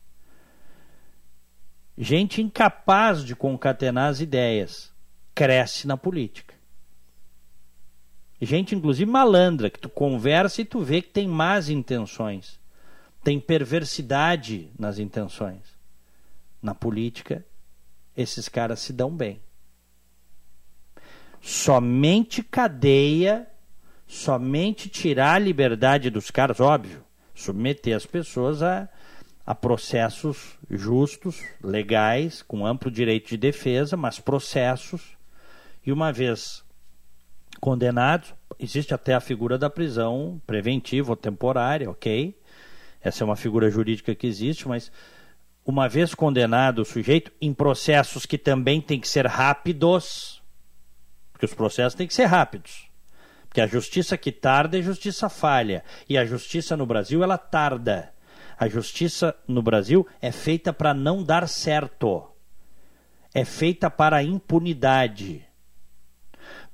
Gente 2.00 2.40
incapaz 2.40 3.24
de 3.24 3.34
concatenar 3.34 4.08
as 4.08 4.20
ideias 4.20 4.92
cresce 5.34 5.84
na 5.84 5.96
política. 5.96 6.54
Gente, 8.40 8.72
inclusive 8.72 9.10
malandra, 9.10 9.68
que 9.68 9.80
tu 9.80 9.88
conversa 9.88 10.62
e 10.62 10.64
tu 10.64 10.80
vê 10.80 11.02
que 11.02 11.08
tem 11.08 11.26
más 11.26 11.68
intenções. 11.68 12.60
Tem 13.24 13.40
perversidade 13.40 14.70
nas 14.78 15.00
intenções. 15.00 15.76
Na 16.62 16.72
política, 16.72 17.44
esses 18.16 18.48
caras 18.48 18.78
se 18.78 18.92
dão 18.92 19.10
bem. 19.10 19.40
Somente 21.40 22.44
cadeia, 22.44 23.48
somente 24.06 24.88
tirar 24.88 25.34
a 25.34 25.38
liberdade 25.40 26.10
dos 26.10 26.30
caras, 26.30 26.60
óbvio, 26.60 27.04
submeter 27.34 27.96
as 27.96 28.06
pessoas 28.06 28.62
a 28.62 28.88
a 29.48 29.54
processos 29.54 30.58
justos, 30.68 31.42
legais, 31.64 32.42
com 32.42 32.66
amplo 32.66 32.90
direito 32.90 33.30
de 33.30 33.38
defesa, 33.38 33.96
mas 33.96 34.20
processos, 34.20 35.16
e 35.86 35.90
uma 35.90 36.12
vez 36.12 36.62
condenados, 37.58 38.34
existe 38.60 38.92
até 38.92 39.14
a 39.14 39.20
figura 39.20 39.56
da 39.56 39.70
prisão 39.70 40.38
preventiva 40.46 41.12
ou 41.12 41.16
temporária, 41.16 41.88
ok? 41.88 42.38
Essa 43.00 43.24
é 43.24 43.24
uma 43.24 43.36
figura 43.36 43.70
jurídica 43.70 44.14
que 44.14 44.26
existe, 44.26 44.68
mas 44.68 44.92
uma 45.64 45.88
vez 45.88 46.14
condenado 46.14 46.82
o 46.82 46.84
sujeito, 46.84 47.32
em 47.40 47.54
processos 47.54 48.26
que 48.26 48.36
também 48.36 48.82
têm 48.82 49.00
que 49.00 49.08
ser 49.08 49.24
rápidos, 49.24 50.42
porque 51.32 51.46
os 51.46 51.54
processos 51.54 51.94
têm 51.94 52.06
que 52.06 52.12
ser 52.12 52.26
rápidos. 52.26 52.86
Porque 53.48 53.62
a 53.62 53.66
justiça 53.66 54.18
que 54.18 54.30
tarda 54.30 54.78
é 54.78 54.82
justiça 54.82 55.30
falha. 55.30 55.82
E 56.06 56.18
a 56.18 56.26
justiça 56.26 56.76
no 56.76 56.84
Brasil, 56.84 57.22
ela 57.24 57.38
tarda. 57.38 58.12
A 58.58 58.68
justiça 58.68 59.36
no 59.46 59.62
Brasil 59.62 60.06
é 60.20 60.32
feita 60.32 60.72
para 60.72 60.92
não 60.92 61.22
dar 61.22 61.48
certo. 61.48 62.28
É 63.32 63.44
feita 63.44 63.88
para 63.88 64.22
impunidade. 64.22 65.44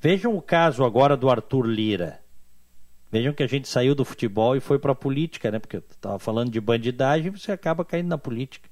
Vejam 0.00 0.34
o 0.34 0.40
caso 0.40 0.82
agora 0.82 1.16
do 1.16 1.28
Arthur 1.28 1.66
Lira. 1.66 2.20
Vejam 3.10 3.34
que 3.34 3.42
a 3.42 3.46
gente 3.46 3.68
saiu 3.68 3.94
do 3.94 4.04
futebol 4.04 4.56
e 4.56 4.60
foi 4.60 4.78
para 4.78 4.92
a 4.92 4.94
política, 4.94 5.50
né? 5.50 5.58
Porque 5.58 5.76
estava 5.76 6.18
falando 6.18 6.50
de 6.50 6.60
bandidagem, 6.60 7.30
você 7.30 7.52
acaba 7.52 7.84
caindo 7.84 8.08
na 8.08 8.18
política. 8.18 8.68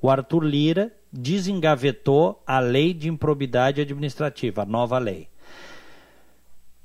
O 0.00 0.10
Arthur 0.10 0.44
Lira 0.44 0.92
desengavetou 1.12 2.42
a 2.46 2.58
lei 2.60 2.92
de 2.92 3.08
improbidade 3.08 3.80
administrativa, 3.80 4.62
a 4.62 4.66
nova 4.66 4.98
lei. 4.98 5.28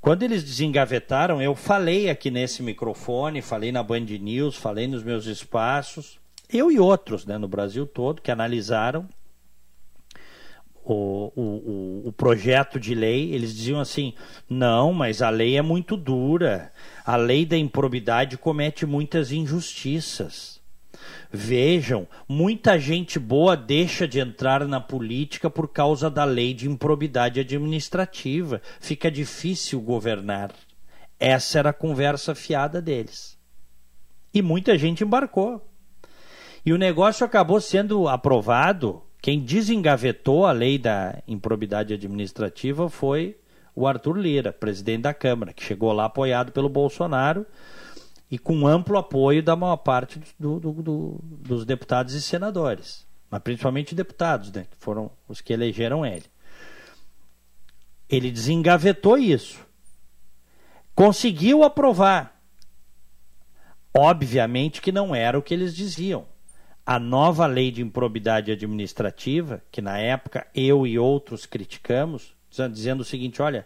Quando 0.04 0.24
eles 0.24 0.43
desengavetaram, 0.43 1.41
eu 1.41 1.56
falei 1.56 2.10
aqui 2.10 2.30
nesse 2.30 2.62
microfone, 2.62 3.41
falei 3.41 3.72
na 3.72 3.82
Band 3.82 4.01
News, 4.01 4.58
falei 4.58 4.86
nos 4.86 5.01
meus 5.01 5.28
espaços, 5.28 6.20
eu 6.51 6.70
e 6.70 6.78
outros 6.78 7.26
né, 7.26 7.38
no 7.38 7.47
Brasil 7.47 7.88
todo 7.88 8.22
que 8.22 8.30
analisaram 8.30 9.08
o, 10.84 11.32
o, 11.34 12.08
o, 12.10 12.12
projeto 12.12 12.82
de 12.82 12.93
lei, 12.93 13.34
eles 13.34 13.56
diziam 13.56 13.80
assim: 13.80 14.14
não, 14.49 14.91
mas 14.91 15.22
a 15.22 15.30
lei 15.30 15.56
é 15.56 15.62
muito 15.62 15.95
dura, 15.95 16.74
a 17.06 17.16
lei 17.16 17.45
da 17.45 17.58
improbidade 17.58 18.38
comete 18.38 18.86
muitas 18.86 19.32
injustiças. 19.32 20.53
Vejam, 21.36 22.08
muita 22.30 22.78
gente 22.78 23.18
boa 23.18 23.58
deixa 23.58 24.08
de 24.08 24.20
entrar 24.20 24.68
na 24.68 24.80
política 24.80 25.50
por 25.50 25.68
causa 25.68 26.08
da 26.08 26.24
lei 26.24 26.54
de 26.54 26.70
improbidade 26.70 27.40
administrativa. 27.40 28.62
Fica 28.80 29.10
difícil 29.10 29.82
governar. 29.82 30.52
Essa 31.20 31.58
era 31.58 31.72
a 31.72 31.74
conversa 31.74 32.36
fiada 32.36 32.80
deles. 32.80 33.36
E 34.32 34.44
muita 34.44 34.78
gente 34.78 35.04
embarcou. 35.04 35.68
E 36.64 36.72
o 36.72 36.78
negócio 36.78 37.26
acabou 37.26 37.60
sendo 37.60 38.08
aprovado. 38.08 39.02
Quem 39.20 39.40
desengavetou 39.40 40.46
a 40.46 40.52
lei 40.52 40.78
da 40.78 41.18
improbidade 41.28 41.96
administrativa 41.96 42.92
foi 42.92 43.36
o 43.76 43.88
Arthur 43.88 44.20
Lira, 44.20 44.54
presidente 44.54 45.02
da 45.02 45.16
Câmara, 45.16 45.52
que 45.52 45.64
chegou 45.64 45.92
lá 45.94 46.06
apoiado 46.06 46.52
pelo 46.52 46.70
Bolsonaro 46.70 47.44
e 48.34 48.38
com 48.40 48.66
amplo 48.66 48.98
apoio 48.98 49.44
da 49.44 49.56
maior 49.56 49.78
parte 49.78 50.20
do, 50.40 50.60
do, 50.60 50.72
do, 50.72 51.20
dos 51.24 51.66
deputados 51.66 52.16
e 52.16 52.22
senadores, 52.22 53.06
mas 53.30 53.40
principalmente 53.44 53.94
deputados, 53.94 54.52
né, 54.52 54.66
que 54.72 54.76
foram 54.76 55.12
os 55.30 55.40
que 55.40 55.54
elegeram 55.54 56.04
ele. 56.04 56.26
Ele 58.10 58.32
desengavetou 58.32 59.20
isso, 59.20 59.64
conseguiu 60.96 61.64
aprovar. 61.64 62.42
Obviamente 63.96 64.82
que 64.82 64.92
não 64.92 65.14
era 65.14 65.38
o 65.38 65.44
que 65.44 65.54
eles 65.54 65.76
diziam. 65.76 66.26
A 66.84 66.98
nova 66.98 67.46
lei 67.46 67.70
de 67.70 67.84
improbidade 67.84 68.52
administrativa, 68.52 69.62
que 69.72 69.80
na 69.80 70.00
época 70.00 70.48
eu 70.56 70.88
e 70.88 70.98
outros 70.98 71.46
criticamos, 71.46 72.36
dizendo 72.72 73.02
o 73.02 73.06
seguinte: 73.06 73.44
olha, 73.44 73.64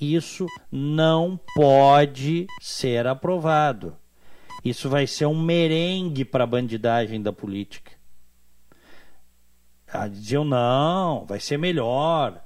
isso 0.00 0.46
não 0.70 1.36
pode 1.56 2.46
ser 2.60 3.08
aprovado. 3.08 3.96
Isso 4.64 4.88
vai 4.88 5.06
ser 5.06 5.26
um 5.26 5.38
merengue 5.38 6.24
para 6.24 6.44
a 6.44 6.46
bandidagem 6.46 7.20
da 7.20 7.32
política. 7.32 7.92
Ah, 9.86 10.08
diziam, 10.08 10.44
não, 10.44 11.26
vai 11.26 11.38
ser 11.38 11.58
melhor. 11.58 12.42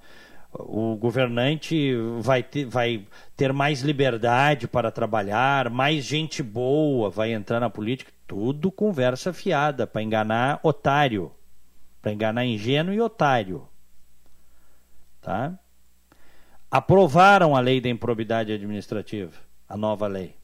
O 0.53 0.97
governante 0.97 1.95
vai 2.21 2.43
ter, 2.43 2.64
vai 2.64 3.07
ter 3.37 3.53
mais 3.53 3.83
liberdade 3.83 4.66
para 4.66 4.91
trabalhar, 4.91 5.71
mais 5.71 6.05
gente 6.05 6.43
boa 6.43 7.09
vai 7.09 7.33
entrar 7.33 7.61
na 7.61 7.71
política. 7.71 8.11
Tudo 8.27 8.73
conversa 8.73 9.33
fiada 9.33 9.87
para 9.87 10.03
enganar 10.03 10.59
otário, 10.62 11.33
para 12.03 12.12
enganar 12.12 12.45
ingênuo 12.45 12.93
e 12.93 13.01
otário. 13.01 13.69
Tá? 15.21 15.59
Aprovaram 16.71 17.55
a 17.55 17.61
lei 17.61 17.81
da 17.81 17.89
improbidade 17.89 18.53
administrativa, 18.53 19.33
a 19.69 19.77
nova 19.77 20.07
lei. 20.07 20.38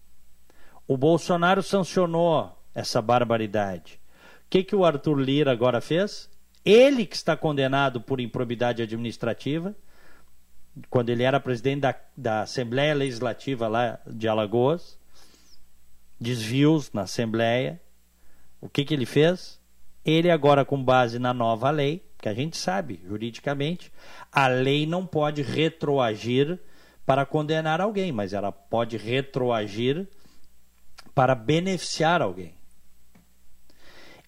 O 0.86 0.96
Bolsonaro 0.96 1.62
sancionou 1.62 2.56
essa 2.74 3.00
barbaridade. 3.00 4.00
O 4.46 4.50
que, 4.50 4.62
que 4.62 4.76
o 4.76 4.84
Arthur 4.84 5.18
Lira 5.18 5.50
agora 5.50 5.80
fez? 5.80 6.28
Ele 6.64 7.06
que 7.06 7.16
está 7.16 7.36
condenado 7.36 8.00
por 8.00 8.20
improbidade 8.20 8.82
administrativa, 8.82 9.74
quando 10.90 11.10
ele 11.10 11.22
era 11.22 11.40
presidente 11.40 11.80
da, 11.80 11.94
da 12.16 12.42
Assembleia 12.42 12.94
Legislativa 12.94 13.68
lá 13.68 13.98
de 14.06 14.28
Alagoas, 14.28 14.98
desvios 16.20 16.92
na 16.92 17.02
Assembleia. 17.02 17.80
O 18.60 18.68
que, 18.68 18.84
que 18.84 18.94
ele 18.94 19.06
fez? 19.06 19.60
Ele 20.04 20.30
agora, 20.30 20.64
com 20.64 20.82
base 20.82 21.18
na 21.18 21.32
nova 21.32 21.70
lei, 21.70 22.04
que 22.18 22.28
a 22.28 22.34
gente 22.34 22.56
sabe 22.56 23.00
juridicamente, 23.06 23.92
a 24.32 24.48
lei 24.48 24.86
não 24.86 25.06
pode 25.06 25.42
retroagir 25.42 26.58
para 27.06 27.26
condenar 27.26 27.80
alguém, 27.80 28.10
mas 28.12 28.32
ela 28.32 28.50
pode 28.50 28.96
retroagir 28.96 30.06
para 31.14 31.34
beneficiar 31.34 32.22
alguém. 32.22 32.54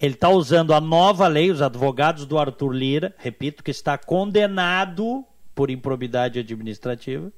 Ele 0.01 0.15
está 0.15 0.29
usando 0.29 0.75
a 0.75 0.81
nova 0.81 1.27
lei, 1.27 1.51
os 1.51 1.63
advogados 1.63 2.27
do 2.27 2.39
Arthur 2.39 2.71
Lira, 2.71 3.15
repito, 3.17 3.65
que 3.65 3.71
está 3.71 3.97
condenado 3.97 5.25
por 5.55 5.71
improbidade 5.71 6.39
administrativa, 6.39 7.33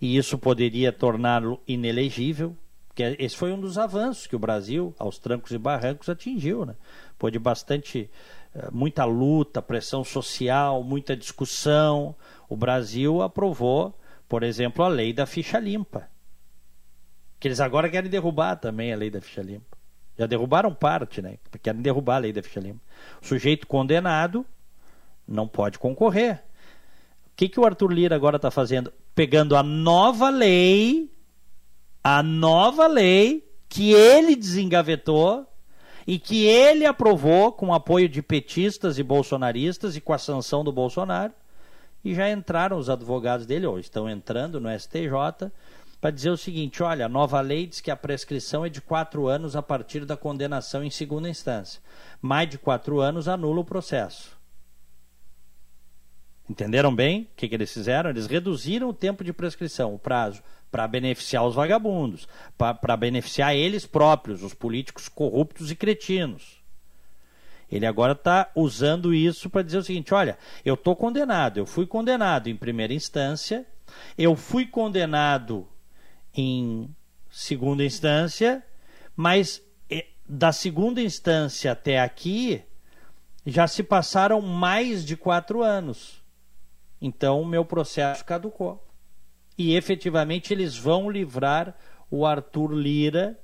e 0.00 0.16
isso 0.16 0.36
poderia 0.36 0.92
torná-lo 0.92 1.60
inelegível, 1.66 2.56
porque 2.88 3.16
esse 3.20 3.36
foi 3.36 3.52
um 3.52 3.60
dos 3.60 3.78
avanços 3.78 4.26
que 4.26 4.34
o 4.34 4.38
Brasil, 4.38 4.92
aos 4.98 5.16
trancos 5.16 5.52
e 5.52 5.58
barrancos, 5.58 6.08
atingiu. 6.08 6.66
Né? 6.66 6.74
Pôde 7.16 7.38
bastante, 7.38 8.10
eh, 8.54 8.68
muita 8.72 9.04
luta, 9.04 9.62
pressão 9.62 10.04
social, 10.04 10.82
muita 10.82 11.16
discussão. 11.16 12.14
O 12.48 12.56
Brasil 12.56 13.22
aprovou, 13.22 13.98
por 14.28 14.42
exemplo, 14.42 14.84
a 14.84 14.88
lei 14.88 15.12
da 15.12 15.24
ficha 15.24 15.58
limpa 15.58 16.11
que 17.42 17.48
eles 17.48 17.58
agora 17.58 17.90
querem 17.90 18.08
derrubar 18.08 18.54
também 18.54 18.92
a 18.92 18.96
lei 18.96 19.10
da 19.10 19.20
ficha 19.20 19.42
limpa. 19.42 19.76
Já 20.16 20.26
derrubaram 20.26 20.72
parte, 20.72 21.20
né? 21.20 21.38
Querem 21.60 21.82
derrubar 21.82 22.14
a 22.14 22.18
lei 22.18 22.32
da 22.32 22.40
ficha 22.40 22.60
limpa. 22.60 22.80
O 23.20 23.26
sujeito 23.26 23.66
condenado 23.66 24.46
não 25.26 25.48
pode 25.48 25.76
concorrer. 25.76 26.34
O 27.26 27.30
que, 27.34 27.48
que 27.48 27.58
o 27.58 27.64
Arthur 27.64 27.90
Lira 27.90 28.14
agora 28.14 28.36
está 28.36 28.48
fazendo? 28.48 28.92
Pegando 29.12 29.56
a 29.56 29.62
nova 29.64 30.30
lei, 30.30 31.10
a 32.04 32.22
nova 32.22 32.86
lei 32.86 33.44
que 33.68 33.92
ele 33.92 34.36
desengavetou 34.36 35.44
e 36.06 36.20
que 36.20 36.46
ele 36.46 36.86
aprovou 36.86 37.50
com 37.50 37.74
apoio 37.74 38.08
de 38.08 38.22
petistas 38.22 39.00
e 39.00 39.02
bolsonaristas 39.02 39.96
e 39.96 40.00
com 40.00 40.12
a 40.12 40.18
sanção 40.18 40.62
do 40.62 40.70
Bolsonaro. 40.70 41.32
E 42.04 42.14
já 42.14 42.30
entraram 42.30 42.78
os 42.78 42.88
advogados 42.88 43.46
dele, 43.46 43.66
ou 43.66 43.80
estão 43.80 44.08
entrando 44.08 44.60
no 44.60 44.68
STJ, 44.78 45.50
para 46.02 46.10
dizer 46.10 46.30
o 46.30 46.36
seguinte: 46.36 46.82
olha, 46.82 47.06
a 47.06 47.08
nova 47.08 47.40
lei 47.40 47.64
diz 47.64 47.80
que 47.80 47.90
a 47.90 47.96
prescrição 47.96 48.66
é 48.66 48.68
de 48.68 48.80
quatro 48.80 49.28
anos 49.28 49.54
a 49.54 49.62
partir 49.62 50.04
da 50.04 50.16
condenação 50.16 50.82
em 50.82 50.90
segunda 50.90 51.28
instância. 51.30 51.80
Mais 52.20 52.50
de 52.50 52.58
quatro 52.58 53.00
anos 53.00 53.28
anula 53.28 53.60
o 53.60 53.64
processo. 53.64 54.36
Entenderam 56.50 56.92
bem 56.92 57.22
o 57.22 57.36
que, 57.36 57.48
que 57.48 57.54
eles 57.54 57.72
fizeram? 57.72 58.10
Eles 58.10 58.26
reduziram 58.26 58.88
o 58.88 58.92
tempo 58.92 59.22
de 59.22 59.32
prescrição, 59.32 59.94
o 59.94 59.98
prazo, 59.98 60.42
para 60.72 60.88
beneficiar 60.88 61.46
os 61.46 61.54
vagabundos, 61.54 62.26
para 62.58 62.96
beneficiar 62.96 63.54
eles 63.54 63.86
próprios, 63.86 64.42
os 64.42 64.52
políticos 64.52 65.08
corruptos 65.08 65.70
e 65.70 65.76
cretinos. 65.76 66.60
Ele 67.70 67.86
agora 67.86 68.12
está 68.12 68.50
usando 68.56 69.14
isso 69.14 69.48
para 69.48 69.62
dizer 69.62 69.78
o 69.78 69.84
seguinte: 69.84 70.12
olha, 70.12 70.36
eu 70.64 70.74
estou 70.74 70.96
condenado, 70.96 71.58
eu 71.58 71.64
fui 71.64 71.86
condenado 71.86 72.48
em 72.48 72.56
primeira 72.56 72.92
instância, 72.92 73.64
eu 74.18 74.34
fui 74.34 74.66
condenado 74.66 75.68
em 76.34 76.94
segunda 77.30 77.84
instância, 77.84 78.64
mas 79.16 79.62
eh, 79.90 80.06
da 80.28 80.52
segunda 80.52 81.00
instância 81.00 81.72
até 81.72 82.00
aqui 82.00 82.62
já 83.44 83.66
se 83.66 83.82
passaram 83.82 84.40
mais 84.40 85.04
de 85.04 85.16
quatro 85.16 85.62
anos. 85.62 86.22
Então 87.00 87.40
o 87.40 87.46
meu 87.46 87.64
processo 87.64 88.24
caducou. 88.24 88.86
E 89.58 89.74
efetivamente 89.74 90.52
eles 90.52 90.76
vão 90.76 91.10
livrar 91.10 91.76
o 92.10 92.24
Arthur 92.24 92.72
Lira 92.72 93.38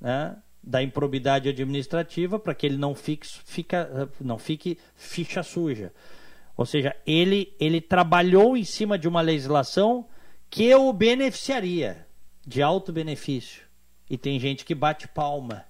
né, 0.00 0.36
da 0.62 0.82
improbidade 0.82 1.48
administrativa 1.48 2.38
para 2.38 2.54
que 2.54 2.66
ele 2.66 2.76
não 2.76 2.94
fique, 2.94 3.26
fica, 3.26 4.10
não 4.20 4.38
fique 4.38 4.78
ficha 4.94 5.42
suja. 5.42 5.92
Ou 6.56 6.66
seja, 6.66 6.94
ele, 7.06 7.54
ele 7.58 7.80
trabalhou 7.80 8.56
em 8.56 8.64
cima 8.64 8.98
de 8.98 9.08
uma 9.08 9.20
legislação 9.20 10.06
que 10.50 10.74
o 10.74 10.92
beneficiaria 10.92 12.04
de 12.44 12.60
alto 12.60 12.92
benefício. 12.92 13.62
E 14.08 14.18
tem 14.18 14.40
gente 14.40 14.64
que 14.64 14.74
bate 14.74 15.06
palma, 15.06 15.64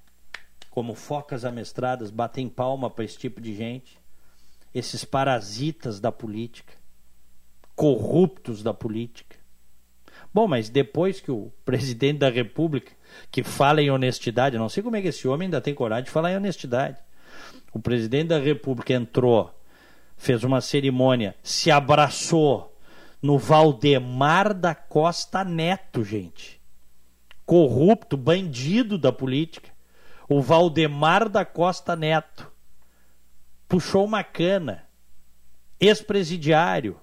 como 0.70 0.94
focas 0.94 1.44
amestradas 1.44 2.10
batem 2.10 2.48
palma 2.48 2.88
para 2.88 3.04
esse 3.04 3.18
tipo 3.18 3.40
de 3.40 3.54
gente. 3.54 4.00
Esses 4.74 5.04
parasitas 5.04 6.00
da 6.00 6.10
política, 6.10 6.72
corruptos 7.76 8.62
da 8.62 8.72
política. 8.72 9.36
Bom, 10.32 10.48
mas 10.48 10.70
depois 10.70 11.20
que 11.20 11.30
o 11.30 11.52
presidente 11.66 12.20
da 12.20 12.30
República, 12.30 12.92
que 13.30 13.42
fala 13.42 13.82
em 13.82 13.90
honestidade, 13.90 14.56
não 14.56 14.68
sei 14.68 14.82
como 14.82 14.96
é 14.96 15.02
que 15.02 15.08
esse 15.08 15.28
homem 15.28 15.46
ainda 15.46 15.60
tem 15.60 15.74
coragem 15.74 16.04
de 16.04 16.10
falar 16.10 16.32
em 16.32 16.36
honestidade. 16.36 16.98
O 17.74 17.80
presidente 17.80 18.28
da 18.28 18.38
República 18.38 18.94
entrou, 18.94 19.52
fez 20.16 20.42
uma 20.42 20.60
cerimônia, 20.60 21.34
se 21.42 21.70
abraçou 21.70 22.69
no 23.22 23.38
Valdemar 23.38 24.54
da 24.54 24.74
Costa 24.74 25.44
Neto, 25.44 26.02
gente. 26.02 26.60
Corrupto, 27.44 28.16
bandido 28.16 28.96
da 28.96 29.12
política. 29.12 29.70
O 30.28 30.40
Valdemar 30.40 31.28
da 31.28 31.44
Costa 31.44 31.94
Neto. 31.94 32.50
Puxou 33.68 34.04
uma 34.04 34.24
cana. 34.24 34.84
Ex-presidiário. 35.78 37.00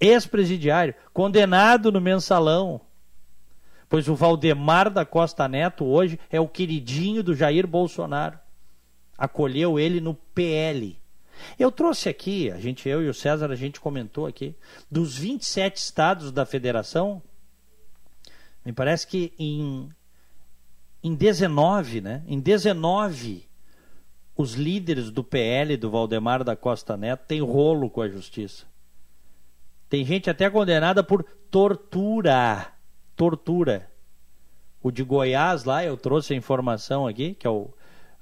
ex-presidiário, 0.00 0.94
condenado 1.12 1.92
no 1.92 2.00
mensalão. 2.00 2.80
Pois 3.88 4.08
o 4.08 4.16
Valdemar 4.16 4.90
da 4.90 5.04
Costa 5.04 5.46
Neto 5.46 5.84
hoje 5.84 6.18
é 6.30 6.40
o 6.40 6.48
queridinho 6.48 7.22
do 7.22 7.34
Jair 7.34 7.66
Bolsonaro. 7.66 8.38
Acolheu 9.16 9.78
ele 9.78 10.00
no 10.00 10.14
PL. 10.14 11.01
Eu 11.58 11.70
trouxe 11.70 12.08
aqui, 12.08 12.50
a 12.50 12.58
gente, 12.58 12.88
eu 12.88 13.02
e 13.02 13.08
o 13.08 13.14
César, 13.14 13.50
a 13.50 13.56
gente 13.56 13.80
comentou 13.80 14.26
aqui, 14.26 14.54
dos 14.90 15.16
27 15.16 15.76
estados 15.76 16.32
da 16.32 16.46
federação, 16.46 17.22
me 18.64 18.72
parece 18.72 19.06
que 19.06 19.32
em, 19.38 19.88
em 21.02 21.14
19, 21.14 22.00
né? 22.00 22.22
Em 22.26 22.38
19, 22.38 23.48
os 24.36 24.54
líderes 24.54 25.10
do 25.10 25.24
PL, 25.24 25.76
do 25.76 25.90
Valdemar 25.90 26.44
da 26.44 26.56
Costa 26.56 26.96
Neto, 26.96 27.26
têm 27.26 27.40
rolo 27.40 27.90
com 27.90 28.00
a 28.00 28.08
justiça. 28.08 28.66
Tem 29.88 30.04
gente 30.04 30.30
até 30.30 30.48
condenada 30.48 31.02
por 31.02 31.22
tortura. 31.50 32.72
Tortura. 33.14 33.90
O 34.82 34.90
de 34.90 35.02
Goiás 35.02 35.64
lá, 35.64 35.84
eu 35.84 35.96
trouxe 35.96 36.32
a 36.32 36.36
informação 36.36 37.06
aqui, 37.06 37.34
que 37.34 37.46
é 37.46 37.50
o, 37.50 37.72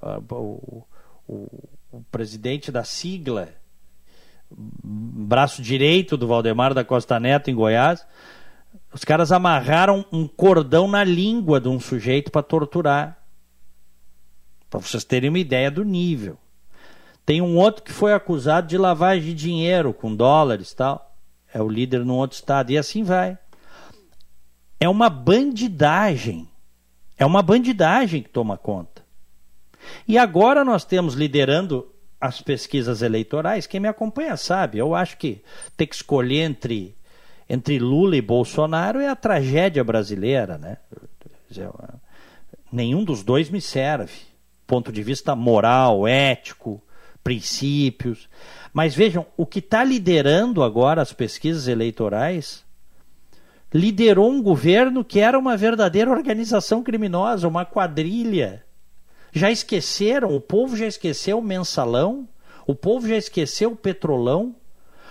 o, 0.02 0.84
o, 1.28 1.34
o 1.34 1.68
presidente 2.10 2.70
da 2.70 2.84
sigla, 2.84 3.48
braço 4.50 5.62
direito 5.62 6.16
do 6.16 6.26
Valdemar 6.26 6.74
da 6.74 6.84
Costa 6.84 7.18
Neto 7.18 7.50
em 7.50 7.54
Goiás. 7.54 8.06
Os 8.92 9.04
caras 9.04 9.32
amarraram 9.32 10.04
um 10.12 10.26
cordão 10.26 10.88
na 10.88 11.04
língua 11.04 11.60
de 11.60 11.68
um 11.68 11.80
sujeito 11.80 12.30
para 12.30 12.42
torturar. 12.42 13.18
Para 14.68 14.80
vocês 14.80 15.04
terem 15.04 15.28
uma 15.28 15.38
ideia 15.38 15.70
do 15.70 15.84
nível. 15.84 16.38
Tem 17.26 17.40
um 17.40 17.56
outro 17.56 17.82
que 17.82 17.92
foi 17.92 18.12
acusado 18.12 18.66
de 18.66 18.78
lavagem 18.78 19.24
de 19.24 19.34
dinheiro 19.34 19.92
com 19.92 20.14
dólares 20.14 20.72
tal 20.72 21.10
é 21.52 21.60
o 21.60 21.68
líder 21.68 22.04
num 22.04 22.14
outro 22.14 22.36
estado, 22.36 22.70
e 22.70 22.78
assim 22.78 23.02
vai. 23.02 23.36
É 24.78 24.88
uma 24.88 25.10
bandidagem. 25.10 26.48
É 27.18 27.26
uma 27.26 27.42
bandidagem 27.42 28.22
que 28.22 28.28
toma 28.28 28.56
conta. 28.56 28.89
E 30.06 30.18
agora 30.18 30.64
nós 30.64 30.84
temos 30.84 31.14
liderando 31.14 31.90
as 32.20 32.40
pesquisas 32.40 33.00
eleitorais, 33.00 33.66
quem 33.66 33.80
me 33.80 33.88
acompanha 33.88 34.36
sabe, 34.36 34.78
eu 34.78 34.94
acho 34.94 35.16
que 35.16 35.42
ter 35.76 35.86
que 35.86 35.94
escolher 35.94 36.42
entre, 36.42 36.94
entre 37.48 37.78
Lula 37.78 38.14
e 38.14 38.20
Bolsonaro 38.20 39.00
é 39.00 39.08
a 39.08 39.16
tragédia 39.16 39.82
brasileira, 39.82 40.58
né? 40.58 40.76
Nenhum 42.70 43.02
dos 43.04 43.22
dois 43.22 43.48
me 43.48 43.60
serve. 43.60 44.12
Ponto 44.66 44.92
de 44.92 45.02
vista 45.02 45.34
moral, 45.34 46.06
ético, 46.06 46.80
princípios. 47.24 48.28
Mas 48.72 48.94
vejam, 48.94 49.26
o 49.36 49.44
que 49.44 49.58
está 49.58 49.82
liderando 49.82 50.62
agora 50.62 51.02
as 51.02 51.12
pesquisas 51.12 51.66
eleitorais 51.66 52.64
liderou 53.72 54.30
um 54.30 54.42
governo 54.42 55.04
que 55.04 55.20
era 55.20 55.38
uma 55.38 55.56
verdadeira 55.56 56.10
organização 56.10 56.82
criminosa, 56.82 57.48
uma 57.48 57.64
quadrilha. 57.64 58.64
Já 59.32 59.50
esqueceram, 59.50 60.34
o 60.34 60.40
povo 60.40 60.76
já 60.76 60.86
esqueceu 60.86 61.38
o 61.38 61.42
mensalão, 61.42 62.28
o 62.66 62.74
povo 62.74 63.08
já 63.08 63.16
esqueceu 63.16 63.72
o 63.72 63.76
petrolão, 63.76 64.54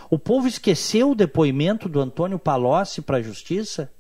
o 0.10 0.18
povo 0.18 0.48
esqueceu 0.48 1.12
o 1.12 1.16
depoimento 1.16 1.88
do 1.88 2.00
Antônio 2.00 2.40
Palocci 2.40 3.02
para 3.02 3.18
a 3.18 3.22
justiça, 3.22 3.92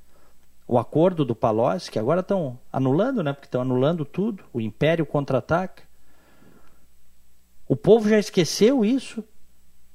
o 0.67 0.77
acordo 0.77 1.25
do 1.25 1.35
Palocci, 1.35 1.89
que 1.89 1.99
agora 1.99 2.21
estão 2.21 2.59
anulando, 2.71 3.23
né? 3.23 3.33
Porque 3.33 3.47
estão 3.47 3.61
anulando 3.61 4.05
tudo, 4.05 4.43
o 4.53 4.61
império 4.61 5.05
contra-ataca. 5.05 5.83
O 7.67 7.75
povo 7.75 8.09
já 8.09 8.17
esqueceu 8.17 8.83
isso 8.83 9.23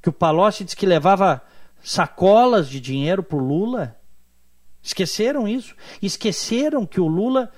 que 0.01 0.09
o 0.09 0.13
Palocci 0.13 0.65
disse 0.65 0.77
que 0.77 0.87
levava 0.87 1.43
sacolas 1.83 2.69
de 2.69 2.81
dinheiro 2.81 3.23
para 3.23 3.37
o 3.37 3.41
Lula. 3.41 3.97
Esqueceram 4.83 5.49
isso? 5.49 5.75
Esqueceram 6.03 6.87
que 6.87 7.01
o 7.01 7.07
Lula 7.07 7.51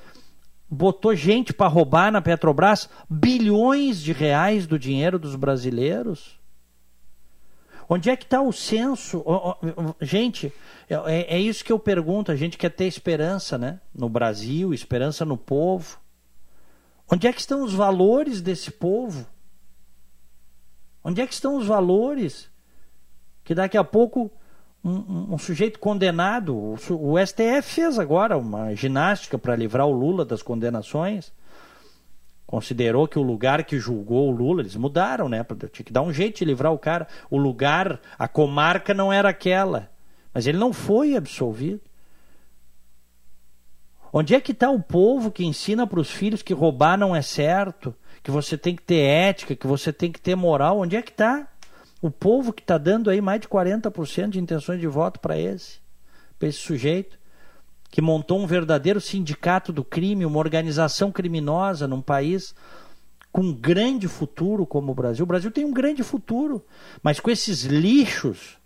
botou 0.69 1.15
gente 1.15 1.53
para 1.53 1.69
roubar 1.69 2.11
na 2.11 2.21
Petrobras 2.21 2.89
bilhões 3.09 4.01
de 4.01 4.13
reais 4.13 4.67
do 4.67 4.79
dinheiro 4.79 5.19
dos 5.19 5.37
brasileiros? 5.37 6.39
Onde 7.89 8.11
é 8.11 8.17
que 8.17 8.25
está 8.25 8.43
o 8.43 8.53
senso? 8.53 9.25
Gente, 10.01 10.53
é, 10.89 11.37
é, 11.37 11.39
isso 11.39 11.65
que 11.65 11.71
eu 11.71 11.79
pergunto. 11.79 12.33
A 12.33 12.37
gente 12.37 12.59
quer 12.59 12.71
ter 12.71 12.87
esperança 12.87 13.57
né? 13.57 13.81
no 13.95 14.09
Brasil, 14.09 14.75
esperança 14.75 15.25
no 15.25 15.37
povo. 15.37 15.99
Onde 17.11 17.29
é 17.29 17.33
que 17.33 17.41
estão 17.41 17.63
os 17.63 17.73
valores 17.73 18.41
desse 18.41 18.73
povo? 18.73 19.25
Onde 21.05 21.21
é 21.21 21.27
que 21.27 21.35
estão 21.35 21.57
os 21.57 21.67
valores? 21.67 22.51
Que 23.45 23.55
daqui 23.55 23.79
a 23.79 23.85
pouco 23.85 24.33
um, 24.85 25.35
um, 25.35 25.39
sujeito 25.39 25.79
condenado, 25.79 26.55
o, 26.55 26.77
o, 26.91 27.27
STF 27.27 27.63
fez 27.63 27.99
agora 27.99 28.39
uma 28.39 28.75
ginástica 28.75 29.37
para 29.37 29.57
livrar 29.57 29.87
o 29.87 29.93
Lula 29.93 30.25
das 30.25 30.43
condenações. 30.43 31.33
Considerou 32.47 33.09
que 33.09 33.19
o 33.19 33.23
lugar 33.23 33.65
que 33.65 33.79
julgou 33.79 34.29
o 34.29 34.31
Lula, 34.31 34.63
eles 34.63 34.77
mudaram, 34.77 35.29
né? 35.29 35.45
Tinha 35.73 35.85
que 35.85 35.93
dar 35.93 36.03
um 36.03 36.13
jeito 36.13 36.39
de 36.39 36.45
livrar 36.45 36.73
o 36.73 36.79
cara. 36.79 37.09
O 37.29 37.37
lugar, 37.37 38.01
a 38.17 38.29
comarca 38.29 38.95
não 38.95 39.13
era 39.13 39.29
aquela. 39.29 39.91
Mas 40.33 40.47
ele 40.47 40.57
não 40.57 40.73
foi 40.73 41.17
absolvido. 41.17 41.81
Onde 44.13 44.35
é 44.35 44.41
que 44.41 44.53
está 44.53 44.71
o 44.71 44.81
povo 44.81 45.33
que 45.33 45.45
ensina 45.45 45.87
para 45.87 45.99
os 45.99 46.11
filhos 46.11 46.43
que 46.43 46.55
roubar 46.55 46.97
não 46.97 47.17
é 47.17 47.23
certo? 47.23 47.93
que 48.27 48.31
você 48.33 48.59
tem 48.59 48.75
que 48.75 48.83
ter 48.83 48.99
ética, 48.99 49.55
que 49.55 49.69
você 49.69 49.93
tem 49.93 50.11
que 50.11 50.21
ter 50.21 50.35
moral. 50.35 50.81
Onde 50.81 50.97
é 50.97 51.01
que 51.01 51.13
está 51.13 51.47
o 52.07 52.11
povo 52.11 52.53
que 52.53 52.63
está 52.63 52.79
dando 52.79 53.11
aí 53.11 53.21
mais 53.21 53.41
de 53.41 53.49
40% 53.49 54.31
de 54.31 54.39
intenções 54.39 54.81
de 54.81 54.87
voto 54.87 55.19
para 55.19 55.37
esse, 55.39 55.81
para 56.39 56.49
esse 56.49 56.59
sujeito? 56.59 57.19
Que 57.91 58.01
montou 58.01 58.39
um 58.39 58.47
verdadeiro 58.47 59.01
sindicato 59.01 59.73
do 59.73 59.85
crime, 59.85 60.25
uma 60.25 60.39
organização 60.39 61.11
criminosa 61.11 61.89
num 61.89 62.01
país 62.01 62.55
com 63.33 63.43
um 63.43 63.53
grande 63.53 64.07
futuro 64.09 64.65
como 64.65 64.93
o 64.93 64.95
Brasil. 64.95 65.25
O 65.25 65.27
Brasil 65.27 65.51
tem 65.51 65.65
um 65.65 65.73
grande 65.73 66.03
futuro, 66.03 66.65
mas 67.03 67.21
com 67.21 67.31
esses 67.31 67.65
lixos, 67.65 68.57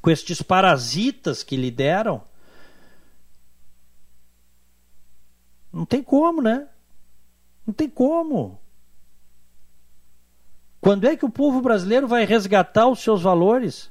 com 0.00 0.10
estes 0.10 0.40
parasitas 0.40 1.42
que 1.42 1.56
lideram, 1.56 2.22
não 5.72 5.84
tem 5.84 6.02
como, 6.02 6.40
né? 6.40 6.68
Não 7.66 7.74
tem 7.74 7.90
como. 7.90 8.61
Quando 10.82 11.06
é 11.06 11.14
que 11.14 11.24
o 11.24 11.30
povo 11.30 11.62
brasileiro 11.62 12.08
vai 12.08 12.24
resgatar 12.24 12.88
os 12.88 12.98
seus 12.98 13.22
valores? 13.22 13.88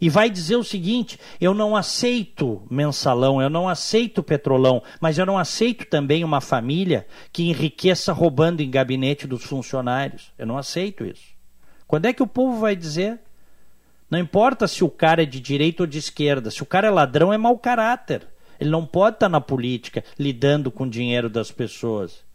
E 0.00 0.10
vai 0.10 0.28
dizer 0.28 0.56
o 0.56 0.64
seguinte: 0.64 1.20
eu 1.40 1.54
não 1.54 1.76
aceito 1.76 2.66
mensalão, 2.68 3.40
eu 3.40 3.48
não 3.48 3.68
aceito 3.68 4.24
petrolão, 4.24 4.82
mas 5.00 5.18
eu 5.18 5.24
não 5.24 5.38
aceito 5.38 5.86
também 5.86 6.24
uma 6.24 6.40
família 6.40 7.06
que 7.32 7.44
enriqueça 7.44 8.12
roubando 8.12 8.60
em 8.60 8.68
gabinete 8.68 9.24
dos 9.24 9.44
funcionários. 9.44 10.32
Eu 10.36 10.48
não 10.48 10.58
aceito 10.58 11.04
isso. 11.04 11.36
Quando 11.86 12.06
é 12.06 12.12
que 12.12 12.24
o 12.24 12.26
povo 12.26 12.58
vai 12.58 12.74
dizer? 12.74 13.20
Não 14.10 14.18
importa 14.18 14.66
se 14.66 14.82
o 14.82 14.90
cara 14.90 15.22
é 15.22 15.26
de 15.26 15.38
direita 15.38 15.84
ou 15.84 15.86
de 15.86 15.98
esquerda, 15.98 16.50
se 16.50 16.60
o 16.60 16.66
cara 16.66 16.88
é 16.88 16.90
ladrão, 16.90 17.32
é 17.32 17.38
mau 17.38 17.56
caráter. 17.56 18.26
Ele 18.58 18.70
não 18.70 18.84
pode 18.84 19.16
estar 19.16 19.28
na 19.28 19.40
política 19.40 20.02
lidando 20.18 20.72
com 20.72 20.84
o 20.84 20.90
dinheiro 20.90 21.30
das 21.30 21.52
pessoas 21.52 22.25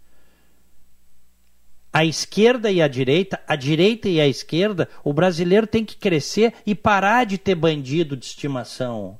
a 1.93 2.05
esquerda 2.05 2.71
e 2.71 2.81
a 2.81 2.87
direita, 2.87 3.39
a 3.45 3.55
direita 3.55 4.07
e 4.07 4.21
a 4.21 4.27
esquerda, 4.27 4.87
o 5.03 5.11
brasileiro 5.11 5.67
tem 5.67 5.83
que 5.83 5.97
crescer 5.97 6.53
e 6.65 6.73
parar 6.73 7.25
de 7.25 7.37
ter 7.37 7.55
bandido 7.55 8.15
de 8.15 8.25
estimação. 8.25 9.19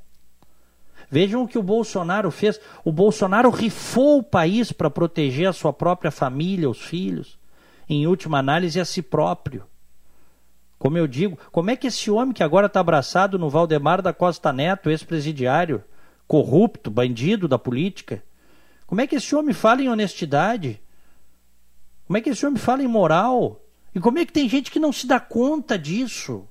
Vejam 1.10 1.44
o 1.44 1.48
que 1.48 1.60
o 1.60 1.64
Bolsonaro 1.64 2.32
fez. 2.32 2.60
O 2.86 2.92
Bolsonaro 2.92 3.50
rifou 3.50 4.20
o 4.20 4.24
país 4.24 4.72
para 4.72 4.90
proteger 4.90 5.50
a 5.50 5.54
sua 5.54 5.74
própria 5.74 6.10
família, 6.10 6.70
os 6.70 6.82
filhos, 6.82 7.38
em 7.90 8.08
última 8.08 8.40
análise 8.40 8.80
a 8.80 8.86
si 8.86 9.02
próprio. 9.02 9.66
Como 10.80 10.98
eu 10.98 11.06
digo, 11.06 11.38
como 11.52 11.70
é 11.70 11.76
que 11.76 11.88
esse 11.88 12.10
homem 12.10 12.34
que 12.34 12.42
agora 12.42 12.68
está 12.68 12.80
abraçado 12.80 13.38
no 13.38 13.50
Valdemar 13.50 14.02
da 14.02 14.14
Costa 14.14 14.54
Neto, 14.54 14.90
ex-presidiário, 14.90 15.84
corrupto, 16.26 16.90
bandido 16.90 17.46
da 17.46 17.60
política, 17.60 18.24
como 18.88 19.02
é 19.02 19.06
que 19.06 19.16
esse 19.16 19.36
homem 19.36 19.54
fala 19.54 19.82
em 19.82 19.90
honestidade? 19.90 20.82
Como 22.12 22.18
é 22.18 22.22
que 22.22 22.30
esse 22.30 22.46
homem 22.46 22.60
fala 22.60 22.84
em 22.84 22.90
moral? 22.90 23.64
E 23.96 24.00
como 24.02 24.20
é 24.20 24.26
que 24.26 24.34
tem 24.34 24.50
gente 24.50 24.70
que 24.70 24.82
não 24.82 24.92
se 24.92 25.08
dá 25.08 25.18
conta 25.18 25.80
disso? 25.80 26.46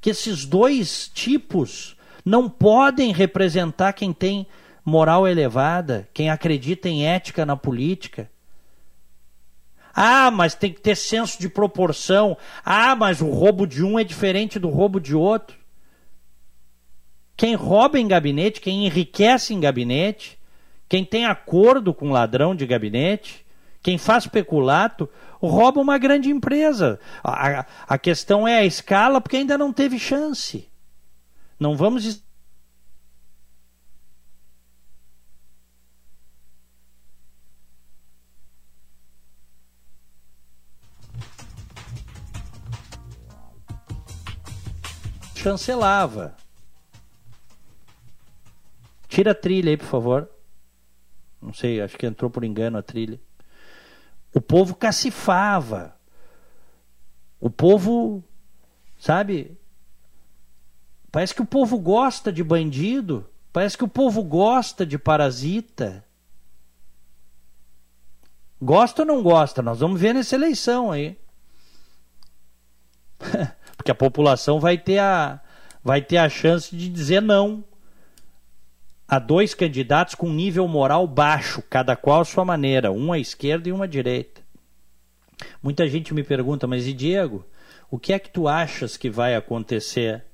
Que 0.00 0.08
esses 0.08 0.46
dois 0.46 1.06
tipos 1.06 1.98
não 2.24 2.48
podem 2.48 3.12
representar 3.12 3.92
quem 3.92 4.10
tem 4.10 4.46
moral 4.82 5.28
elevada, 5.28 6.08
quem 6.14 6.30
acredita 6.30 6.88
em 6.88 7.06
ética 7.06 7.44
na 7.44 7.58
política. 7.58 8.30
Ah, 9.92 10.30
mas 10.30 10.54
tem 10.54 10.72
que 10.72 10.80
ter 10.80 10.96
senso 10.96 11.38
de 11.38 11.50
proporção. 11.50 12.34
Ah, 12.64 12.96
mas 12.96 13.20
o 13.20 13.28
roubo 13.28 13.66
de 13.66 13.84
um 13.84 13.98
é 13.98 14.02
diferente 14.02 14.58
do 14.58 14.70
roubo 14.70 14.98
de 14.98 15.14
outro. 15.14 15.58
Quem 17.36 17.54
rouba 17.54 18.00
em 18.00 18.08
gabinete, 18.08 18.62
quem 18.62 18.86
enriquece 18.86 19.52
em 19.52 19.60
gabinete, 19.60 20.38
quem 20.88 21.04
tem 21.04 21.26
acordo 21.26 21.92
com 21.92 22.10
ladrão 22.10 22.56
de 22.56 22.64
gabinete, 22.64 23.43
quem 23.84 23.98
faz 23.98 24.26
peculato 24.26 25.06
rouba 25.42 25.78
uma 25.78 25.98
grande 25.98 26.30
empresa. 26.30 26.98
A, 27.22 27.66
a 27.86 27.98
questão 27.98 28.48
é 28.48 28.56
a 28.56 28.64
escala, 28.64 29.20
porque 29.20 29.36
ainda 29.36 29.58
não 29.58 29.74
teve 29.74 29.98
chance. 29.98 30.70
Não 31.60 31.76
vamos 31.76 32.22
chancelava. 45.34 46.34
Tira 49.08 49.32
a 49.32 49.34
trilha 49.34 49.68
aí, 49.68 49.76
por 49.76 49.86
favor. 49.86 50.30
Não 51.42 51.52
sei, 51.52 51.82
acho 51.82 51.98
que 51.98 52.06
entrou 52.06 52.30
por 52.30 52.44
engano 52.44 52.78
a 52.78 52.82
trilha. 52.82 53.20
O 54.34 54.40
povo 54.40 54.74
cacifava. 54.74 55.96
O 57.40 57.48
povo, 57.48 58.22
sabe? 58.98 59.56
Parece 61.12 61.32
que 61.32 61.42
o 61.42 61.46
povo 61.46 61.78
gosta 61.78 62.32
de 62.32 62.42
bandido. 62.42 63.30
Parece 63.52 63.78
que 63.78 63.84
o 63.84 63.88
povo 63.88 64.24
gosta 64.24 64.84
de 64.84 64.98
parasita. 64.98 66.04
Gosta 68.60 69.02
ou 69.02 69.06
não 69.06 69.22
gosta? 69.22 69.62
Nós 69.62 69.78
vamos 69.78 70.00
ver 70.00 70.12
nessa 70.12 70.34
eleição 70.34 70.90
aí. 70.90 71.16
Porque 73.76 73.92
a 73.92 73.94
população 73.94 74.58
vai 74.58 74.76
ter 74.76 74.98
a, 74.98 75.40
vai 75.82 76.02
ter 76.02 76.16
a 76.16 76.28
chance 76.28 76.74
de 76.74 76.88
dizer 76.88 77.22
não 77.22 77.62
a 79.08 79.18
dois 79.18 79.54
candidatos 79.54 80.14
com 80.14 80.28
nível 80.28 80.66
moral 80.66 81.06
baixo, 81.06 81.62
cada 81.68 81.94
qual 81.94 82.20
à 82.20 82.24
sua 82.24 82.44
maneira, 82.44 82.90
um 82.90 83.12
à 83.12 83.18
esquerda 83.18 83.68
e 83.68 83.72
um 83.72 83.82
à 83.82 83.86
direita. 83.86 84.42
Muita 85.62 85.86
gente 85.88 86.14
me 86.14 86.22
pergunta, 86.22 86.66
mas 86.66 86.86
e 86.86 86.92
Diego, 86.92 87.44
o 87.90 87.98
que 87.98 88.12
é 88.12 88.18
que 88.18 88.30
tu 88.30 88.48
achas 88.48 88.96
que 88.96 89.10
vai 89.10 89.34
acontecer? 89.34 90.24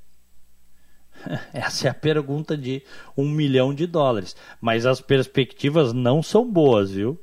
Essa 1.52 1.88
é 1.88 1.90
a 1.90 1.94
pergunta 1.94 2.56
de 2.56 2.82
um 3.16 3.28
milhão 3.28 3.74
de 3.74 3.86
dólares. 3.86 4.36
Mas 4.60 4.86
as 4.86 5.00
perspectivas 5.00 5.92
não 5.92 6.22
são 6.22 6.50
boas, 6.50 6.90
viu? 6.92 7.20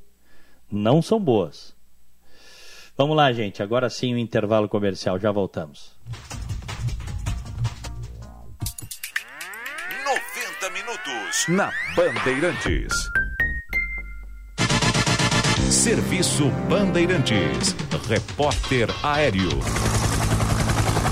Não 0.71 1.01
são 1.01 1.19
boas. 1.19 1.75
Vamos 2.97 3.15
lá, 3.15 3.31
gente. 3.31 3.61
Agora 3.61 3.89
sim 3.89 4.13
o 4.13 4.17
intervalo 4.17 4.67
comercial. 4.67 5.19
Já 5.19 5.31
voltamos. 5.31 5.95
Minutos 11.37 11.47
na 11.47 11.71
Bandeirantes. 11.95 12.93
Serviço 15.69 16.49
Bandeirantes. 16.67 17.75
Repórter 18.07 18.89
Aéreo. 19.03 19.49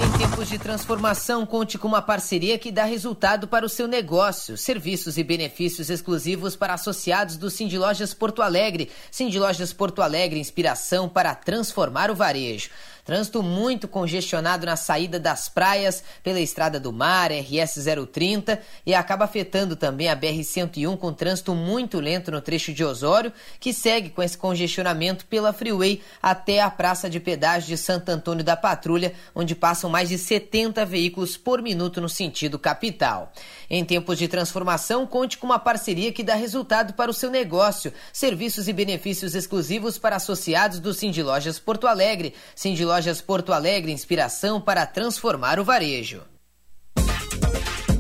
Em 0.04 0.18
tempos 0.18 0.50
de 0.50 0.58
transformação, 0.58 1.46
conte 1.46 1.78
com 1.78 1.88
uma 1.88 2.02
parceria 2.02 2.58
que 2.58 2.72
dá 2.72 2.86
resultado 2.86 3.48
para 3.48 3.66
o 3.66 3.70
seu 3.70 3.88
negócio. 3.88 4.58
Serviços 4.58 5.18
e 5.18 5.24
benefícios 5.24 5.90
exclusivos 5.90 6.56
para 6.56 6.74
associados 6.74 7.38
do 7.38 7.50
Cindy 7.50 7.78
Lojas 7.78 8.14
Porto 8.14 8.42
Alegre. 8.42 8.90
Cindy 9.12 9.40
Lojas 9.40 9.74
Porto 9.74 10.02
Alegre, 10.02 10.40
inspiração 10.40 11.08
para 11.08 11.36
transformar 11.36 12.10
o 12.10 12.16
varejo. 12.16 12.70
Trânsito 13.06 13.44
muito 13.44 13.88
congestionado 13.88 14.66
na 14.66 14.76
saída 14.76 15.20
das 15.20 15.48
praias 15.48 16.04
pela 16.24 16.40
Estrada 16.40 16.80
do 16.80 16.92
Mar, 16.92 17.32
RS 17.32 17.86
030, 18.12 18.60
e 18.84 18.96
acaba 18.96 19.26
afetando 19.26 19.76
também 19.76 20.10
a 20.10 20.16
BR 20.16 20.44
101 20.44 20.98
com 20.98 21.14
trânsito 21.14 21.54
muito 21.54 22.00
lento 22.00 22.32
no 22.32 22.42
trecho 22.42 22.74
de 22.74 22.84
Osório, 22.84 23.32
que 23.60 23.72
segue 23.72 24.10
com 24.10 24.24
esse 24.24 24.36
congestionamento 24.36 25.28
pela 25.28 25.54
Freeway 25.54 26.02
até 26.20 26.62
a 26.62 26.72
Praça 26.72 27.08
de 27.08 27.20
Pedágio 27.20 27.70
de 27.70 27.78
Santo 27.78 28.10
Antônio 28.10 28.44
da 28.44 28.58
Patrulha, 28.58 29.14
onde 29.36 29.54
passam 29.54 29.88
mais 29.88 30.10
de 30.10 30.18
70 30.18 30.84
veículos 30.84 31.38
por 31.38 31.62
minuto 31.62 32.02
no 32.02 32.10
sentido 32.10 32.58
capital. 32.58 33.32
Em 33.70 33.84
tempos 33.84 34.18
de 34.18 34.28
transformação, 34.28 35.06
conte 35.08 35.38
com 35.38 35.48
uma 35.48 35.60
parceria 35.60 36.12
que 36.12 36.24
dá 36.24 36.36
resultado 36.36 36.94
para 36.94 37.12
o 37.12 37.14
seu 37.14 37.30
negócio. 37.30 37.94
Serviços 38.14 38.68
e 38.68 38.74
benefícios 38.74 39.36
exclusivos 39.36 39.98
para 39.98 40.16
associados 40.16 40.80
do 40.80 40.94
Cindy 40.94 41.24
Lojas 41.24 41.60
Porto 41.60 41.88
Alegre. 41.88 42.34
Cindy 42.56 42.86
Lojas 42.86 43.22
Porto 43.22 43.54
Alegre, 43.54 43.92
inspiração 43.92 44.62
para 44.62 44.86
transformar 44.86 45.60
o 45.60 45.64
varejo. 45.64 46.22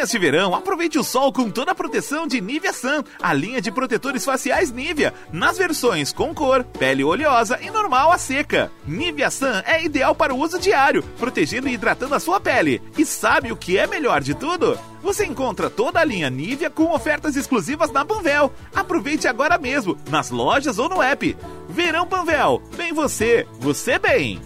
Neste 0.00 0.18
verão, 0.18 0.54
aproveite 0.54 0.98
o 0.98 1.04
sol 1.04 1.30
com 1.30 1.50
toda 1.50 1.72
a 1.72 1.74
proteção 1.74 2.26
de 2.26 2.40
Nivea 2.40 2.72
Sun, 2.72 3.04
a 3.20 3.34
linha 3.34 3.60
de 3.60 3.70
protetores 3.70 4.24
faciais 4.24 4.72
Nivea, 4.72 5.12
nas 5.30 5.58
versões 5.58 6.10
com 6.10 6.34
cor, 6.34 6.64
pele 6.64 7.04
oleosa 7.04 7.58
e 7.60 7.70
normal 7.70 8.10
a 8.10 8.16
seca. 8.16 8.72
Nivea 8.86 9.30
Sun 9.30 9.60
é 9.66 9.84
ideal 9.84 10.14
para 10.14 10.32
o 10.32 10.38
uso 10.38 10.58
diário, 10.58 11.02
protegendo 11.18 11.68
e 11.68 11.74
hidratando 11.74 12.14
a 12.14 12.18
sua 12.18 12.40
pele. 12.40 12.80
E 12.96 13.04
sabe 13.04 13.52
o 13.52 13.56
que 13.56 13.76
é 13.76 13.86
melhor 13.86 14.22
de 14.22 14.34
tudo? 14.34 14.80
Você 15.02 15.26
encontra 15.26 15.68
toda 15.68 16.00
a 16.00 16.04
linha 16.04 16.30
Nivea 16.30 16.70
com 16.70 16.94
ofertas 16.94 17.36
exclusivas 17.36 17.92
na 17.92 18.02
Panvel. 18.02 18.54
Aproveite 18.74 19.28
agora 19.28 19.58
mesmo, 19.58 19.98
nas 20.08 20.30
lojas 20.30 20.78
ou 20.78 20.88
no 20.88 21.02
app. 21.02 21.36
Verão 21.68 22.06
Panvel, 22.06 22.62
bem 22.74 22.94
você, 22.94 23.46
você 23.58 23.98
bem. 23.98 24.40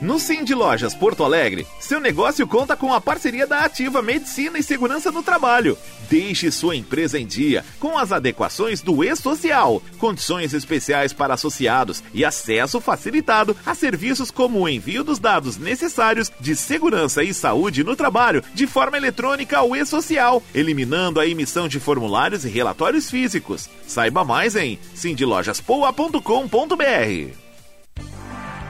No 0.00 0.18
Sim 0.18 0.44
de 0.44 0.54
Lojas 0.54 0.94
Porto 0.94 1.22
Alegre, 1.22 1.66
seu 1.78 2.00
negócio 2.00 2.46
conta 2.46 2.74
com 2.74 2.94
a 2.94 3.02
parceria 3.02 3.46
da 3.46 3.66
Ativa 3.66 4.00
Medicina 4.00 4.58
e 4.58 4.62
Segurança 4.62 5.12
no 5.12 5.22
Trabalho. 5.22 5.76
Deixe 6.08 6.50
sua 6.50 6.74
empresa 6.74 7.18
em 7.18 7.26
dia 7.26 7.62
com 7.78 7.98
as 7.98 8.10
adequações 8.10 8.80
do 8.80 9.04
E-Social, 9.04 9.82
condições 9.98 10.54
especiais 10.54 11.12
para 11.12 11.34
associados 11.34 12.02
e 12.14 12.24
acesso 12.24 12.80
facilitado 12.80 13.54
a 13.66 13.74
serviços 13.74 14.30
como 14.30 14.60
o 14.60 14.68
envio 14.68 15.04
dos 15.04 15.18
dados 15.18 15.58
necessários 15.58 16.32
de 16.40 16.56
segurança 16.56 17.22
e 17.22 17.34
saúde 17.34 17.84
no 17.84 17.94
trabalho 17.94 18.42
de 18.54 18.66
forma 18.66 18.96
eletrônica 18.96 19.58
ao 19.58 19.76
E-Social, 19.76 20.42
eliminando 20.54 21.20
a 21.20 21.26
emissão 21.26 21.68
de 21.68 21.78
formulários 21.78 22.46
e 22.46 22.48
relatórios 22.48 23.10
físicos. 23.10 23.68
Saiba 23.86 24.24
mais 24.24 24.56
em 24.56 24.78
sindilojaspoa.com.br. 24.94 27.49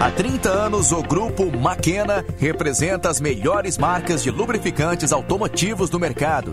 Há 0.00 0.12
30 0.12 0.48
anos, 0.48 0.92
o 0.92 1.02
grupo 1.02 1.50
Maquena 1.50 2.24
representa 2.38 3.10
as 3.10 3.20
melhores 3.20 3.76
marcas 3.76 4.22
de 4.22 4.30
lubrificantes 4.30 5.12
automotivos 5.12 5.90
do 5.90 5.98
mercado 5.98 6.52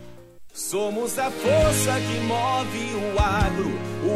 Somos 0.53 1.17
a 1.17 1.31
força 1.31 1.93
que 1.93 2.19
move 2.27 2.91
o 2.93 3.19
agro, 3.19 3.71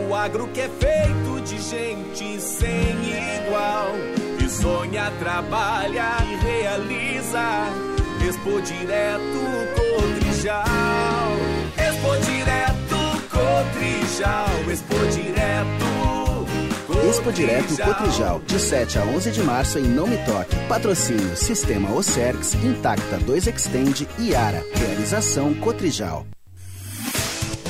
o 0.09 0.13
agro 0.13 0.47
que 0.47 0.59
é 0.59 0.69
feito 0.69 1.41
de 1.45 1.57
gente 1.61 2.41
sem 2.41 2.91
igual, 3.45 3.87
que 4.37 4.49
sonha, 4.49 5.11
trabalha 5.17 6.17
e 6.29 6.35
realiza. 6.43 7.39
Expo 8.27 8.59
Direto 8.61 9.21
Cotrijal, 9.75 10.65
Expo 11.77 12.17
Direto 12.25 13.29
Cotrijal, 13.29 14.71
Expo 14.71 14.97
Direto 15.13 15.34
Expo 17.07 17.31
Direto 17.31 17.77
Cotrijal, 17.77 18.41
de 18.47 18.59
7 18.59 18.97
a 18.97 19.03
11 19.03 19.31
de 19.31 19.43
março 19.43 19.77
em 19.77 19.83
Não 19.83 20.07
Me 20.07 20.17
Toque. 20.25 20.55
Patrocínio 20.67 21.35
Sistema 21.35 21.93
Ocerx, 21.93 22.55
Intacta 22.55 23.17
2 23.17 23.45
Extend 23.45 24.07
e 24.17 24.33
Ara. 24.33 24.63
Realização 24.73 25.53
Cotrijal. 25.53 26.25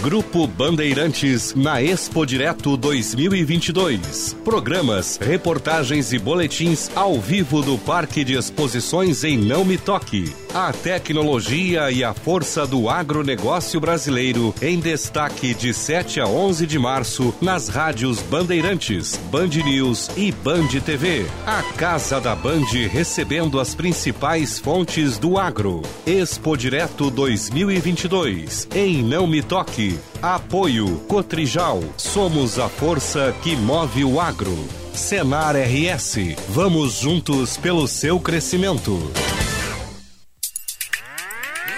Grupo 0.06 0.46
Bandeirantes 0.46 1.56
na 1.56 1.82
Expo 1.82 2.28
Direto 2.28 2.78
2022. 2.78 4.36
Programas, 4.46 5.18
reportagens 5.20 6.14
e 6.14 6.20
boletins 6.20 6.92
ao 6.96 7.20
vivo 7.20 7.64
do 7.64 7.76
Parque 7.76 8.24
de 8.24 8.38
Exposições 8.38 9.24
em 9.24 9.36
Não 9.36 9.66
Me 9.66 9.80
Toque. 9.80 10.32
A 10.54 10.72
tecnologia 10.72 11.90
e 11.90 12.04
a 12.04 12.14
força 12.14 12.68
do 12.68 12.88
agronegócio 12.88 13.80
brasileiro 13.80 14.54
em 14.62 14.80
destaque 14.80 15.56
de 15.56 15.74
7 15.74 16.22
a 16.22 16.28
11 16.28 16.68
de 16.68 16.78
março 16.78 17.34
nas 17.42 17.68
rádios 17.68 18.22
Bandeirantes, 18.22 19.20
Band 19.32 19.48
News 19.48 20.12
e 20.16 20.32
Band 20.32 20.68
TV. 20.86 21.26
A 21.48 21.64
Casa 21.76 22.22
da 22.22 22.36
Band 22.36 22.68
recebendo 22.92 23.60
as 23.60 23.74
principais 23.74 24.60
fontes 24.60 25.18
do 25.18 25.40
agro. 25.40 25.82
Expo 26.06 26.56
Direto 26.56 27.10
2022 27.10 28.68
em 28.76 29.02
Não 29.02 29.26
Me 29.26 29.42
Toque. 29.42 29.95
Apoio 30.22 31.00
Cotrijal. 31.08 31.82
Somos 31.98 32.58
a 32.60 32.70
força 32.70 33.36
que 33.44 33.56
move 33.56 34.04
o 34.04 34.20
agro. 34.20 34.56
Senar 34.94 35.56
RS. 35.56 36.36
Vamos 36.50 37.00
juntos 37.00 37.58
pelo 37.58 37.88
seu 37.88 38.20
crescimento. 38.20 38.92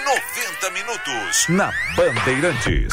90 0.04 0.70
minutos 0.70 1.46
na 1.48 1.72
Bandeirantes. 1.96 2.92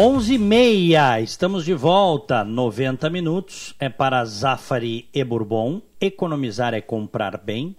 Onze 0.00 0.34
e 0.34 0.38
meia, 0.38 1.20
estamos 1.20 1.64
de 1.64 1.74
volta. 1.74 2.44
90 2.44 3.10
minutos 3.10 3.74
é 3.80 3.88
para 3.88 4.24
Zafari 4.24 5.08
e 5.12 5.24
Bourbon. 5.24 5.82
Economizar 6.00 6.72
é 6.72 6.80
comprar 6.80 7.36
bem. 7.36 7.74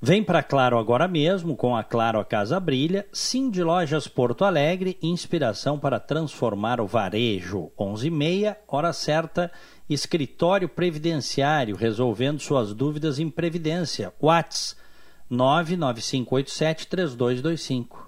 Vem 0.00 0.22
para 0.22 0.44
Claro 0.44 0.78
agora 0.78 1.08
mesmo, 1.08 1.56
com 1.56 1.74
a 1.74 1.82
Claro 1.82 2.20
a 2.20 2.24
Casa 2.24 2.60
Brilha. 2.60 3.04
Sim 3.12 3.50
de 3.50 3.64
Lojas 3.64 4.06
Porto 4.06 4.44
Alegre, 4.44 4.96
inspiração 5.02 5.76
para 5.76 5.98
transformar 5.98 6.80
o 6.80 6.86
varejo. 6.86 7.72
11h30, 7.76 8.58
hora 8.68 8.92
certa, 8.92 9.50
Escritório 9.90 10.68
Previdenciário, 10.68 11.74
resolvendo 11.74 12.38
suas 12.38 12.72
dúvidas 12.72 13.18
em 13.18 13.28
Previdência. 13.28 14.14
Whats 14.22 14.76
995873225. 15.28 18.06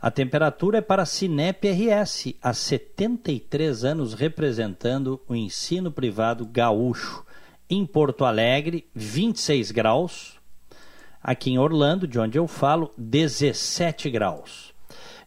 A 0.00 0.10
temperatura 0.10 0.78
é 0.78 0.82
para 0.82 1.06
Cinep 1.06 1.68
RS, 1.68 2.34
há 2.42 2.52
73 2.52 3.84
anos 3.84 4.12
representando 4.12 5.22
o 5.28 5.36
ensino 5.36 5.92
privado 5.92 6.44
gaúcho. 6.44 7.24
Em 7.70 7.86
Porto 7.86 8.24
Alegre, 8.24 8.88
26 8.92 9.70
graus. 9.70 10.35
Aqui 11.22 11.50
em 11.50 11.58
Orlando, 11.58 12.06
de 12.06 12.18
onde 12.18 12.38
eu 12.38 12.46
falo, 12.46 12.92
17 12.96 14.10
graus. 14.10 14.74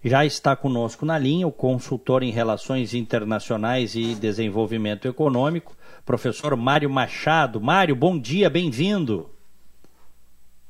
Já 0.04 0.26
está 0.26 0.56
conosco 0.56 1.06
na 1.06 1.18
linha 1.18 1.46
o 1.46 1.52
consultor 1.52 2.24
em 2.24 2.32
Relações 2.32 2.94
Internacionais 2.94 3.96
e 3.96 4.16
Desenvolvimento 4.16 5.08
Econômico, 5.08 5.76
professor 6.06 6.56
Mário 6.56 6.90
Machado. 6.90 7.60
Mário, 7.60 7.96
bom 7.96 8.18
dia, 8.18 8.50
bem-vindo. 8.50 9.30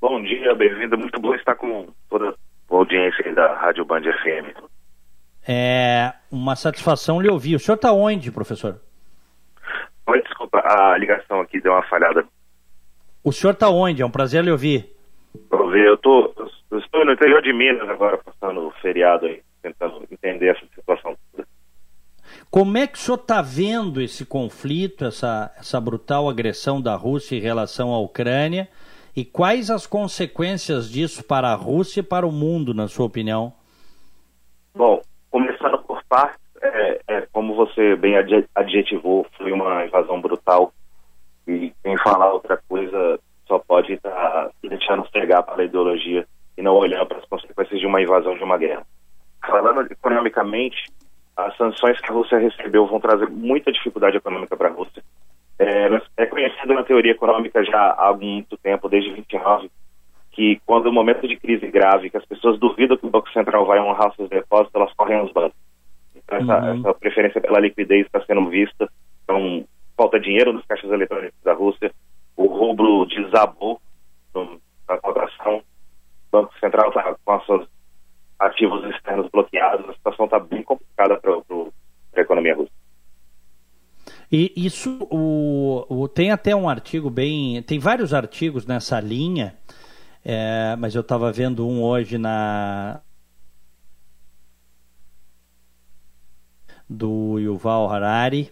Bom 0.01 0.21
dia, 0.23 0.55
bem-vindo. 0.55 0.97
Muito 0.97 1.21
bom 1.21 1.35
estar 1.35 1.53
com 1.55 1.87
toda 2.09 2.29
a 2.29 2.33
audiência 2.75 3.31
da 3.35 3.53
Rádio 3.53 3.85
Band 3.85 4.01
FM. 4.01 4.57
É 5.47 6.13
uma 6.31 6.55
satisfação 6.55 7.21
lhe 7.21 7.29
ouvir. 7.29 7.55
O 7.55 7.59
senhor 7.59 7.75
está 7.75 7.91
onde, 7.91 8.31
professor? 8.31 8.81
Oi, 10.07 10.21
desculpa, 10.23 10.59
a 10.59 10.97
ligação 10.97 11.39
aqui 11.39 11.61
deu 11.61 11.71
uma 11.71 11.83
falhada. 11.83 12.25
O 13.23 13.31
senhor 13.31 13.53
está 13.53 13.69
onde? 13.69 14.01
É 14.01 14.05
um 14.05 14.09
prazer 14.09 14.43
lhe 14.43 14.51
ouvir. 14.51 14.89
Vamos 15.49 15.71
ver, 15.71 15.87
eu, 15.87 15.97
tô, 15.97 16.33
eu 16.71 16.79
estou 16.79 17.05
no 17.05 17.13
interior 17.13 17.41
de 17.41 17.53
Minas 17.53 17.87
agora, 17.89 18.17
passando 18.17 18.67
o 18.67 18.71
feriado 18.81 19.25
aí, 19.25 19.41
tentando 19.61 20.03
entender 20.11 20.55
essa 20.55 20.65
situação 20.75 21.15
toda. 21.31 21.47
Como 22.49 22.77
é 22.77 22.87
que 22.87 22.97
o 22.97 23.01
senhor 23.01 23.17
está 23.17 23.41
vendo 23.41 24.01
esse 24.01 24.25
conflito, 24.25 25.05
essa, 25.05 25.53
essa 25.57 25.79
brutal 25.79 26.27
agressão 26.29 26.81
da 26.81 26.95
Rússia 26.95 27.35
em 27.35 27.41
relação 27.41 27.93
à 27.93 27.99
Ucrânia? 27.99 28.67
E 29.15 29.25
quais 29.25 29.69
as 29.69 29.85
consequências 29.85 30.89
disso 30.89 31.23
para 31.23 31.49
a 31.49 31.55
Rússia 31.55 31.99
e 31.99 32.03
para 32.03 32.25
o 32.25 32.31
mundo, 32.31 32.73
na 32.73 32.87
sua 32.87 33.05
opinião? 33.05 33.53
Bom, 34.73 35.01
começando 35.29 35.77
por 35.79 36.01
partes, 36.05 36.39
é, 36.61 37.01
é, 37.07 37.21
como 37.31 37.55
você 37.55 37.95
bem 37.95 38.15
adjetivou, 38.55 39.25
foi 39.37 39.51
uma 39.51 39.85
invasão 39.85 40.21
brutal. 40.21 40.73
E 41.47 41.73
quem 41.83 41.97
falar 41.97 42.31
outra 42.31 42.61
coisa 42.67 43.19
só 43.49 43.57
pode 43.59 43.93
estar 43.93 44.11
tá 44.11 44.51
deixando 44.63 45.03
pegar 45.11 45.41
pela 45.41 45.63
ideologia 45.63 46.25
e 46.55 46.61
não 46.61 46.75
olhar 46.75 47.05
para 47.05 47.17
as 47.17 47.25
consequências 47.25 47.79
de 47.79 47.87
uma 47.87 48.01
invasão, 48.01 48.37
de 48.37 48.43
uma 48.43 48.57
guerra. 48.57 48.85
Falando 49.45 49.81
economicamente, 49.91 50.85
as 51.35 51.57
sanções 51.57 51.99
que 51.99 52.11
a 52.11 52.13
Rússia 52.13 52.37
recebeu 52.37 52.85
vão 52.85 52.99
trazer 52.99 53.27
muita 53.27 53.71
dificuldade 53.71 54.17
econômica 54.17 54.55
para 54.55 54.69
a 54.69 54.71
Rússia. 54.71 55.03
É, 55.57 55.89
é 56.17 56.25
conhecido 56.25 56.73
na 56.73 56.83
teoria 56.83 57.11
econômica 57.11 57.63
já 57.65 57.95
há 57.97 58.13
muito 58.13 58.55
tempo, 58.57 58.87
desde 58.87 59.11
29, 59.11 59.69
que 60.31 60.61
quando 60.65 60.87
o 60.87 60.93
momento 60.93 61.27
de 61.27 61.35
crise 61.35 61.67
grave, 61.67 62.09
que 62.09 62.17
as 62.17 62.25
pessoas 62.25 62.59
duvidam 62.59 62.97
que 62.97 63.05
o 63.05 63.09
Banco 63.09 63.29
Central 63.31 63.65
vai 63.65 63.79
honrar 63.79 64.13
seus 64.15 64.29
depósitos, 64.29 64.75
elas 64.75 64.93
correm 64.93 65.17
aos 65.17 65.31
bancos. 65.33 65.57
Então, 66.15 66.37
essa, 66.37 66.59
uhum. 66.59 66.79
essa 66.79 66.93
preferência 66.93 67.41
pela 67.41 67.59
liquidez 67.59 68.05
está 68.05 68.21
sendo 68.25 68.47
vista. 68.49 68.89
Então, 69.23 69.65
falta 69.97 70.19
dinheiro 70.19 70.53
nos 70.53 70.65
caixas 70.65 70.91
eletrônicos 70.91 71.39
da 71.43 71.53
Rússia, 71.53 71.91
o 72.39 72.47
rublo 72.47 73.05
desabou 73.05 73.81
na 74.33 74.97
cotação, 74.97 75.57
o 75.57 75.61
Banco 76.31 76.57
Central 76.57 76.87
está 76.87 77.13
com 77.25 77.35
os 77.35 77.45
seus 77.45 77.67
ativos 78.39 78.89
externos 78.95 79.29
bloqueados, 79.29 79.89
a 79.89 79.93
situação 79.93 80.23
está 80.23 80.39
bem 80.39 80.63
complicada 80.63 81.17
para 81.17 81.33
a 81.33 82.21
economia 82.21 82.55
russa. 82.55 82.71
E 84.31 84.53
isso, 84.55 85.05
o, 85.11 85.85
o, 85.89 86.07
tem 86.07 86.31
até 86.31 86.55
um 86.55 86.69
artigo 86.69 87.09
bem. 87.09 87.61
Tem 87.63 87.77
vários 87.77 88.13
artigos 88.13 88.65
nessa 88.65 89.01
linha, 89.01 89.57
é, 90.23 90.77
mas 90.77 90.95
eu 90.95 91.01
estava 91.01 91.31
vendo 91.33 91.67
um 91.67 91.83
hoje 91.83 92.17
na. 92.17 93.01
do 96.89 97.37
Yuval 97.37 97.91
Harari, 97.91 98.51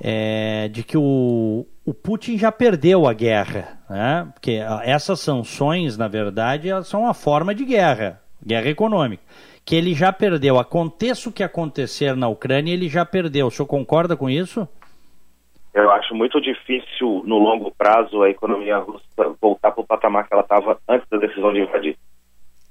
é, 0.00 0.68
de 0.68 0.82
que 0.82 0.96
o, 0.96 1.66
o 1.90 1.94
Putin 1.94 2.38
já 2.38 2.52
perdeu 2.52 3.04
a 3.08 3.12
guerra, 3.12 3.80
né? 3.90 4.30
Porque 4.32 4.60
essas 4.84 5.18
sanções, 5.18 5.98
na 5.98 6.06
verdade, 6.06 6.68
elas 6.68 6.86
são 6.86 7.00
uma 7.00 7.12
forma 7.12 7.52
de 7.52 7.64
guerra, 7.64 8.22
guerra 8.40 8.68
econômica, 8.68 9.20
que 9.64 9.74
ele 9.74 9.92
já 9.92 10.12
perdeu. 10.12 10.56
Aconteça 10.56 11.28
o 11.28 11.32
que 11.32 11.42
acontecer 11.42 12.14
na 12.14 12.28
Ucrânia, 12.28 12.72
ele 12.72 12.88
já 12.88 13.04
perdeu. 13.04 13.48
O 13.48 13.50
senhor 13.50 13.66
concorda 13.66 14.16
com 14.16 14.30
isso? 14.30 14.68
Eu 15.74 15.90
acho 15.90 16.14
muito 16.14 16.40
difícil, 16.40 17.24
no 17.26 17.38
longo 17.38 17.72
prazo, 17.76 18.22
a 18.22 18.30
economia 18.30 18.78
russa 18.78 19.34
voltar 19.40 19.72
para 19.72 19.82
o 19.82 19.86
patamar 19.86 20.28
que 20.28 20.32
ela 20.32 20.42
estava 20.42 20.78
antes 20.88 21.08
da 21.10 21.18
decisão 21.18 21.52
de 21.52 21.58
invadir. 21.58 21.98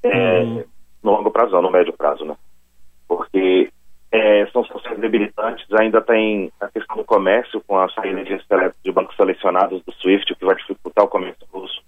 É, 0.02 0.44
hum. 0.44 0.64
No 1.04 1.12
longo 1.12 1.30
prazo, 1.30 1.52
não, 1.52 1.64
no 1.64 1.72
médio 1.72 1.92
prazo, 1.92 2.24
né? 2.24 2.38
Porque 3.06 3.70
é, 4.12 4.46
são 4.48 4.66
sanções 4.66 5.00
debilitantes, 5.00 5.66
ainda 5.74 6.02
tem 6.02 6.52
a 6.60 6.68
questão 6.68 6.98
do 6.98 7.04
comércio 7.04 7.62
com 7.68 7.78
a 7.78 7.88
saída 7.90 8.24
de, 8.24 8.38
de 8.84 8.92
bancos 8.92 9.16
selecionados 9.16 9.84
do 9.84 9.92
SWIFT, 9.94 10.34
o 10.34 10.36
que 10.36 10.46
vai 10.46 10.56
dificultar 10.56 11.06
o 11.06 11.10
comércio 11.10 11.48
russo. 11.52 11.82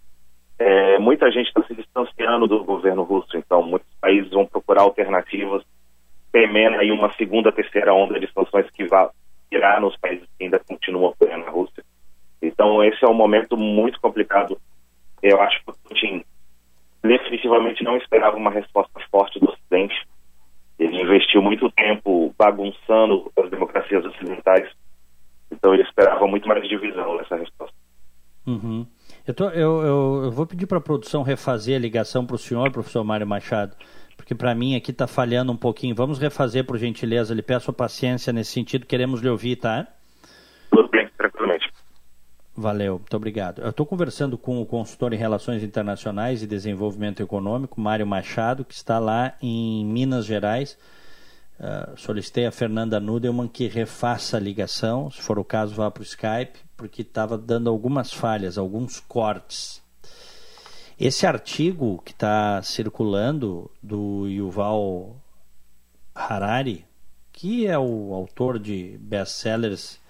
É, 0.59 0.99
muita 0.99 1.32
gente 1.32 1.47
está 1.47 1.63
se 1.63 1.74
distanciando 1.74 2.47
do 2.47 2.63
governo 2.63 3.01
russo, 3.01 3.36
então 3.36 3.63
muitos 3.63 3.89
países 3.99 4.32
vão 4.32 4.45
procurar 4.45 4.84
alternativas, 4.84 5.63
temendo 6.32 6.78
aí 6.78 6.91
uma 6.91 7.11
segunda, 7.13 7.51
terceira 7.51 7.93
onda 7.93 8.19
de 8.19 8.32
sanções 8.32 8.69
que 8.69 8.86
vai 8.86 9.09
virar 9.49 9.82
nos 9.82 9.97
países 9.97 10.28
que 10.38 10.45
ainda 10.45 10.59
continuam 10.59 11.09
apoiando 11.09 11.47
a 11.47 11.49
Rússia. 11.49 11.84
Então 12.41 12.84
esse 12.84 13.03
é 13.03 13.07
um 13.07 13.13
momento 13.13 13.57
muito 13.57 13.99
complicado. 13.99 14.59
Eu 15.24 15.41
acho 15.41 15.63
que 15.63 15.72
o 15.72 15.76
Putin 15.84 16.24
definitivamente 17.03 17.84
não 17.84 17.97
esperava 17.97 18.38
uma 18.38 18.51
resposta 18.51 18.99
forte 19.11 19.39
do 19.39 19.49
Ocidente. 19.49 19.95
Investiu 21.02 21.41
muito 21.41 21.70
tempo 21.72 22.34
bagunçando 22.38 23.32
as 23.36 23.49
democracias 23.49 24.06
ocidentais, 24.06 24.70
então 25.52 25.74
ele 25.74 25.82
esperava 25.82 26.28
muito 26.28 26.47
mais 26.47 26.68
divisão 26.68 27.18
nessa 27.18 27.36
resposta. 27.36 27.76
Uhum. 28.45 28.86
Eu, 29.28 29.34
tô, 29.34 29.45
eu, 29.49 29.82
eu, 29.82 30.22
eu, 30.26 30.32
vou 30.32 30.45
pedir 30.45 30.68
para 30.68 30.78
a 30.78 30.82
produção 30.82 31.24
refazer 31.24 31.76
a 31.76 31.80
ligação 31.80 32.26
para 32.26 32.36
o 32.36 32.39
senhor, 32.39 32.72
professor 32.72 33.04
Mário 33.04 33.26
Machado, 33.26 33.76
porque 34.16 34.36
para 34.36 34.54
mim 34.54 34.76
aqui 34.76 34.91
está 34.91 35.08
falhando 35.08 35.52
um 35.52 35.58
pouquinho. 35.58 35.95
Vamos 35.95 36.20
refazer, 36.20 36.66
por 36.66 36.78
gentileza. 36.78 37.34
Lhe 37.34 37.41
peço 37.41 37.74
paciência 37.74 38.32
nesse 38.32 38.52
sentido, 38.52 38.86
queremos 38.86 39.22
lhe 39.22 39.30
ouvir, 39.30 39.56
tá? 39.56 39.88
Tudo 40.70 40.88
bem, 40.89 41.10
tranquilamente. 41.18 41.70
Valeu, 42.62 42.99
muito 42.99 43.18
obrigado. 43.18 43.59
Eu 43.64 43.72
estou 43.72 43.88
conversando 43.88 44.38
com 44.38 44.62
o 44.62 44.68
consultor 44.68 45.14
em 45.14 45.18
Relações 45.18 45.64
Internacionais 45.64 46.43
e 46.43 46.47
Desenvolvimento 46.47 47.24
Econômico, 47.24 47.82
Mário 47.82 48.05
Machado, 48.05 48.64
que 48.64 48.76
está 48.76 48.99
lá 48.99 49.34
em 49.41 49.84
Minas 49.84 50.28
Gerais. 50.28 50.78
Uh, 51.59 51.97
solicitei 51.97 52.45
a 52.45 52.51
Fernanda 52.51 52.99
Nudelman 52.99 53.47
que 53.47 53.68
refaça 53.68 54.38
a 54.38 54.39
ligação, 54.39 55.09
se 55.09 55.20
for 55.20 55.39
o 55.39 55.43
caso, 55.43 55.74
vá 55.74 55.89
para 55.89 56.01
o 56.01 56.03
Skype 56.03 56.59
porque 56.78 57.01
estava 57.01 57.36
dando 57.36 57.68
algumas 57.68 58.14
falhas, 58.14 58.59
alguns 58.59 58.99
cortes. 58.99 59.82
Esse 60.99 61.26
artigo 61.26 61.99
que 62.05 62.12
está 62.12 62.62
circulando 62.62 63.72
do 63.82 64.28
Yuval 64.28 65.20
Harari, 66.14 66.86
que 67.32 67.66
é 67.66 67.80
o 67.80 68.14
autor 68.14 68.59
de 68.59 68.99
best-sellers 68.99 70.01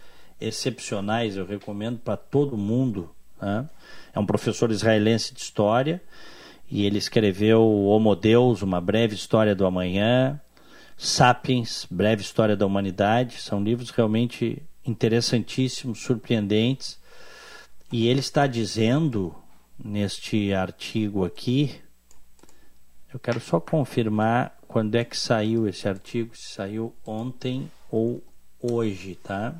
excepcionais, 0.42 1.38
eu 1.38 1.46
recomendo 1.46 2.00
para 2.00 2.18
todo 2.18 2.58
mundo. 2.58 3.10
Né? 3.42 3.70
É 4.14 4.20
um 4.20 4.26
professor 4.26 4.72
israelense 4.72 5.34
de 5.34 5.40
história 5.40 6.02
e 6.70 6.86
ele 6.86 6.98
escreveu 6.98 7.62
Homo 7.62 8.16
Deus, 8.16 8.62
uma 8.62 8.80
breve 8.80 9.16
história 9.16 9.54
do 9.54 9.66
amanhã, 9.66 10.40
Sapiens, 10.98 11.86
breve 11.90 12.22
história 12.22 12.56
da 12.56 12.66
humanidade. 12.66 13.42
São 13.42 13.64
livros 13.64 13.90
realmente 13.90 14.62
interessantíssimos, 14.86 16.00
surpreendentes. 16.00 17.00
E 17.92 18.08
ele 18.08 18.20
está 18.20 18.48
dizendo 18.48 19.36
neste 19.84 20.54
artigo 20.54 21.26
aqui, 21.26 21.82
eu 23.14 23.20
quero 23.20 23.42
só 23.42 23.60
confirmar 23.60 24.58
quando 24.68 24.96
é 24.96 25.04
que 25.04 25.18
saiu 25.18 25.68
esse 25.68 25.90
artigo, 25.90 26.36
se 26.36 26.54
saiu 26.54 26.96
ontem 27.06 27.70
ou 27.90 28.24
hoje, 28.62 29.16
tá? 29.16 29.54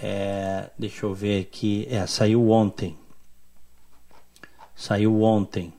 É, 0.00 0.68
deixa 0.78 1.06
eu 1.06 1.14
ver 1.14 1.40
aqui, 1.40 1.86
é, 1.90 2.06
saiu 2.06 2.50
ontem. 2.50 2.96
Saiu 4.74 5.22
ontem, 5.22 5.72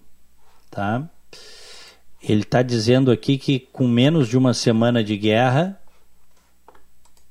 tá? 0.71 1.07
Ele 2.21 2.41
está 2.41 2.63
dizendo 2.63 3.11
aqui 3.11 3.37
que 3.37 3.59
com 3.59 3.87
menos 3.87 4.27
de 4.27 4.37
uma 4.37 4.53
semana 4.53 5.03
de 5.03 5.15
guerra, 5.15 5.79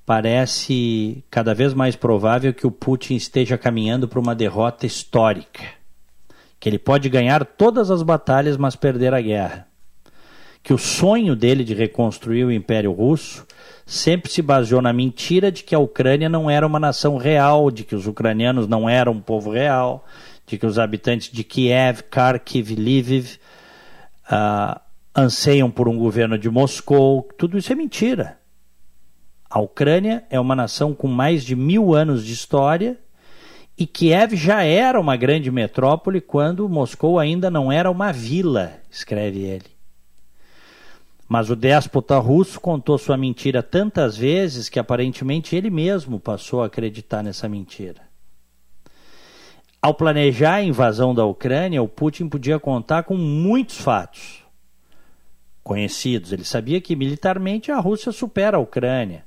parece 0.07 1.25
cada 1.29 1.53
vez 1.53 1.75
mais 1.75 1.97
provável 1.97 2.55
que 2.55 2.67
o 2.67 2.71
Putin 2.71 3.17
esteja 3.17 3.59
caminhando 3.59 4.07
para 4.07 4.21
uma 4.21 4.35
derrota 4.35 4.87
histórica. 4.87 5.65
Que 6.61 6.69
ele 6.69 6.79
pode 6.79 7.09
ganhar 7.09 7.45
todas 7.45 7.91
as 7.91 8.03
batalhas, 8.03 8.57
mas 8.57 8.77
perder 8.77 9.13
a 9.13 9.21
guerra. 9.21 9.67
Que 10.67 10.75
o 10.75 10.79
sonho 10.79 11.37
dele 11.37 11.63
de 11.63 11.75
reconstruir 11.75 12.43
o 12.43 12.51
Império 12.51 12.91
Russo 12.91 13.47
sempre 13.87 14.29
se 14.29 14.43
baseou 14.43 14.83
na 14.83 14.93
mentira 14.93 15.53
de 15.53 15.63
que 15.63 15.77
a 15.77 15.79
Ucrânia 15.79 16.29
não 16.29 16.51
era 16.51 16.67
uma 16.67 16.81
nação 16.81 17.19
real, 17.19 17.71
de 17.71 17.85
que 17.85 17.95
os 17.95 18.09
ucranianos 18.09 18.67
não 18.67 18.91
eram 18.91 19.13
um 19.13 19.21
povo 19.21 19.53
real, 19.53 20.05
de 20.45 20.59
que 20.59 20.67
os 20.67 20.77
habitantes 20.77 21.31
de 21.31 21.45
Kiev, 21.45 22.03
Kharkiv, 22.11 22.75
Lviv 22.75 23.39
uh, 24.29 24.81
anseiam 25.15 25.71
por 25.71 25.89
um 25.89 25.97
governo 25.97 26.37
de 26.37 26.51
Moscou. 26.51 27.29
Tudo 27.39 27.57
isso 27.57 27.73
é 27.73 27.77
mentira. 27.77 28.37
A 29.49 29.61
Ucrânia 29.61 30.25
é 30.29 30.41
uma 30.41 30.57
nação 30.57 30.93
com 30.93 31.07
mais 31.07 31.45
de 31.45 31.55
mil 31.55 31.95
anos 31.95 32.25
de 32.25 32.33
história 32.33 32.99
e 33.79 33.87
Kiev 33.87 34.35
já 34.35 34.65
era 34.65 35.01
uma 35.01 35.17
grande 35.17 35.49
metrópole 35.49 36.21
quando 36.21 36.69
Moscou 36.69 37.21
ainda 37.21 37.49
não 37.49 37.71
era 37.71 37.89
uma 37.89 38.11
vila, 38.11 38.73
escreve 38.91 39.43
ele. 39.43 39.76
Mas 41.29 41.51
o 41.51 41.57
déspota 41.57 42.19
russo 42.19 42.61
contou 42.61 42.97
sua 42.99 43.17
mentira 43.17 43.63
tantas 43.63 44.17
vezes 44.17 44.69
que 44.69 44.79
aparentemente 44.79 45.57
ele 45.57 45.71
mesmo 45.71 46.21
passou 46.21 46.63
a 46.63 46.67
acreditar 46.67 47.23
nessa 47.23 47.49
mentira. 47.49 48.03
Ao 49.83 49.93
planejar 49.93 50.55
a 50.55 50.63
invasão 50.63 51.15
da 51.15 51.25
Ucrânia, 51.25 51.83
o 51.83 51.89
Putin 51.89 52.29
podia 52.29 52.59
contar 52.59 53.03
com 53.03 53.17
muitos 53.17 53.79
fatos 53.79 54.45
conhecidos. 55.63 56.33
Ele 56.33 56.45
sabia 56.45 56.81
que 56.81 56.97
militarmente 56.97 57.71
a 57.71 57.79
Rússia 57.79 58.13
supera 58.13 58.57
a 58.57 58.61
Ucrânia 58.61 59.27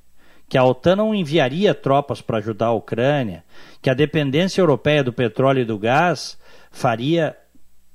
que 0.50 0.58
a 0.58 0.64
OTAN 0.64 0.96
não 0.96 1.14
enviaria 1.14 1.76
tropas 1.76 2.22
para 2.22 2.40
ajudar 2.40 2.68
a 2.68 2.74
Ucrânia, 2.74 3.46
que 3.80 3.90
a 3.90 3.94
dependência 3.94 4.60
europeia 4.60 5.04
do 5.04 5.14
petróleo 5.14 5.62
e 5.62 5.66
do 5.66 5.78
gás 5.78 6.40
faria 6.72 7.38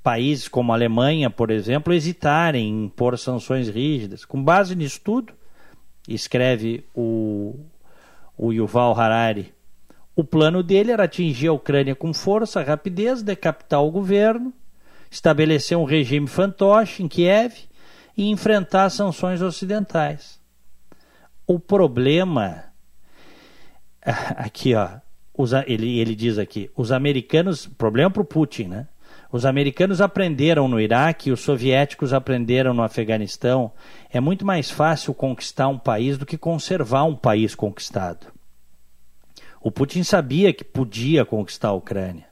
países 0.05 0.47
como 0.47 0.71
a 0.71 0.75
Alemanha, 0.75 1.31
por 1.31 1.49
exemplo, 1.49 1.91
hesitarem 1.91 2.69
em 2.69 2.85
impor 2.85 3.17
sanções 3.17 3.67
rígidas. 3.67 4.23
Com 4.23 4.43
base 4.43 4.75
nisso 4.75 5.01
tudo, 5.03 5.33
escreve 6.07 6.85
o, 6.93 7.55
o 8.37 8.53
Yuval 8.53 8.93
Harari, 8.93 9.51
o 10.15 10.23
plano 10.23 10.61
dele 10.61 10.91
era 10.91 11.05
atingir 11.05 11.47
a 11.47 11.53
Ucrânia 11.53 11.95
com 11.95 12.13
força, 12.13 12.61
rapidez, 12.61 13.23
decapitar 13.23 13.81
o 13.81 13.89
governo, 13.89 14.53
estabelecer 15.09 15.75
um 15.75 15.85
regime 15.85 16.27
fantoche 16.27 17.01
em 17.01 17.07
Kiev 17.07 17.55
e 18.15 18.29
enfrentar 18.29 18.91
sanções 18.91 19.41
ocidentais. 19.41 20.39
O 21.47 21.59
problema. 21.59 22.65
Aqui, 24.37 24.75
ó. 24.75 24.99
Ele, 25.65 25.99
ele 25.99 26.15
diz 26.15 26.37
aqui: 26.37 26.71
os 26.77 26.93
americanos. 26.93 27.65
Problema 27.65 28.09
para 28.09 28.21
o 28.21 28.25
Putin, 28.25 28.65
né? 28.69 28.87
Os 29.31 29.45
americanos 29.45 30.01
aprenderam 30.01 30.67
no 30.67 30.79
Iraque, 30.79 31.31
os 31.31 31.41
soviéticos 31.41 32.13
aprenderam 32.13 32.73
no 32.73 32.83
Afeganistão. 32.83 33.71
É 34.09 34.19
muito 34.19 34.45
mais 34.45 34.69
fácil 34.69 35.13
conquistar 35.13 35.67
um 35.67 35.77
país 35.77 36.17
do 36.17 36.25
que 36.25 36.37
conservar 36.37 37.03
um 37.03 37.15
país 37.15 37.55
conquistado. 37.55 38.27
O 39.61 39.71
Putin 39.71 40.03
sabia 40.03 40.53
que 40.53 40.63
podia 40.63 41.25
conquistar 41.25 41.69
a 41.69 41.73
Ucrânia. 41.73 42.27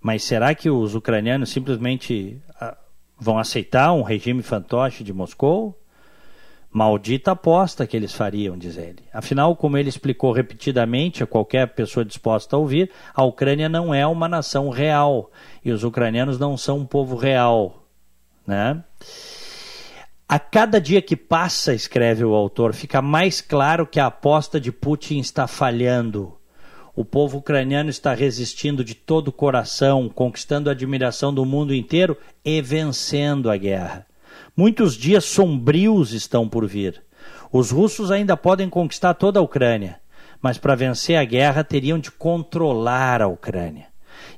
Mas 0.00 0.22
será 0.22 0.54
que 0.54 0.68
os 0.68 0.94
ucranianos 0.94 1.50
simplesmente 1.50 2.42
ah, 2.60 2.76
vão 3.18 3.38
aceitar 3.38 3.92
um 3.92 4.02
regime 4.02 4.42
fantoche 4.42 5.04
de 5.04 5.12
Moscou? 5.12 5.81
Maldita 6.72 7.32
aposta 7.32 7.86
que 7.86 7.94
eles 7.94 8.14
fariam, 8.14 8.56
diz 8.56 8.78
ele. 8.78 9.02
Afinal, 9.12 9.54
como 9.54 9.76
ele 9.76 9.90
explicou 9.90 10.32
repetidamente 10.32 11.22
a 11.22 11.26
qualquer 11.26 11.68
pessoa 11.74 12.02
disposta 12.02 12.56
a 12.56 12.58
ouvir, 12.58 12.90
a 13.14 13.22
Ucrânia 13.22 13.68
não 13.68 13.92
é 13.92 14.06
uma 14.06 14.26
nação 14.26 14.70
real 14.70 15.30
e 15.62 15.70
os 15.70 15.84
ucranianos 15.84 16.38
não 16.38 16.56
são 16.56 16.78
um 16.78 16.86
povo 16.86 17.14
real, 17.14 17.86
né? 18.46 18.82
A 20.26 20.38
cada 20.38 20.80
dia 20.80 21.02
que 21.02 21.14
passa, 21.14 21.74
escreve 21.74 22.24
o 22.24 22.34
autor, 22.34 22.72
fica 22.72 23.02
mais 23.02 23.42
claro 23.42 23.86
que 23.86 24.00
a 24.00 24.06
aposta 24.06 24.58
de 24.58 24.72
Putin 24.72 25.18
está 25.18 25.46
falhando. 25.46 26.38
O 26.96 27.04
povo 27.04 27.36
ucraniano 27.36 27.90
está 27.90 28.14
resistindo 28.14 28.82
de 28.82 28.94
todo 28.94 29.28
o 29.28 29.32
coração, 29.32 30.08
conquistando 30.08 30.70
a 30.70 30.72
admiração 30.72 31.34
do 31.34 31.44
mundo 31.44 31.74
inteiro 31.74 32.16
e 32.42 32.62
vencendo 32.62 33.50
a 33.50 33.58
guerra. 33.58 34.06
Muitos 34.56 34.94
dias 34.94 35.24
sombrios 35.24 36.12
estão 36.12 36.48
por 36.48 36.66
vir. 36.66 37.02
Os 37.50 37.70
russos 37.70 38.10
ainda 38.10 38.36
podem 38.36 38.68
conquistar 38.68 39.14
toda 39.14 39.38
a 39.38 39.42
Ucrânia, 39.42 40.00
mas 40.40 40.58
para 40.58 40.74
vencer 40.74 41.16
a 41.16 41.24
guerra 41.24 41.64
teriam 41.64 41.98
de 41.98 42.10
controlar 42.10 43.22
a 43.22 43.28
Ucrânia. 43.28 43.86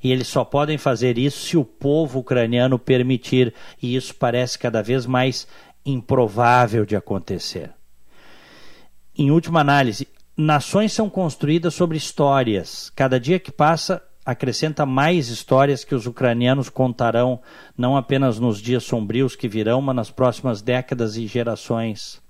E 0.02 0.12
eles 0.12 0.28
só 0.28 0.44
podem 0.44 0.78
fazer 0.78 1.18
isso 1.18 1.46
se 1.46 1.56
o 1.56 1.64
povo 1.64 2.20
ucraniano 2.20 2.78
permitir, 2.78 3.52
e 3.82 3.96
isso 3.96 4.14
parece 4.14 4.58
cada 4.58 4.82
vez 4.82 5.06
mais 5.06 5.48
improvável 5.84 6.84
de 6.84 6.94
acontecer. 6.94 7.72
Em 9.16 9.30
última 9.30 9.60
análise, 9.60 10.08
nações 10.36 10.92
são 10.92 11.08
construídas 11.08 11.74
sobre 11.74 11.96
histórias. 11.96 12.90
Cada 12.94 13.18
dia 13.18 13.38
que 13.38 13.52
passa, 13.52 14.02
acrescenta 14.24 14.86
mais 14.86 15.28
histórias 15.28 15.84
que 15.84 15.94
os 15.94 16.06
ucranianos 16.06 16.68
contarão, 16.68 17.40
não 17.76 17.96
apenas 17.96 18.38
nos 18.38 18.58
dias 18.58 18.84
sombrios 18.84 19.36
que 19.36 19.48
virão, 19.48 19.82
mas 19.82 19.96
nas 19.96 20.10
próximas 20.10 20.62
décadas 20.62 21.16
e 21.16 21.26
gerações. 21.26 22.22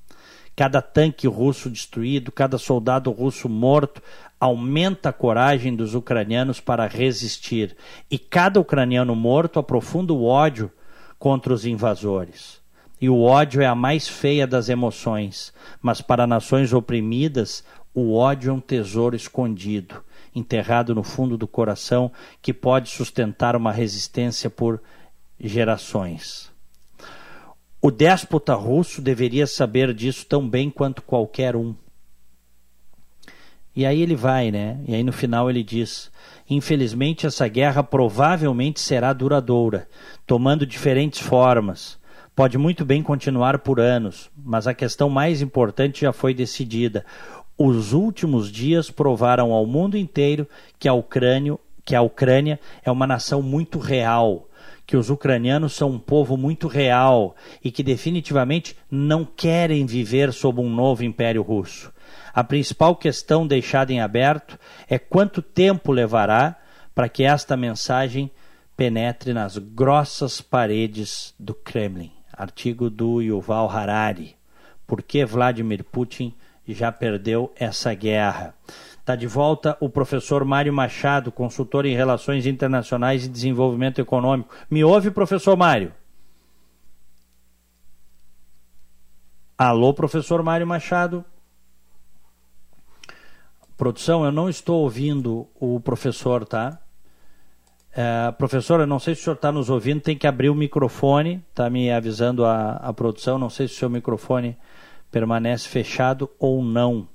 cada 0.57 0.80
tanque 0.80 1.26
russo 1.26 1.68
destruído, 1.68 2.30
cada 2.30 2.59
soldado 2.59 3.11
russo 3.11 3.49
morto, 3.49 4.01
aumenta 4.38 5.09
a 5.09 5.12
coragem 5.12 5.74
dos 5.74 5.95
ucranianos 5.95 6.61
para 6.61 6.86
resistir. 6.86 7.76
E 8.11 8.18
cada 8.18 8.61
ucraniano 8.61 9.16
morto 9.16 9.59
aprofunda 9.59 10.12
o 10.12 10.24
ódio 10.24 10.70
contra 11.18 11.53
os 11.53 11.66
invasores. 11.66 12.61
E 13.01 13.09
o 13.09 13.20
ódio 13.20 13.62
é 13.62 13.66
a 13.66 13.74
mais 13.74 14.07
feia 14.07 14.47
das 14.47 14.68
emoções, 14.68 15.53
mas 15.82 16.01
para 16.01 16.26
nações 16.26 16.72
oprimidas, 16.72 17.64
o 17.92 18.14
ódio 18.14 18.51
é 18.51 18.53
um 18.53 18.61
tesouro 18.61 19.16
escondido, 19.16 20.03
enterrado 20.35 20.95
no 20.95 21.03
fundo 21.03 21.37
do 21.37 21.47
coração, 21.47 22.11
que 22.43 22.53
pode 22.53 22.91
sustentar 22.91 23.55
uma 23.55 23.72
resistência 23.72 24.51
por 24.51 24.80
gerações. 25.39 26.53
O 27.80 27.91
déspota 27.91 28.55
russo 28.55 29.03
deveria 29.03 29.47
saber 29.47 29.93
disso 29.93 30.24
tão 30.26 30.49
bem 30.49 30.70
quanto 30.70 31.03
qualquer 31.03 31.55
um. 31.55 31.74
E 33.76 33.85
aí 33.85 34.01
ele 34.01 34.14
vai, 34.14 34.51
né? 34.51 34.80
E 34.87 34.95
aí 34.95 35.03
no 35.03 35.12
final 35.12 35.51
ele 35.51 35.62
diz: 35.62 36.11
Infelizmente, 36.49 37.26
essa 37.26 37.47
guerra 37.49 37.82
provavelmente 37.82 38.80
será 38.80 39.12
duradoura, 39.12 39.89
tomando 40.26 40.66
diferentes 40.66 41.20
formas. 41.20 41.99
Pode 42.35 42.59
muito 42.59 42.85
bem 42.85 43.03
continuar 43.03 43.59
por 43.61 43.78
anos, 43.78 44.30
mas 44.37 44.66
a 44.66 44.74
questão 44.74 45.09
mais 45.09 45.41
importante 45.43 46.01
já 46.01 46.12
foi 46.12 46.35
decidida. 46.35 47.05
Os 47.57 47.92
últimos 47.92 48.50
dias 48.50 48.90
provaram 48.90 49.52
ao 49.52 49.64
mundo 49.64 49.96
inteiro 49.96 50.48
que 50.78 50.88
a 50.88 50.92
Ucrânia, 50.92 51.57
que 51.84 51.94
a 51.94 52.02
Ucrânia 52.02 52.59
é 52.82 52.90
uma 52.90 53.07
nação 53.07 53.40
muito 53.42 53.78
real, 53.78 54.48
que 54.84 54.96
os 54.96 55.09
ucranianos 55.09 55.72
são 55.72 55.90
um 55.90 55.98
povo 55.98 56.36
muito 56.36 56.66
real 56.66 57.36
e 57.62 57.70
que 57.70 57.82
definitivamente 57.82 58.76
não 58.90 59.24
querem 59.24 59.86
viver 59.86 60.32
sob 60.32 60.61
um 60.61 60.68
novo 60.68 61.05
império 61.05 61.42
russo. 61.42 61.92
A 62.34 62.42
principal 62.42 62.96
questão 62.96 63.46
deixada 63.46 63.92
em 63.92 64.00
aberto 64.00 64.59
é 64.88 64.98
quanto 64.98 65.40
tempo 65.40 65.92
levará 65.92 66.57
para 66.92 67.09
que 67.09 67.22
esta 67.22 67.57
mensagem 67.57 68.30
penetre 68.76 69.32
nas 69.32 69.57
grossas 69.57 70.40
paredes 70.40 71.32
do 71.38 71.55
Kremlin. 71.55 72.11
Artigo 72.32 72.90
do 72.90 73.22
Yuval 73.22 73.70
Harari. 73.70 74.34
Por 74.86 75.00
que 75.00 75.24
Vladimir 75.24 75.84
Putin 75.84 76.34
já 76.73 76.91
perdeu 76.91 77.53
essa 77.57 77.93
guerra? 77.93 78.55
Está 78.99 79.15
de 79.15 79.27
volta 79.27 79.77
o 79.81 79.89
professor 79.91 80.45
Mário 80.45 80.73
Machado, 80.73 81.31
consultor 81.31 81.85
em 81.85 81.95
Relações 81.95 82.47
Internacionais 82.47 83.27
e 83.27 83.29
Desenvolvimento 83.29 84.01
Econômico. 84.01 84.55
Me 84.71 84.83
ouve, 84.83 85.11
professor 85.11 85.57
Mário? 85.57 85.93
Alô, 89.59 89.93
professor 89.93 90.43
Mário 90.43 90.67
Machado? 90.67 91.25
Produção, 93.77 94.25
eu 94.25 94.33
não 94.33 94.49
estou 94.49 94.83
ouvindo 94.83 95.47
o 95.61 95.79
professor, 95.81 96.47
tá? 96.47 96.79
É, 97.93 98.33
professor, 98.33 98.81
eu 98.81 98.87
não 98.87 98.99
sei 98.99 99.15
se 99.15 99.21
o 99.21 99.25
senhor 99.25 99.37
está 99.37 99.53
nos 99.53 99.71
ouvindo, 99.71 100.01
tem 100.01 100.17
que 100.17 100.27
abrir 100.27 100.49
o 100.49 100.55
microfone, 100.55 101.45
está 101.51 101.69
me 101.69 101.93
avisando 101.93 102.45
a, 102.45 102.73
a 102.73 102.93
produção, 102.93 103.39
não 103.39 103.51
sei 103.51 103.69
se 103.69 103.75
o 103.75 103.77
seu 103.77 103.91
microfone 103.91 104.57
permanece 105.15 105.69
fechado 105.69 106.29
ou 106.41 106.61
não, 106.61 107.09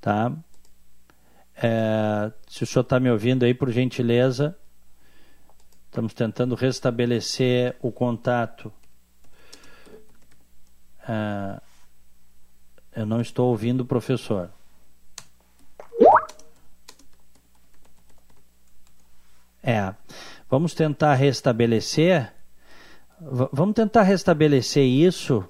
tá? 0.00 0.32
É, 1.56 2.30
se 2.46 2.62
o 2.62 2.66
senhor 2.68 2.82
está 2.82 3.00
me 3.00 3.10
ouvindo 3.10 3.44
aí, 3.44 3.52
por 3.52 3.68
gentileza, 3.72 4.56
estamos 5.86 6.14
tentando 6.14 6.54
restabelecer 6.54 7.74
o 7.82 7.90
contato. 7.90 8.72
É, 11.08 11.60
eu 12.94 13.04
não 13.04 13.20
estou 13.20 13.50
ouvindo 13.50 13.80
o 13.80 13.84
professor. 13.84 14.48
É. 19.60 19.92
Vamos 20.48 20.74
tentar 20.74 21.14
restabelecer. 21.14 22.32
V 23.20 23.48
vamos 23.52 23.74
tentar 23.74 24.02
restabelecer 24.02 24.84
isso. 24.84 25.48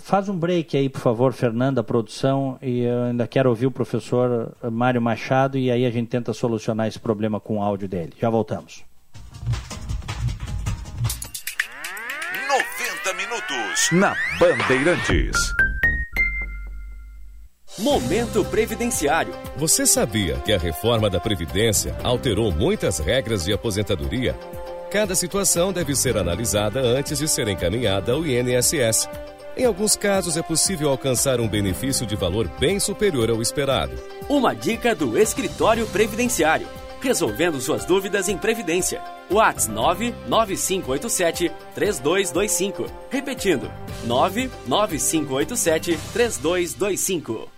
Faz 0.00 0.28
um 0.28 0.36
break 0.36 0.76
aí, 0.76 0.88
por 0.88 1.00
favor, 1.00 1.32
Fernanda, 1.32 1.82
produção. 1.82 2.58
E 2.60 2.80
eu 2.80 3.04
ainda 3.04 3.26
quero 3.26 3.48
ouvir 3.48 3.66
o 3.66 3.70
professor 3.70 4.52
Mário 4.70 5.00
Machado. 5.00 5.58
E 5.58 5.70
aí 5.70 5.84
a 5.86 5.90
gente 5.90 6.08
tenta 6.08 6.32
solucionar 6.32 6.88
esse 6.88 6.98
problema 6.98 7.40
com 7.40 7.58
o 7.58 7.62
áudio 7.62 7.88
dele. 7.88 8.12
Já 8.18 8.30
voltamos. 8.30 8.84
90 12.48 13.14
minutos 13.14 13.90
na 13.92 14.14
Bandeirantes. 14.38 15.36
Momento 17.78 18.44
Previdenciário. 18.44 19.32
Você 19.56 19.86
sabia 19.86 20.34
que 20.38 20.52
a 20.52 20.58
reforma 20.58 21.08
da 21.08 21.20
Previdência 21.20 21.96
alterou 22.02 22.50
muitas 22.50 22.98
regras 22.98 23.44
de 23.44 23.52
aposentadoria? 23.52 24.34
Cada 24.90 25.14
situação 25.14 25.72
deve 25.72 25.94
ser 25.94 26.16
analisada 26.16 26.80
antes 26.80 27.18
de 27.18 27.28
ser 27.28 27.46
encaminhada 27.46 28.12
ao 28.12 28.26
INSS. 28.26 29.08
Em 29.58 29.64
alguns 29.64 29.96
casos, 29.96 30.36
é 30.36 30.42
possível 30.42 30.88
alcançar 30.88 31.40
um 31.40 31.48
benefício 31.48 32.06
de 32.06 32.14
valor 32.14 32.48
bem 32.60 32.78
superior 32.78 33.28
ao 33.28 33.42
esperado. 33.42 33.92
Uma 34.28 34.54
dica 34.54 34.94
do 34.94 35.18
Escritório 35.18 35.84
Previdenciário. 35.88 36.68
Resolvendo 37.00 37.60
suas 37.60 37.84
dúvidas 37.84 38.28
em 38.28 38.38
Previdência. 38.38 39.02
Whats 39.28 39.66
99587 39.66 41.50
3225. 41.74 42.86
Repetindo, 43.10 43.68
99587 44.04 45.98
3225. 46.12 47.57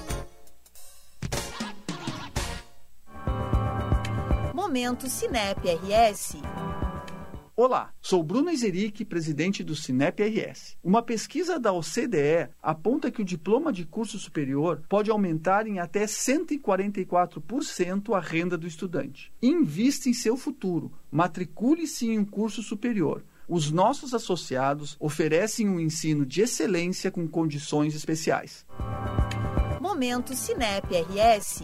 Momento 4.71 5.09
Cinep 5.09 5.67
RS. 5.67 6.37
Olá, 7.57 7.91
sou 8.01 8.23
Bruno 8.23 8.49
Izeric, 8.49 9.03
presidente 9.03 9.65
do 9.65 9.75
Cinep 9.75 10.23
RS. 10.23 10.77
Uma 10.81 11.03
pesquisa 11.03 11.59
da 11.59 11.73
OCDE 11.73 12.47
aponta 12.63 13.11
que 13.11 13.21
o 13.21 13.25
diploma 13.25 13.73
de 13.73 13.83
curso 13.83 14.17
superior 14.17 14.81
pode 14.87 15.11
aumentar 15.11 15.67
em 15.67 15.79
até 15.79 16.05
144% 16.05 18.15
a 18.15 18.21
renda 18.21 18.57
do 18.57 18.65
estudante. 18.65 19.33
Invista 19.41 20.07
em 20.07 20.13
seu 20.13 20.37
futuro, 20.37 20.89
matricule-se 21.11 22.07
em 22.07 22.19
um 22.19 22.23
curso 22.23 22.63
superior. 22.63 23.25
Os 23.49 23.71
nossos 23.71 24.13
associados 24.13 24.95
oferecem 25.01 25.67
um 25.67 25.81
ensino 25.81 26.25
de 26.25 26.43
excelência 26.43 27.11
com 27.11 27.27
condições 27.27 27.93
especiais. 27.93 28.65
Momento 29.81 30.33
Cinep 30.33 30.95
RS. 30.95 31.63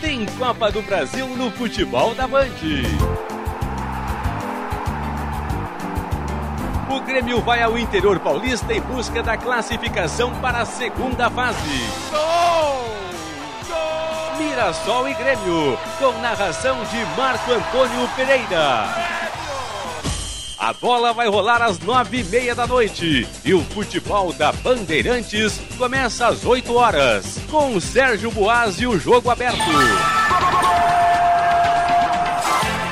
Tem 0.00 0.24
Copa 0.38 0.70
do 0.70 0.80
Brasil 0.80 1.26
no 1.36 1.50
futebol 1.50 2.14
da 2.14 2.26
Band. 2.26 2.46
O 6.88 7.00
Grêmio 7.02 7.42
vai 7.42 7.62
ao 7.62 7.76
interior 7.76 8.18
paulista 8.18 8.72
em 8.72 8.80
busca 8.80 9.22
da 9.22 9.36
classificação 9.36 10.32
para 10.40 10.62
a 10.62 10.64
segunda 10.64 11.28
fase. 11.28 11.84
Gol! 12.10 12.88
Gol! 13.68 14.36
Mirassol 14.38 15.06
e 15.06 15.12
Grêmio, 15.12 15.78
com 15.98 16.12
narração 16.22 16.82
de 16.84 17.04
Marco 17.20 17.52
Antônio 17.52 18.08
Pereira. 18.16 19.19
A 20.60 20.74
bola 20.74 21.14
vai 21.14 21.26
rolar 21.26 21.62
às 21.62 21.78
nove 21.78 22.20
e 22.20 22.24
meia 22.24 22.54
da 22.54 22.66
noite 22.66 23.26
e 23.42 23.54
o 23.54 23.64
futebol 23.64 24.30
da 24.30 24.52
Bandeirantes 24.52 25.58
começa 25.78 26.26
às 26.26 26.44
oito 26.44 26.74
horas 26.74 27.38
com 27.50 27.74
o 27.74 27.80
Sérgio 27.80 28.30
Boas 28.30 28.78
e 28.78 28.86
o 28.86 28.98
jogo 28.98 29.30
aberto. 29.30 29.58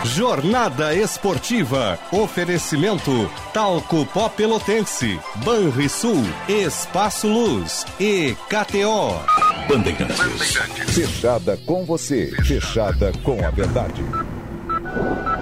Jornada 0.03 0.95
Esportiva. 0.95 1.99
Oferecimento 2.11 3.31
Talco 3.53 4.07
Pó 4.07 4.31
Pelotense, 4.31 5.21
Banrisul, 5.45 6.25
Espaço 6.49 7.29
Luz 7.29 7.85
e 8.01 8.35
KTO. 8.49 9.21
Bandeirantes. 9.69 10.57
Fechada 10.95 11.59
com 11.67 11.85
você, 11.85 12.33
fechada 12.47 13.13
com 13.23 13.45
a 13.47 13.51
verdade. 13.51 14.03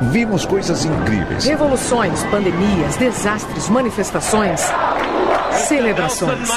Vimos 0.02 0.44
coisas 0.44 0.84
incríveis. 0.84 1.44
Revoluções, 1.46 2.22
pandemias, 2.24 2.96
desastres, 2.96 3.68
manifestações, 3.70 4.60
celebrações. 5.60 6.48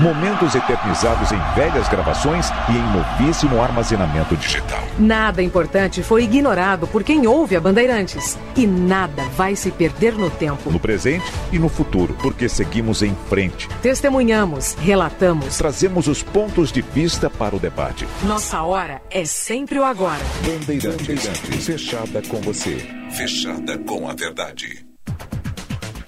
Momentos 0.00 0.54
eternizados 0.54 1.32
em 1.32 1.38
velhas 1.54 1.88
gravações 1.88 2.50
e 2.68 2.72
em 2.72 2.92
novíssimo 2.92 3.62
armazenamento 3.62 4.36
digital. 4.36 4.82
Nada 4.98 5.42
importante 5.42 6.02
foi 6.02 6.24
ignorado 6.24 6.86
por 6.86 7.02
quem 7.02 7.26
ouve 7.26 7.56
a 7.56 7.60
Bandeirantes. 7.60 8.38
E 8.56 8.66
nada 8.66 9.22
vai 9.36 9.56
se 9.56 9.70
perder 9.70 10.14
no 10.14 10.30
tempo. 10.30 10.70
No 10.70 10.78
presente 10.78 11.24
e 11.50 11.58
no 11.58 11.68
futuro, 11.68 12.14
porque 12.20 12.48
seguimos 12.48 13.02
em 13.02 13.16
frente. 13.28 13.68
Testemunhamos, 13.80 14.74
relatamos. 14.74 15.56
Trazemos 15.56 16.06
os 16.06 16.22
pontos 16.22 16.70
de 16.70 16.82
vista 16.82 17.30
para 17.30 17.56
o 17.56 17.58
debate. 17.58 18.06
Nossa 18.24 18.62
hora 18.62 19.00
é 19.10 19.24
sempre 19.24 19.78
o 19.78 19.84
agora. 19.84 20.20
Bandeirantes, 20.44 21.06
Bandeirantes. 21.06 21.66
fechada 21.66 22.22
com 22.28 22.40
você. 22.40 22.76
Fechada 23.10 23.78
com 23.78 24.08
a 24.08 24.14
verdade. 24.14 24.91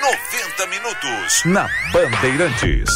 90 0.00 0.66
minutos 0.70 1.44
na 1.44 1.66
Bandeirantes. 1.92 2.88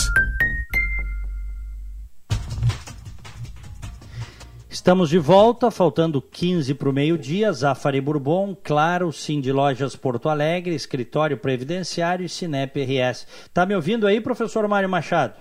Estamos 4.70 5.10
de 5.10 5.18
volta, 5.18 5.70
faltando 5.70 6.22
15 6.22 6.74
para 6.74 6.88
o 6.88 6.92
meio-dia. 6.92 7.52
Zafari 7.52 8.00
Bourbon, 8.00 8.54
Claro, 8.54 9.12
Sim 9.12 9.40
de 9.40 9.52
Lojas 9.52 9.96
Porto 9.96 10.28
Alegre, 10.28 10.74
Escritório 10.74 11.36
Previdenciário 11.36 12.24
e 12.24 12.28
Cinep 12.28 12.80
RS. 12.80 13.50
Tá 13.52 13.66
me 13.66 13.74
ouvindo 13.74 14.06
aí, 14.06 14.20
professor 14.20 14.66
Mário 14.68 14.88
Machado? 14.88 15.34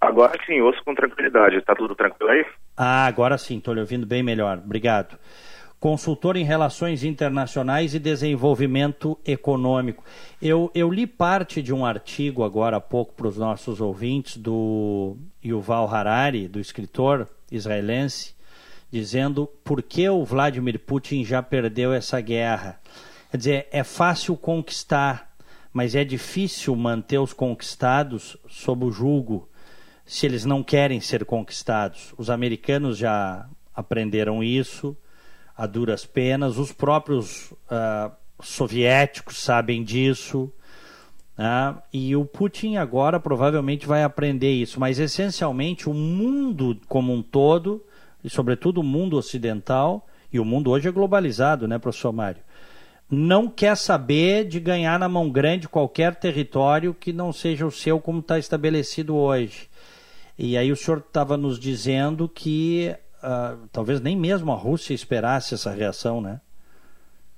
Agora 0.00 0.32
sim, 0.44 0.60
ouço 0.60 0.82
com 0.84 0.94
tranquilidade. 0.94 1.60
Tá 1.62 1.74
tudo 1.76 1.94
tranquilo 1.94 2.30
aí? 2.32 2.44
Ah, 2.76 3.06
agora 3.06 3.38
sim, 3.38 3.58
estou 3.58 3.74
lhe 3.74 3.80
ouvindo 3.80 4.06
bem 4.06 4.22
melhor. 4.24 4.58
Obrigado. 4.58 5.16
Consultor 5.80 6.36
em 6.36 6.44
Relações 6.44 7.02
Internacionais 7.02 7.94
e 7.94 7.98
Desenvolvimento 7.98 9.18
Econômico. 9.24 10.04
Eu, 10.40 10.70
eu 10.74 10.90
li 10.90 11.06
parte 11.06 11.62
de 11.62 11.72
um 11.72 11.86
artigo 11.86 12.44
agora 12.44 12.76
há 12.76 12.80
pouco 12.82 13.14
para 13.14 13.26
os 13.26 13.38
nossos 13.38 13.80
ouvintes 13.80 14.36
do 14.36 15.16
Yuval 15.42 15.88
Harari, 15.88 16.46
do 16.46 16.60
escritor 16.60 17.26
israelense, 17.50 18.34
dizendo 18.92 19.46
por 19.64 19.82
que 19.82 20.06
o 20.06 20.22
Vladimir 20.22 20.78
Putin 20.80 21.24
já 21.24 21.42
perdeu 21.42 21.94
essa 21.94 22.20
guerra. 22.20 22.78
Quer 23.30 23.36
dizer, 23.38 23.68
é 23.72 23.82
fácil 23.82 24.36
conquistar, 24.36 25.34
mas 25.72 25.94
é 25.94 26.04
difícil 26.04 26.76
manter 26.76 27.18
os 27.18 27.32
conquistados 27.32 28.36
sob 28.50 28.84
o 28.84 28.92
julgo 28.92 29.48
se 30.04 30.26
eles 30.26 30.44
não 30.44 30.62
querem 30.62 31.00
ser 31.00 31.24
conquistados. 31.24 32.12
Os 32.18 32.28
americanos 32.28 32.98
já 32.98 33.48
aprenderam 33.74 34.44
isso 34.44 34.94
a 35.60 35.66
duras 35.66 36.06
penas, 36.06 36.56
os 36.56 36.72
próprios 36.72 37.50
uh, 37.50 38.10
soviéticos 38.42 39.36
sabem 39.36 39.84
disso. 39.84 40.50
Né? 41.36 41.76
E 41.92 42.16
o 42.16 42.24
Putin 42.24 42.76
agora 42.76 43.20
provavelmente 43.20 43.86
vai 43.86 44.02
aprender 44.02 44.50
isso, 44.50 44.80
mas 44.80 44.98
essencialmente 44.98 45.86
o 45.86 45.92
mundo 45.92 46.80
como 46.88 47.12
um 47.12 47.22
todo 47.22 47.84
e 48.24 48.30
sobretudo 48.30 48.80
o 48.80 48.82
mundo 48.82 49.18
ocidental, 49.18 50.06
e 50.32 50.40
o 50.40 50.46
mundo 50.46 50.70
hoje 50.70 50.88
é 50.88 50.90
globalizado, 50.90 51.68
né, 51.68 51.78
professor 51.78 52.12
Mário? 52.12 52.40
Não 53.10 53.46
quer 53.46 53.76
saber 53.76 54.48
de 54.48 54.58
ganhar 54.60 54.98
na 54.98 55.10
mão 55.10 55.28
grande 55.28 55.68
qualquer 55.68 56.14
território 56.14 56.94
que 56.94 57.12
não 57.12 57.34
seja 57.34 57.66
o 57.66 57.70
seu 57.70 58.00
como 58.00 58.20
está 58.20 58.38
estabelecido 58.38 59.14
hoje. 59.14 59.68
E 60.38 60.56
aí 60.56 60.72
o 60.72 60.76
senhor 60.76 61.04
estava 61.06 61.36
nos 61.36 61.58
dizendo 61.58 62.26
que 62.26 62.96
uh, 63.22 63.68
talvez 63.72 64.00
nem 64.00 64.16
mesmo 64.16 64.52
a 64.52 64.56
Rússia 64.56 64.94
esperasse 64.94 65.54
essa 65.54 65.70
reação, 65.70 66.20
né? 66.20 66.40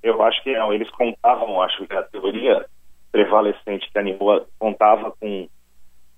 Eu 0.01 0.21
acho 0.21 0.43
que 0.43 0.53
não. 0.53 0.73
Eles 0.73 0.89
contavam, 0.91 1.61
acho 1.61 1.85
que 1.85 1.93
a 1.93 2.03
teoria 2.03 2.65
prevalecente 3.11 3.89
que 3.91 3.97
animou 3.97 4.45
contava 4.59 5.11
com 5.11 5.47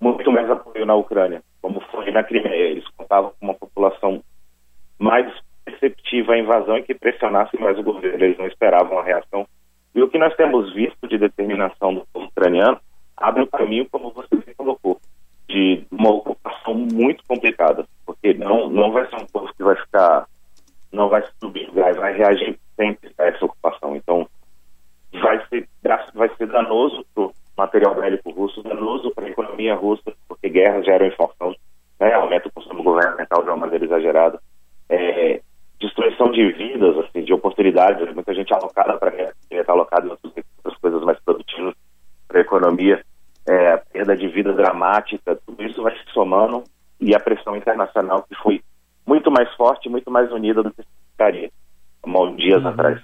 muito 0.00 0.32
mais 0.32 0.50
apoio 0.50 0.84
na 0.84 0.94
Ucrânia, 0.94 1.42
como 1.62 1.80
foi 1.92 2.10
na 2.10 2.24
Crimeia. 2.24 2.70
Eles 2.70 2.88
contavam 2.96 3.32
com 3.38 3.46
uma 3.46 3.54
população 3.54 4.22
mais 4.98 5.32
receptiva 5.66 6.32
à 6.32 6.38
invasão 6.38 6.78
e 6.78 6.82
que 6.82 6.94
pressionasse 6.94 7.58
mais 7.60 7.78
o 7.78 7.82
governo. 7.82 8.24
Eles 8.24 8.38
não 8.38 8.46
esperavam 8.46 8.98
a 8.98 9.04
reação. 9.04 9.46
E 9.94 10.02
o 10.02 10.08
que 10.08 10.18
nós 10.18 10.34
temos 10.36 10.74
visto 10.74 11.06
de 11.08 11.18
determinação 11.18 11.94
do 11.94 12.06
povo 12.12 12.26
ucraniano 12.26 12.80
abre 13.16 13.42
o 13.42 13.46
caminho, 13.46 13.88
como 13.90 14.10
você 14.10 14.28
colocou, 14.54 15.00
de 15.48 15.86
uma 15.90 16.10
ocupação 16.10 16.74
muito 16.74 17.24
complicada, 17.26 17.86
porque 18.04 18.34
não, 18.34 18.68
não 18.68 18.92
vai 18.92 19.08
ser 19.08 19.16
um 19.16 19.26
povo 19.26 19.52
que 19.54 19.62
vai 19.62 19.76
ficar, 19.76 20.26
não 20.92 21.08
vai 21.08 21.24
subir, 21.40 21.70
vai, 21.72 22.16
reagir 22.16 22.58
sempre 22.74 23.12
a 23.18 23.26
essa 23.26 23.44
ocupação. 23.44 23.94
Então, 23.96 24.28
vai 25.12 25.44
ser, 25.48 25.68
vai 26.14 26.28
ser 26.36 26.46
danoso 26.46 27.04
para 27.14 27.24
o 27.24 27.32
material 27.56 27.94
bélico 27.94 28.30
russo, 28.30 28.62
danoso 28.62 29.10
para 29.12 29.26
a 29.26 29.30
economia 29.30 29.74
russa, 29.74 30.12
porque 30.28 30.48
guerras 30.48 30.84
geram 30.84 31.06
inflação, 31.06 31.54
né, 32.00 32.12
aumenta 32.12 32.48
o 32.48 32.52
consumo 32.52 32.82
governamental 32.82 33.42
de 33.42 33.48
uma 33.48 33.56
maneira 33.56 33.84
exagerada. 33.84 34.40
É, 34.88 35.40
destruição 35.80 36.30
de 36.30 36.52
vidas, 36.52 36.96
assim, 36.98 37.22
de 37.22 37.32
oportunidades, 37.32 38.12
muita 38.14 38.34
gente 38.34 38.52
alocada 38.52 38.96
para 38.98 39.10
queria 39.10 39.60
estar 39.60 39.72
alocada 39.72 40.06
em 40.06 40.10
outras 40.10 40.76
coisas 40.80 41.02
mais 41.02 41.18
produtivas 41.20 41.74
para 42.26 42.38
a 42.38 42.42
economia, 42.42 43.04
é, 43.48 43.72
a 43.72 43.78
perda 43.78 44.16
de 44.16 44.28
vida 44.28 44.52
dramática, 44.52 45.38
tudo 45.46 45.62
isso 45.62 45.82
vai 45.82 45.96
se 45.96 46.12
somando 46.12 46.64
e 47.00 47.14
a 47.14 47.20
pressão 47.20 47.56
internacional 47.56 48.22
que 48.22 48.34
foi 48.36 48.62
muito 49.06 49.30
mais 49.30 49.52
forte, 49.54 49.88
muito 49.88 50.10
mais 50.10 50.30
unida 50.32 50.62
do 50.62 50.72
que 50.72 50.82
há 51.18 51.30
dias 52.36 52.62
uhum. 52.62 52.68
atrás. 52.68 53.00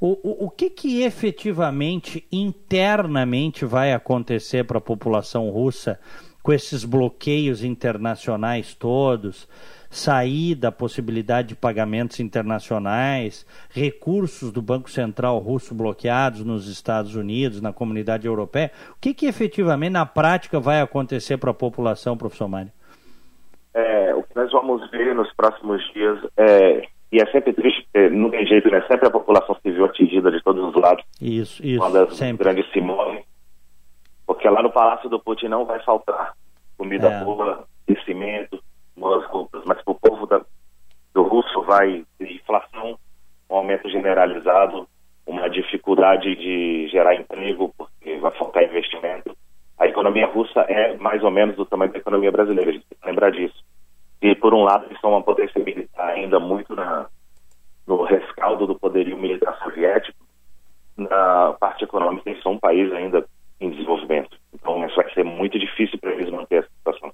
O, 0.00 0.12
o, 0.22 0.46
o, 0.46 0.50
que, 0.50 0.68
que 0.68 1.02
efetivamente, 1.02 2.26
internamente, 2.30 3.64
vai 3.64 3.92
acontecer 3.92 4.64
para 4.64 4.78
a 4.78 4.80
população 4.80 5.48
russa 5.48 5.98
com 6.42 6.52
esses 6.52 6.84
bloqueios 6.84 7.62
internacionais 7.62 8.74
todos? 8.74 9.48
Sair 9.94 10.54
da 10.54 10.72
possibilidade 10.72 11.48
de 11.48 11.54
pagamentos 11.54 12.18
internacionais, 12.20 13.46
recursos 13.70 14.50
do 14.50 14.60
Banco 14.60 14.90
Central 14.90 15.38
russo 15.38 15.74
bloqueados 15.74 16.44
nos 16.44 16.68
Estados 16.68 17.14
Unidos, 17.14 17.60
na 17.60 17.72
comunidade 17.72 18.26
europeia. 18.26 18.70
O 18.90 19.00
que, 19.00 19.14
que 19.14 19.26
efetivamente, 19.26 19.92
na 19.92 20.04
prática, 20.04 20.58
vai 20.58 20.80
acontecer 20.80 21.36
para 21.36 21.50
a 21.50 21.54
população, 21.54 22.16
professor 22.16 22.48
Mário? 22.48 22.72
É, 23.72 24.14
o 24.14 24.22
que 24.22 24.34
nós 24.36 24.50
vamos 24.52 24.90
ver 24.90 25.14
nos 25.14 25.32
próximos 25.34 25.82
dias 25.92 26.18
é 26.36 26.82
e 27.12 27.20
é 27.20 27.26
sempre 27.30 27.52
triste, 27.52 27.86
porque 27.92 28.08
não 28.08 28.28
tem 28.28 28.44
jeito, 28.44 28.68
né? 28.68 28.84
Sempre 28.88 29.06
a 29.06 29.10
população 29.10 29.56
civil 29.62 29.84
atingida 29.84 30.32
de 30.32 30.42
todos 30.42 30.64
os 30.64 30.74
lados. 30.74 31.04
Isso, 31.20 31.64
isso. 31.64 31.78
Quando 31.78 31.96
as 31.98 32.16
sempre. 32.16 32.42
grandes 32.42 32.68
se 32.72 32.80
movem. 32.80 33.22
Porque 34.26 34.48
lá 34.48 34.60
no 34.60 34.72
Palácio 34.72 35.08
do 35.08 35.20
Putin 35.20 35.46
não 35.46 35.64
vai 35.64 35.80
faltar 35.84 36.32
comida 36.76 37.08
É. 37.08 37.24
boa, 37.24 37.64
cimento, 38.04 38.62
boas 39.04 39.26
roupas. 39.26 39.62
Mas 39.66 39.82
para 39.82 39.92
o 39.92 40.00
povo 40.00 40.26
da, 40.26 40.40
do 41.12 41.22
russo 41.22 41.60
vai 41.62 42.04
inflação, 42.18 42.98
um 43.50 43.56
aumento 43.56 43.88
generalizado, 43.90 44.88
uma 45.26 45.48
dificuldade 45.48 46.34
de 46.36 46.88
gerar 46.88 47.14
emprego, 47.14 47.72
porque 47.76 48.16
vai 48.16 48.32
faltar 48.32 48.64
investimento. 48.64 49.36
A 49.78 49.86
economia 49.86 50.26
russa 50.26 50.60
é 50.60 50.96
mais 50.96 51.22
ou 51.22 51.30
menos 51.30 51.56
do 51.56 51.66
tamanho 51.66 51.92
da 51.92 51.98
economia 51.98 52.32
brasileira, 52.32 52.70
a 52.70 52.72
gente 52.72 52.86
tem 52.86 52.98
que 52.98 53.06
lembrar 53.06 53.30
disso. 53.30 53.62
E, 54.22 54.34
por 54.34 54.54
um 54.54 54.62
lado, 54.62 54.86
eles 54.86 54.98
são 55.00 55.10
uma 55.10 55.22
potência 55.22 55.62
militar 55.62 56.08
ainda 56.08 56.40
muito 56.40 56.74
na, 56.74 57.06
no 57.86 58.04
rescaldo 58.04 58.66
do 58.66 58.78
poderio 58.78 59.18
militar 59.18 59.58
soviético. 59.62 60.24
Na 60.96 61.52
parte 61.60 61.84
econômica, 61.84 62.30
eles 62.30 62.42
são 62.42 62.52
um 62.52 62.58
país 62.58 62.90
ainda 62.92 63.26
em 63.60 63.68
desenvolvimento. 63.68 64.38
Então, 64.54 64.86
isso 64.86 64.96
vai 64.96 65.12
ser 65.12 65.24
muito 65.24 65.58
difícil 65.58 65.98
para 65.98 66.12
eles 66.12 66.30
manter 66.30 66.60
essa 66.60 66.70
situação. 66.78 67.12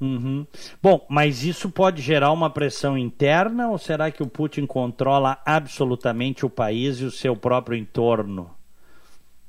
Uhum. 0.00 0.46
Bom, 0.80 1.04
mas 1.08 1.42
isso 1.42 1.70
pode 1.70 2.00
gerar 2.00 2.30
uma 2.30 2.50
pressão 2.50 2.96
interna 2.96 3.68
ou 3.68 3.78
será 3.78 4.10
que 4.10 4.22
o 4.22 4.28
Putin 4.28 4.64
controla 4.64 5.38
absolutamente 5.44 6.46
o 6.46 6.50
país 6.50 7.00
e 7.00 7.04
o 7.04 7.10
seu 7.10 7.34
próprio 7.34 7.76
entorno? 7.76 8.50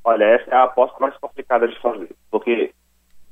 Olha, 0.03 0.23
essa 0.23 0.49
é 0.49 0.55
a 0.55 0.63
aposta 0.63 0.97
mais 0.99 1.15
complicada 1.17 1.67
de 1.67 1.80
fazer. 1.80 2.09
Porque 2.31 2.73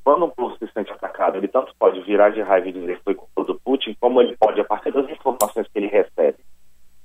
quando 0.04 0.26
um 0.26 0.30
povo 0.30 0.56
se 0.58 0.72
sente 0.72 0.92
atacado, 0.92 1.38
ele 1.38 1.48
tanto 1.48 1.74
pode 1.80 2.00
virar 2.02 2.30
de 2.30 2.42
raiva 2.42 2.68
e 2.68 2.72
dizer 2.72 2.98
que 2.98 3.04
foi 3.04 3.16
culpa 3.16 3.44
do 3.44 3.60
Putin, 3.60 3.96
como 4.00 4.22
ele 4.22 4.38
pode, 4.38 4.62
a 4.62 4.64
partir 4.64 4.92
das 4.92 5.10
informações 5.10 5.68
que 5.68 5.80
ele 5.80 5.88
recebe 5.88 6.38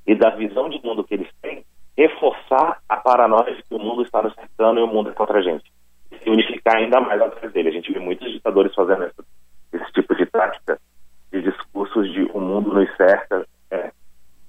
e 0.07 0.15
da 0.15 0.31
visão 0.31 0.69
de 0.69 0.81
mundo 0.85 1.05
que 1.05 1.15
eles 1.15 1.29
têm, 1.41 1.65
reforçar 1.97 2.81
a 2.89 2.97
paranoia 2.97 3.55
de 3.55 3.63
que 3.63 3.75
o 3.75 3.79
mundo 3.79 4.03
está 4.03 4.23
nos 4.23 4.35
cercando 4.35 4.79
e 4.79 4.83
o 4.83 4.87
mundo 4.87 5.11
é 5.11 5.15
contra 5.15 5.39
a 5.39 5.43
gente. 5.43 5.65
E 6.11 6.19
se 6.19 6.29
unificar 6.29 6.77
ainda 6.77 7.01
mais 7.01 7.21
atrás 7.21 7.53
dele. 7.53 7.71
A 7.71 7.73
gente 7.73 7.93
vê 7.93 7.99
muitos 7.99 8.31
ditadores 8.31 8.75
fazendo 8.75 9.05
esse, 9.05 9.15
esse 9.73 9.93
tipo 9.93 10.15
de 10.15 10.27
tática, 10.27 10.79
de 11.33 11.43
discursos 11.43 12.13
de 12.13 12.23
o 12.33 12.41
mundo 12.41 12.73
nos 12.75 12.97
cerca, 12.97 13.47
é, 13.71 13.91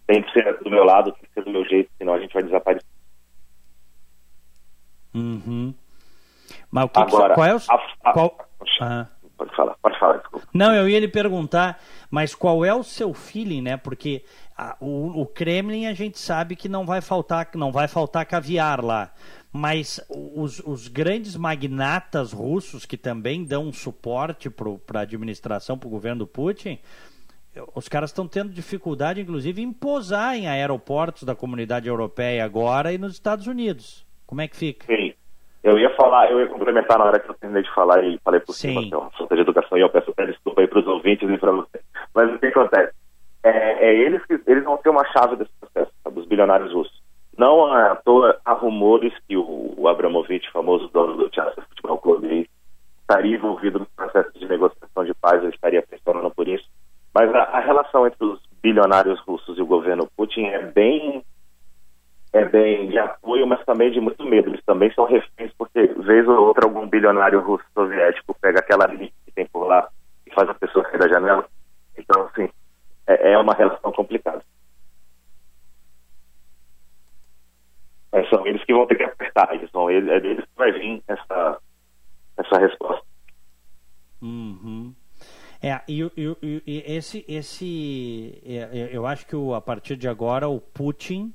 tem 0.07 0.21
que 0.23 0.31
ser 0.33 0.57
do 0.59 0.69
meu 0.69 0.83
lado, 0.83 1.11
tem 1.13 1.23
que 1.23 1.33
ser 1.33 1.43
do 1.43 1.51
meu 1.51 1.65
jeito, 1.65 1.89
senão 1.97 2.13
a 2.13 2.19
gente 2.19 2.33
vai 2.33 2.43
desaparecer. 2.43 2.87
Uhum. 5.13 5.73
Mas 6.71 6.85
o 6.85 6.89
que, 6.89 6.99
Agora, 6.99 7.29
que 7.29 7.35
qual 7.35 7.47
é 7.47 7.55
o 7.55 7.57
a- 7.57 8.09
a- 8.09 8.13
qual... 8.13 8.37
Ah. 8.81 9.07
Pode 9.43 9.55
falar, 9.57 9.75
pode 9.81 9.99
falar, 9.99 10.17
desculpa. 10.19 10.47
Não, 10.53 10.73
eu 10.73 10.87
ia 10.87 10.99
lhe 10.99 11.07
perguntar, 11.07 11.81
mas 12.09 12.33
qual 12.33 12.63
é 12.63 12.73
o 12.73 12.81
seu 12.81 13.13
feeling, 13.13 13.61
né? 13.61 13.75
Porque 13.75 14.23
ah, 14.57 14.77
o, 14.79 15.21
o 15.21 15.25
Kremlin 15.25 15.85
a 15.85 15.93
gente 15.93 16.17
sabe 16.17 16.55
que 16.55 16.69
não 16.69 16.85
vai 16.85 17.01
faltar, 17.01 17.49
não 17.55 17.69
vai 17.69 17.89
faltar 17.89 18.25
caviar 18.25 18.81
lá. 18.81 19.11
Mas 19.51 19.99
os, 20.09 20.59
os 20.59 20.87
grandes 20.87 21.35
magnatas 21.35 22.31
russos 22.31 22.85
que 22.85 22.95
também 22.95 23.43
dão 23.43 23.71
suporte 23.73 24.49
para 24.49 24.99
a 24.99 25.03
administração, 25.03 25.77
para 25.77 25.87
o 25.87 25.91
governo 25.91 26.19
do 26.19 26.27
Putin, 26.27 26.79
os 27.75 27.89
caras 27.89 28.11
estão 28.11 28.27
tendo 28.27 28.51
dificuldade, 28.51 29.21
inclusive, 29.21 29.61
em 29.61 29.73
posar 29.73 30.37
em 30.37 30.47
aeroportos 30.47 31.23
da 31.23 31.35
comunidade 31.35 31.87
europeia 31.87 32.45
agora 32.45 32.93
e 32.93 32.97
nos 32.97 33.13
Estados 33.13 33.45
Unidos. 33.45 34.05
Como 34.25 34.41
é 34.41 34.47
que 34.47 34.55
fica? 34.55 34.85
Sim. 34.85 35.13
Eu 35.63 35.79
ia 35.79 35.89
falar, 35.95 36.29
eu 36.29 36.41
ia 36.41 36.47
complementar 36.47 36.99
na 36.99 37.05
hora 37.05 37.19
que 37.19 37.29
eu 37.29 37.35
terminei 37.35 37.63
de 37.63 37.73
falar 37.73 38.03
e 38.03 38.19
falei 38.19 38.41
por 38.41 38.53
cima 38.53 38.81
que 38.81 38.93
é 38.93 39.17
falta 39.17 39.35
de 39.35 39.41
educação 39.41 39.77
e 39.77 39.81
eu 39.81 39.89
peço 39.89 40.13
desculpa 40.27 40.59
aí 40.59 40.67
para 40.67 40.79
os 40.79 40.87
ouvintes 40.87 41.29
e 41.29 41.37
para 41.37 41.51
você. 41.51 41.79
Mas 42.13 42.35
o 42.35 42.39
que 42.39 42.47
acontece? 42.47 42.93
É, 43.43 43.87
é 43.87 43.95
eles 43.95 44.25
que 44.25 44.39
eles 44.45 44.63
vão 44.65 44.75
ter 44.77 44.89
uma 44.89 45.05
chave 45.05 45.37
desse 45.37 45.51
processo, 45.59 45.91
sabe, 46.03 46.19
os 46.19 46.25
bilionários 46.25 46.73
russos. 46.73 47.01
Não 47.37 47.65
à 47.65 47.95
toa 47.95 48.37
há 48.43 48.53
rumores 48.53 49.13
que 49.27 49.37
o, 49.37 49.73
o 49.77 49.87
Abramovich, 49.87 50.51
famoso 50.51 50.89
dono 50.89 51.15
do 51.15 51.33
Chelsea 51.33 51.63
Futebol 51.69 51.97
Clube, 51.97 52.49
estaria 52.99 53.35
envolvido 53.35 53.79
no 53.79 53.85
processo 53.95 54.37
de 54.37 54.45
negociação 54.45 55.05
de 55.05 55.13
paz, 55.13 55.43
eu 55.43 55.49
estaria 55.49 55.81
pressionando 55.81 56.29
por 56.31 56.47
isso. 56.47 56.67
Mas 57.13 57.33
a, 57.33 57.43
a 57.43 57.59
relação 57.59 58.05
entre 58.05 58.25
os 58.25 58.41
bilionários 58.61 59.19
russos 59.21 59.57
e 59.57 59.61
o 59.61 59.65
governo 59.65 60.09
Putin 60.17 60.45
é 60.45 60.59
bem 60.61 61.23
é 62.33 62.43
bem 62.45 62.87
de 62.89 62.97
apoio, 62.97 63.45
mas 63.45 63.63
também 63.63 63.91
de 63.91 63.99
muito 64.01 64.25
medo. 64.25 64.49
Eles 64.49 64.63
também 64.65 64.91
são 64.93 65.05
reféns, 65.05 65.51
porque 65.57 65.85
vez 65.85 66.27
ou 66.27 66.47
outra 66.47 66.65
algum 66.65 66.87
bilionário 66.87 67.39
russo 67.41 67.63
soviético 67.73 68.35
pega 68.41 68.59
aquela 68.59 68.91
elite 68.91 69.13
que 69.25 69.31
tem 69.31 69.45
por 69.45 69.65
lá 69.67 69.87
e 70.25 70.33
faz 70.33 70.49
a 70.49 70.53
pessoa 70.55 70.83
sair 70.89 70.97
da 70.97 71.07
janela. 71.07 71.45
Então, 71.97 72.23
assim, 72.23 72.49
é, 73.07 73.33
é 73.33 73.37
uma 73.37 73.53
relação 73.53 73.91
complicada. 73.91 74.43
Mas 78.11 78.27
são 78.29 78.45
eles 78.45 78.63
que 78.63 78.73
vão 78.73 78.85
ter 78.87 78.95
que 78.95 79.03
apertar, 79.03 79.53
eles 79.53 79.69
eles, 79.89 80.09
é 80.09 80.19
deles 80.19 80.43
que 80.45 80.57
vai 80.57 80.71
vir 80.71 81.03
essa, 81.07 81.57
essa 82.37 82.57
resposta. 82.59 83.03
Uhum. 84.21 84.93
É, 85.61 85.81
e, 85.87 86.01
e- 86.17 86.61
e- 86.65 86.83
esse, 86.95 87.23
esse 87.27 88.41
é, 88.45 88.89
eu 88.91 89.05
acho 89.07 89.25
que 89.25 89.35
o- 89.35 89.53
a 89.53 89.61
partir 89.61 89.95
de 89.95 90.07
agora 90.07 90.47
o 90.47 90.59
Putin, 90.59 91.33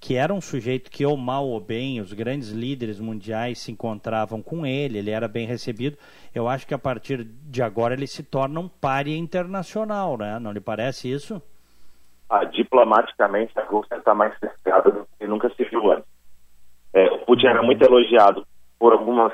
que 0.00 0.16
era 0.16 0.32
um 0.32 0.40
sujeito 0.40 0.90
que 0.90 1.04
ou 1.04 1.16
mal 1.16 1.46
ou 1.46 1.60
bem, 1.60 2.00
os 2.00 2.12
grandes 2.12 2.50
líderes 2.50 3.00
mundiais 3.00 3.58
se 3.58 3.72
encontravam 3.72 4.40
com 4.40 4.64
ele, 4.64 4.98
ele 4.98 5.10
era 5.10 5.26
bem 5.26 5.46
recebido. 5.46 5.96
Eu 6.34 6.48
acho 6.48 6.66
que 6.66 6.74
a 6.74 6.78
partir 6.78 7.24
de 7.24 7.62
agora 7.62 7.94
ele 7.94 8.06
se 8.06 8.22
torna 8.22 8.60
um 8.60 8.68
pária 8.68 9.16
internacional, 9.16 10.16
né? 10.16 10.38
Não 10.38 10.52
lhe 10.52 10.60
parece 10.60 11.10
isso? 11.10 11.42
Ah, 12.30 12.44
diplomaticamente, 12.44 13.58
a 13.58 13.64
Rússia 13.64 13.96
está 13.96 14.14
mais 14.14 14.38
cercada 14.38 14.90
do 14.90 15.06
que 15.18 15.26
nunca 15.26 15.48
se 15.50 15.64
viu 15.64 15.90
antes. 15.90 16.06
É, 16.92 17.06
o 17.10 17.18
Putin 17.24 17.46
era 17.46 17.62
muito 17.62 17.82
elogiado 17.82 18.46
por 18.78 18.92
algumas 18.92 19.32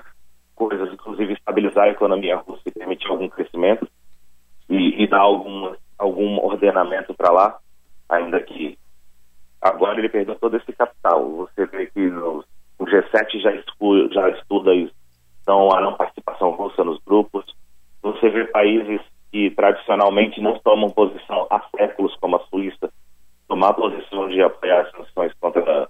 coisas, 0.54 0.92
inclusive 0.92 1.34
estabilizar 1.34 1.84
a 1.84 1.90
economia 1.90 2.36
russa 2.36 2.62
e 2.66 2.70
permitir 2.70 3.08
algum 3.08 3.28
crescimento 3.28 3.86
e, 4.68 5.02
e 5.02 5.06
dar 5.08 5.20
algum, 5.20 5.74
algum 5.98 6.38
ordenamento 6.38 7.12
para 7.14 7.32
lá, 7.32 7.58
ainda 8.08 8.40
que 8.40 8.53
agora 9.64 9.98
ele 9.98 10.08
perdeu 10.08 10.34
todo 10.36 10.56
esse 10.56 10.72
capital. 10.72 11.28
Você 11.36 11.64
vê 11.66 11.86
que 11.86 12.00
nos- 12.00 12.44
o 12.78 12.84
G7 12.84 13.40
já, 13.40 13.52
exclui, 13.52 14.08
já 14.12 14.28
estuda 14.30 14.74
isso, 14.74 14.94
então 15.42 15.72
a 15.72 15.80
não 15.80 15.94
participação 15.94 16.50
russa 16.50 16.84
nos 16.84 17.00
grupos. 17.04 17.44
Você 18.02 18.28
vê 18.28 18.44
países 18.44 19.00
que 19.32 19.50
tradicionalmente 19.50 20.40
não 20.40 20.58
tomam 20.58 20.90
posição 20.90 21.46
há 21.50 21.60
séculos, 21.76 22.14
como 22.20 22.36
a 22.36 22.40
Suíça, 22.50 22.92
tomar 23.48 23.72
posição 23.72 24.28
de 24.28 24.42
apoiar 24.42 24.82
as 24.82 24.90
sanções 24.92 25.32
contra 25.40 25.88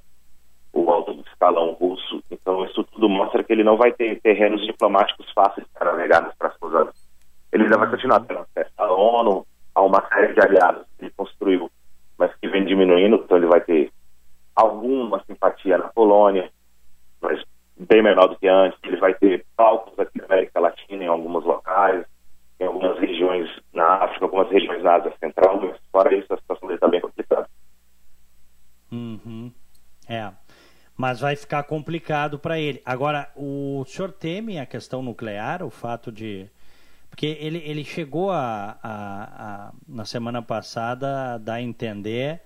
o 0.73 0.91
alto 0.91 1.13
escalão 1.27 1.73
russo. 1.73 2.23
Então, 2.31 2.65
isso 2.65 2.85
tudo 2.85 3.09
mostra 3.09 3.43
que 3.43 3.53
ele 3.53 3.65
não 3.65 3.77
vai 3.77 3.93
ter 3.93 4.21
terrenos 4.21 4.65
diplomáticos 4.65 5.31
fáceis 5.33 5.67
para 5.73 5.93
navegar 5.93 6.23
nos 6.23 6.35
próximos 6.35 6.75
anos. 6.75 6.95
Ele 7.53 7.65
ainda 7.65 7.79
vai 7.79 7.91
continuar 7.91 8.21
tendo 8.21 8.41
acesso 8.41 8.73
à 8.79 8.93
ONU, 8.93 9.47
a 9.75 9.83
uma 9.83 10.07
série 10.09 10.33
de 10.33 10.41
aliados 10.41 10.85
que 10.99 11.05
ele 11.05 11.13
construiu, 11.17 11.71
mas 12.19 12.35
que 12.37 12.49
vem 12.49 12.65
diminuindo, 12.65 13.17
então 13.17 13.37
ele 13.37 13.47
vai 13.47 13.61
ter 13.61 13.93
alguma 14.55 15.23
simpatia 15.25 15.79
na 15.79 15.89
Polônia, 15.89 16.51
mas 17.21 17.43
bem 17.77 18.03
menor 18.03 18.29
do 18.29 18.37
que 18.37 18.47
antes. 18.47 18.79
Ele 18.85 18.97
vai 18.97 19.15
ter 19.15 19.45
palcos 19.57 19.99
aqui 19.99 20.19
na 20.19 20.27
América 20.27 20.61
Latina, 20.61 21.05
em 21.05 21.09
alguns 21.09 21.45
locais, 21.45 22.05
em 22.61 22.65
algumas 22.65 22.99
regiões 22.99 23.51
na 23.73 24.05
África, 24.05 24.25
algumas 24.25 24.51
regiões 24.51 24.83
na 24.83 24.95
Ásia 24.95 25.13
Central, 25.19 25.61
mas 25.61 25.77
fora 25.91 26.15
isso 26.15 26.33
a 26.33 26.37
situação 26.37 26.69
dele 26.69 26.77
está 26.77 26.89
bem 26.89 27.01
complicada. 27.01 27.49
Uhum. 28.93 29.53
É. 30.09 30.31
Mas 30.97 31.21
vai 31.21 31.35
ficar 31.35 31.65
complicado 31.65 32.39
para 32.39 32.59
ele. 32.59 32.81
Agora, 32.85 33.29
o 33.35 33.85
senhor 33.87 34.13
teme 34.13 34.61
a 34.61 34.67
questão 34.67 35.03
nuclear, 35.03 35.63
o 35.63 35.71
fato 35.71 36.13
de. 36.13 36.49
Porque 37.15 37.27
ele, 37.41 37.59
ele 37.65 37.85
chegou 37.85 38.33
a, 38.33 38.77
a- 38.83 39.69
a- 39.69 39.73
na 39.87 40.05
semana 40.05 40.43
passada 40.43 41.35
a 41.35 41.39
dar 41.39 41.55
a 41.55 41.63
entender 41.63 42.41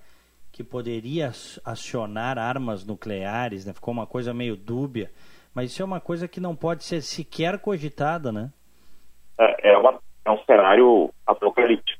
que 0.51 0.63
poderia 0.63 1.29
ac- 1.29 1.59
acionar 1.65 2.37
armas 2.37 2.85
nucleares, 2.85 3.65
né? 3.65 3.73
ficou 3.73 3.91
uma 3.91 4.05
coisa 4.05 4.31
meio 4.31 4.55
dúbia. 4.55 5.11
Mas 5.55 5.71
isso 5.71 5.81
é 5.81 5.85
uma 5.85 5.99
coisa 5.99 6.27
que 6.27 6.39
não 6.39 6.55
pode 6.55 6.83
ser 6.83 7.01
sequer 7.01 7.57
cogitada, 7.57 8.31
né? 8.31 8.51
é, 9.39 9.71
é, 9.71 9.77
uma- 9.79 9.99
é 10.23 10.29
um 10.29 10.37
cenário 10.43 11.11
apocalíptico. 11.25 11.99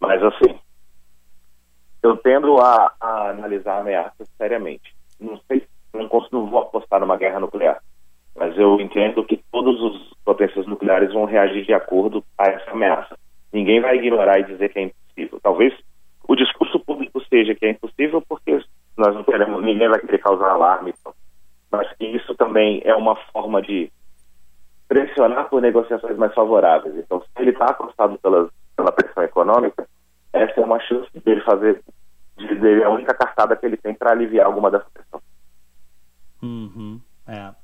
Mas, 0.00 0.20
assim, 0.20 0.58
eu 2.02 2.16
tendo 2.16 2.58
a, 2.58 2.92
a 3.00 3.30
analisar 3.30 3.78
ameaças 3.82 4.28
seriamente. 4.36 4.92
Não 5.20 5.40
sei, 5.46 5.64
não, 5.94 6.08
cons- 6.08 6.28
não 6.32 6.50
vou 6.50 6.58
apostar 6.60 6.98
numa 6.98 7.16
guerra 7.16 7.38
nuclear, 7.38 7.80
mas 8.40 8.56
eu 8.56 8.80
entendo 8.80 9.22
que 9.22 9.36
todos 9.52 9.78
os 9.82 10.14
potências 10.24 10.66
nucleares 10.66 11.12
vão 11.12 11.26
reagir 11.26 11.66
de 11.66 11.74
acordo 11.74 12.24
a 12.38 12.50
essa 12.50 12.70
ameaça. 12.70 13.14
ninguém 13.52 13.82
vai 13.82 13.96
ignorar 13.96 14.40
e 14.40 14.44
dizer 14.44 14.70
que 14.70 14.78
é 14.78 14.82
impossível. 14.84 15.38
Talvez 15.42 15.74
o 16.26 16.34
discurso 16.34 16.80
público 16.80 17.20
seja 17.28 17.54
que 17.54 17.66
é 17.66 17.70
impossível 17.72 18.22
porque 18.26 18.64
nós 18.96 19.14
não 19.14 19.24
queremos, 19.24 19.62
ninguém 19.62 19.90
vai 19.90 20.00
querer 20.00 20.16
causar 20.20 20.52
alarme. 20.52 20.94
Então. 20.98 21.12
Mas 21.70 21.86
isso 22.00 22.34
também 22.34 22.80
é 22.82 22.94
uma 22.94 23.14
forma 23.30 23.60
de 23.60 23.92
pressionar 24.88 25.50
por 25.50 25.60
negociações 25.60 26.16
mais 26.16 26.32
favoráveis. 26.32 26.96
Então, 26.96 27.20
se 27.20 27.28
ele 27.36 27.50
está 27.50 27.66
acostado 27.66 28.18
pela, 28.20 28.50
pressão 28.92 29.22
econômica, 29.22 29.86
essa 30.32 30.58
é 30.58 30.64
uma 30.64 30.80
chance 30.80 31.10
dele 31.22 31.42
fazer, 31.42 31.82
de, 32.38 32.54
dele, 32.54 32.84
a 32.84 32.88
única 32.88 33.12
cartada 33.12 33.54
que 33.54 33.66
ele 33.66 33.76
tem 33.76 33.92
para 33.92 34.12
aliviar 34.12 34.46
alguma 34.46 34.70
dessa 34.70 34.86
pressão. 34.94 35.20
Uhum, 36.42 36.98
é. 37.28 37.59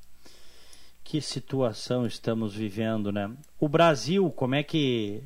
Que 1.08 1.20
situação 1.20 2.04
estamos 2.04 2.56
vivendo, 2.56 3.12
né? 3.12 3.30
O 3.60 3.68
Brasil, 3.68 4.28
como 4.28 4.56
é 4.56 4.64
que 4.64 5.22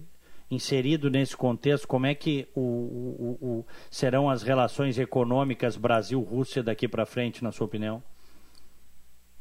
inserido 0.50 1.08
nesse 1.08 1.34
contexto, 1.34 1.88
como 1.88 2.04
é 2.04 2.14
que 2.14 2.46
o, 2.54 2.60
o, 2.60 3.38
o 3.40 3.66
serão 3.90 4.28
as 4.28 4.42
relações 4.42 4.98
econômicas 4.98 5.78
Brasil-Rússia 5.78 6.62
daqui 6.62 6.86
para 6.86 7.06
frente, 7.06 7.42
na 7.42 7.50
sua 7.50 7.64
opinião? 7.64 8.02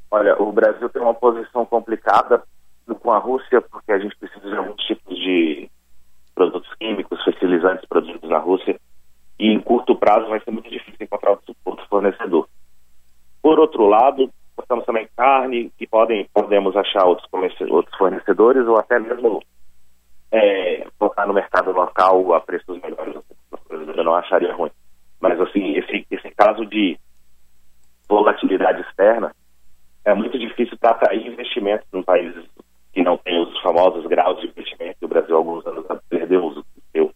Olha, 0.09 0.41
o 0.41 0.49
Brasil 0.53 0.87
tem 0.87 1.01
uma 1.01 1.13
posição 1.13 1.65
complicada 1.65 2.41
com 3.01 3.11
a 3.11 3.17
Rússia, 3.17 3.61
porque 3.61 3.91
a 3.91 3.99
gente 3.99 4.15
precisa 4.15 4.49
de 4.49 4.55
alguns 4.55 4.81
tipos 4.85 5.17
de 5.17 5.69
produtos 6.33 6.73
químicos, 6.75 7.21
fertilizantes 7.21 7.85
produzidos 7.85 8.29
na 8.29 8.39
Rússia, 8.39 8.79
e 9.37 9.47
em 9.47 9.59
curto 9.59 9.93
prazo 9.93 10.29
vai 10.29 10.39
ser 10.39 10.51
muito 10.51 10.69
difícil 10.69 10.95
encontrar 11.01 11.31
outro 11.31 11.85
fornecedor. 11.89 12.47
Por 13.41 13.59
outro 13.59 13.85
lado, 13.87 14.31
temos 14.69 14.85
também 14.85 15.09
carne, 15.17 15.71
que 15.77 15.87
podem, 15.87 16.29
podemos 16.31 16.77
achar 16.77 17.03
outros, 17.03 17.27
outros 17.69 17.97
fornecedores, 17.97 18.67
ou 18.67 18.77
até 18.77 18.99
mesmo 18.99 19.41
é, 20.31 20.85
colocar 20.99 21.25
no 21.25 21.33
mercado 21.33 21.71
local 21.71 22.33
a 22.35 22.39
preços 22.39 22.79
melhores, 22.79 23.15
eu 23.69 24.03
não 24.03 24.13
acharia 24.13 24.53
ruim. 24.53 24.69
Mas, 25.19 25.41
assim, 25.41 25.73
esse, 25.73 26.05
esse 26.11 26.29
caso 26.31 26.65
de 26.67 26.97
volatilidade 28.07 28.81
externa 28.81 29.35
é 30.05 30.13
muito 30.13 30.37
difícil 30.37 30.77
para 30.77 30.91
atrair 30.91 31.25
investimentos 31.25 31.87
em 31.91 32.03
países 32.03 32.45
que 32.93 33.03
não 33.03 33.17
têm 33.17 33.41
os 33.41 33.59
famosos 33.61 34.05
graus 34.05 34.39
de 34.39 34.47
investimento 34.47 34.97
o 35.01 35.07
Brasil, 35.07 35.35
alguns 35.35 35.65
anos, 35.65 35.85
perdeu 36.07 36.45
o 36.45 36.63
seu. 36.91 37.11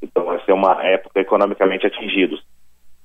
Então, 0.00 0.24
vai 0.24 0.40
ser 0.44 0.52
uma 0.52 0.80
época 0.84 1.20
economicamente 1.20 1.86
atingidos. 1.86 2.42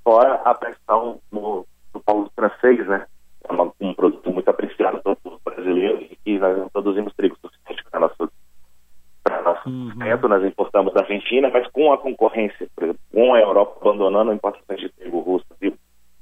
Fora 0.04 0.36
a 0.46 0.54
pressão 0.54 1.20
no, 1.32 1.66
no 1.94 2.00
polo 2.00 2.32
francês, 2.36 2.88
né? 2.88 3.07
100% 10.18 10.28
nós 10.28 10.44
importamos 10.44 10.94
da 10.94 11.02
Argentina, 11.02 11.50
mas 11.52 11.68
com 11.68 11.92
a 11.92 11.98
concorrência, 11.98 12.68
exemplo, 12.82 13.00
com 13.12 13.34
a 13.34 13.40
Europa 13.40 13.78
abandonando 13.82 14.32
a 14.32 14.36
importação 14.36 14.76
de 14.76 14.90
trigo 14.90 15.20
russo 15.20 15.46
e, 15.62 15.68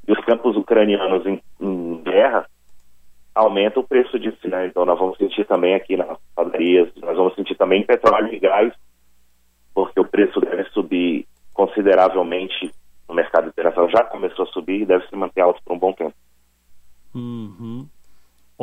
e, 0.07 0.11
os 0.11 0.19
campos 0.26 0.55
ucranianos 0.55 1.26
em, 1.26 1.41
em, 1.59 2.01
guerra, 2.03 2.45
aumenta 3.34 3.80
o 3.80 3.88
preço 3.88 4.19
disso, 4.19 4.47
né? 4.47 4.67
Então 4.67 4.85
nós 4.85 4.97
vamos 4.99 5.17
sentir 5.17 5.45
também 5.45 5.76
aqui 5.76 5.97
nas 5.97 6.17
padarias, 6.35 6.89
nós 6.97 7.17
vamos 7.17 7.35
sentir 7.35 7.55
também 7.55 7.85
petróleo 7.85 8.34
e 8.34 8.39
gás, 8.39 8.73
porque 9.73 9.99
o 9.99 10.05
preço 10.05 10.39
deve 10.39 10.63
subir 10.65 11.27
consideravelmente 11.53 12.72
no 13.07 13.15
mercado 13.15 13.47
internacional, 13.47 13.89
já 13.89 14.03
começou 14.03 14.45
a 14.45 14.49
subir 14.49 14.81
e 14.81 14.85
deve 14.85 15.07
se 15.07 15.15
manter 15.15 15.41
alto 15.41 15.61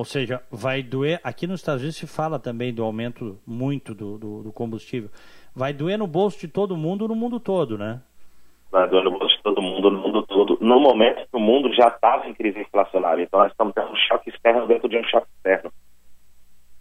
ou 0.03 0.05
seja, 0.05 0.43
vai 0.51 0.83
doer. 0.83 1.21
Aqui 1.23 1.47
nos 1.47 1.61
Estados 1.61 1.81
Unidos 1.81 1.97
se 1.97 2.09
fala 2.09 2.37
também 2.37 2.75
do 2.75 2.83
aumento 2.83 3.39
muito 3.47 3.95
do, 3.95 4.19
do, 4.19 4.43
do 4.43 4.53
combustível. 4.53 5.09
Vai 5.55 5.73
doer 5.73 5.97
no 5.97 6.09
bolso 6.09 6.41
de 6.41 6.49
todo 6.49 6.77
mundo 6.77 7.07
no 7.07 7.15
mundo 7.15 7.39
todo, 7.39 7.79
né? 7.79 8.03
Vai 8.69 8.89
doer 8.89 9.05
no 9.05 9.13
bolso 9.13 9.37
de 9.37 9.43
todo 9.45 9.63
mundo 9.63 9.93
no 9.93 10.01
mundo 10.01 10.27
todo. 10.27 10.59
No 10.61 10.81
momento 10.81 11.19
que 11.19 11.37
o 11.37 11.39
mundo 11.39 11.73
já 11.73 11.87
estava 11.87 12.27
em 12.27 12.35
crise 12.35 12.59
inflacionária. 12.59 13.23
Então 13.23 13.39
nós 13.39 13.53
estamos 13.53 13.73
tendo 13.75 13.93
um 13.93 13.97
choque 14.09 14.31
externo 14.31 14.67
dentro 14.67 14.89
de 14.89 14.99
um 14.99 15.05
choque 15.05 15.29
externo. 15.37 15.73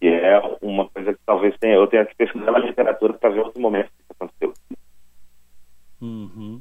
E 0.02 0.08
é 0.08 0.58
uma 0.60 0.90
coisa 0.90 1.14
que 1.14 1.20
talvez 1.24 1.56
tenha, 1.60 1.76
eu 1.76 1.86
tenha 1.86 2.08
que 2.08 2.16
pesquisar 2.16 2.52
na 2.52 2.58
literatura 2.58 3.14
para 3.14 3.30
ver 3.30 3.42
outro 3.42 3.62
momento 3.62 3.92
que 3.92 4.02
isso 4.02 4.14
aconteceu. 4.18 4.54
Uhum. 6.02 6.60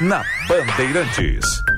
Na 0.01 0.23
Bandeirantes. 0.49 1.74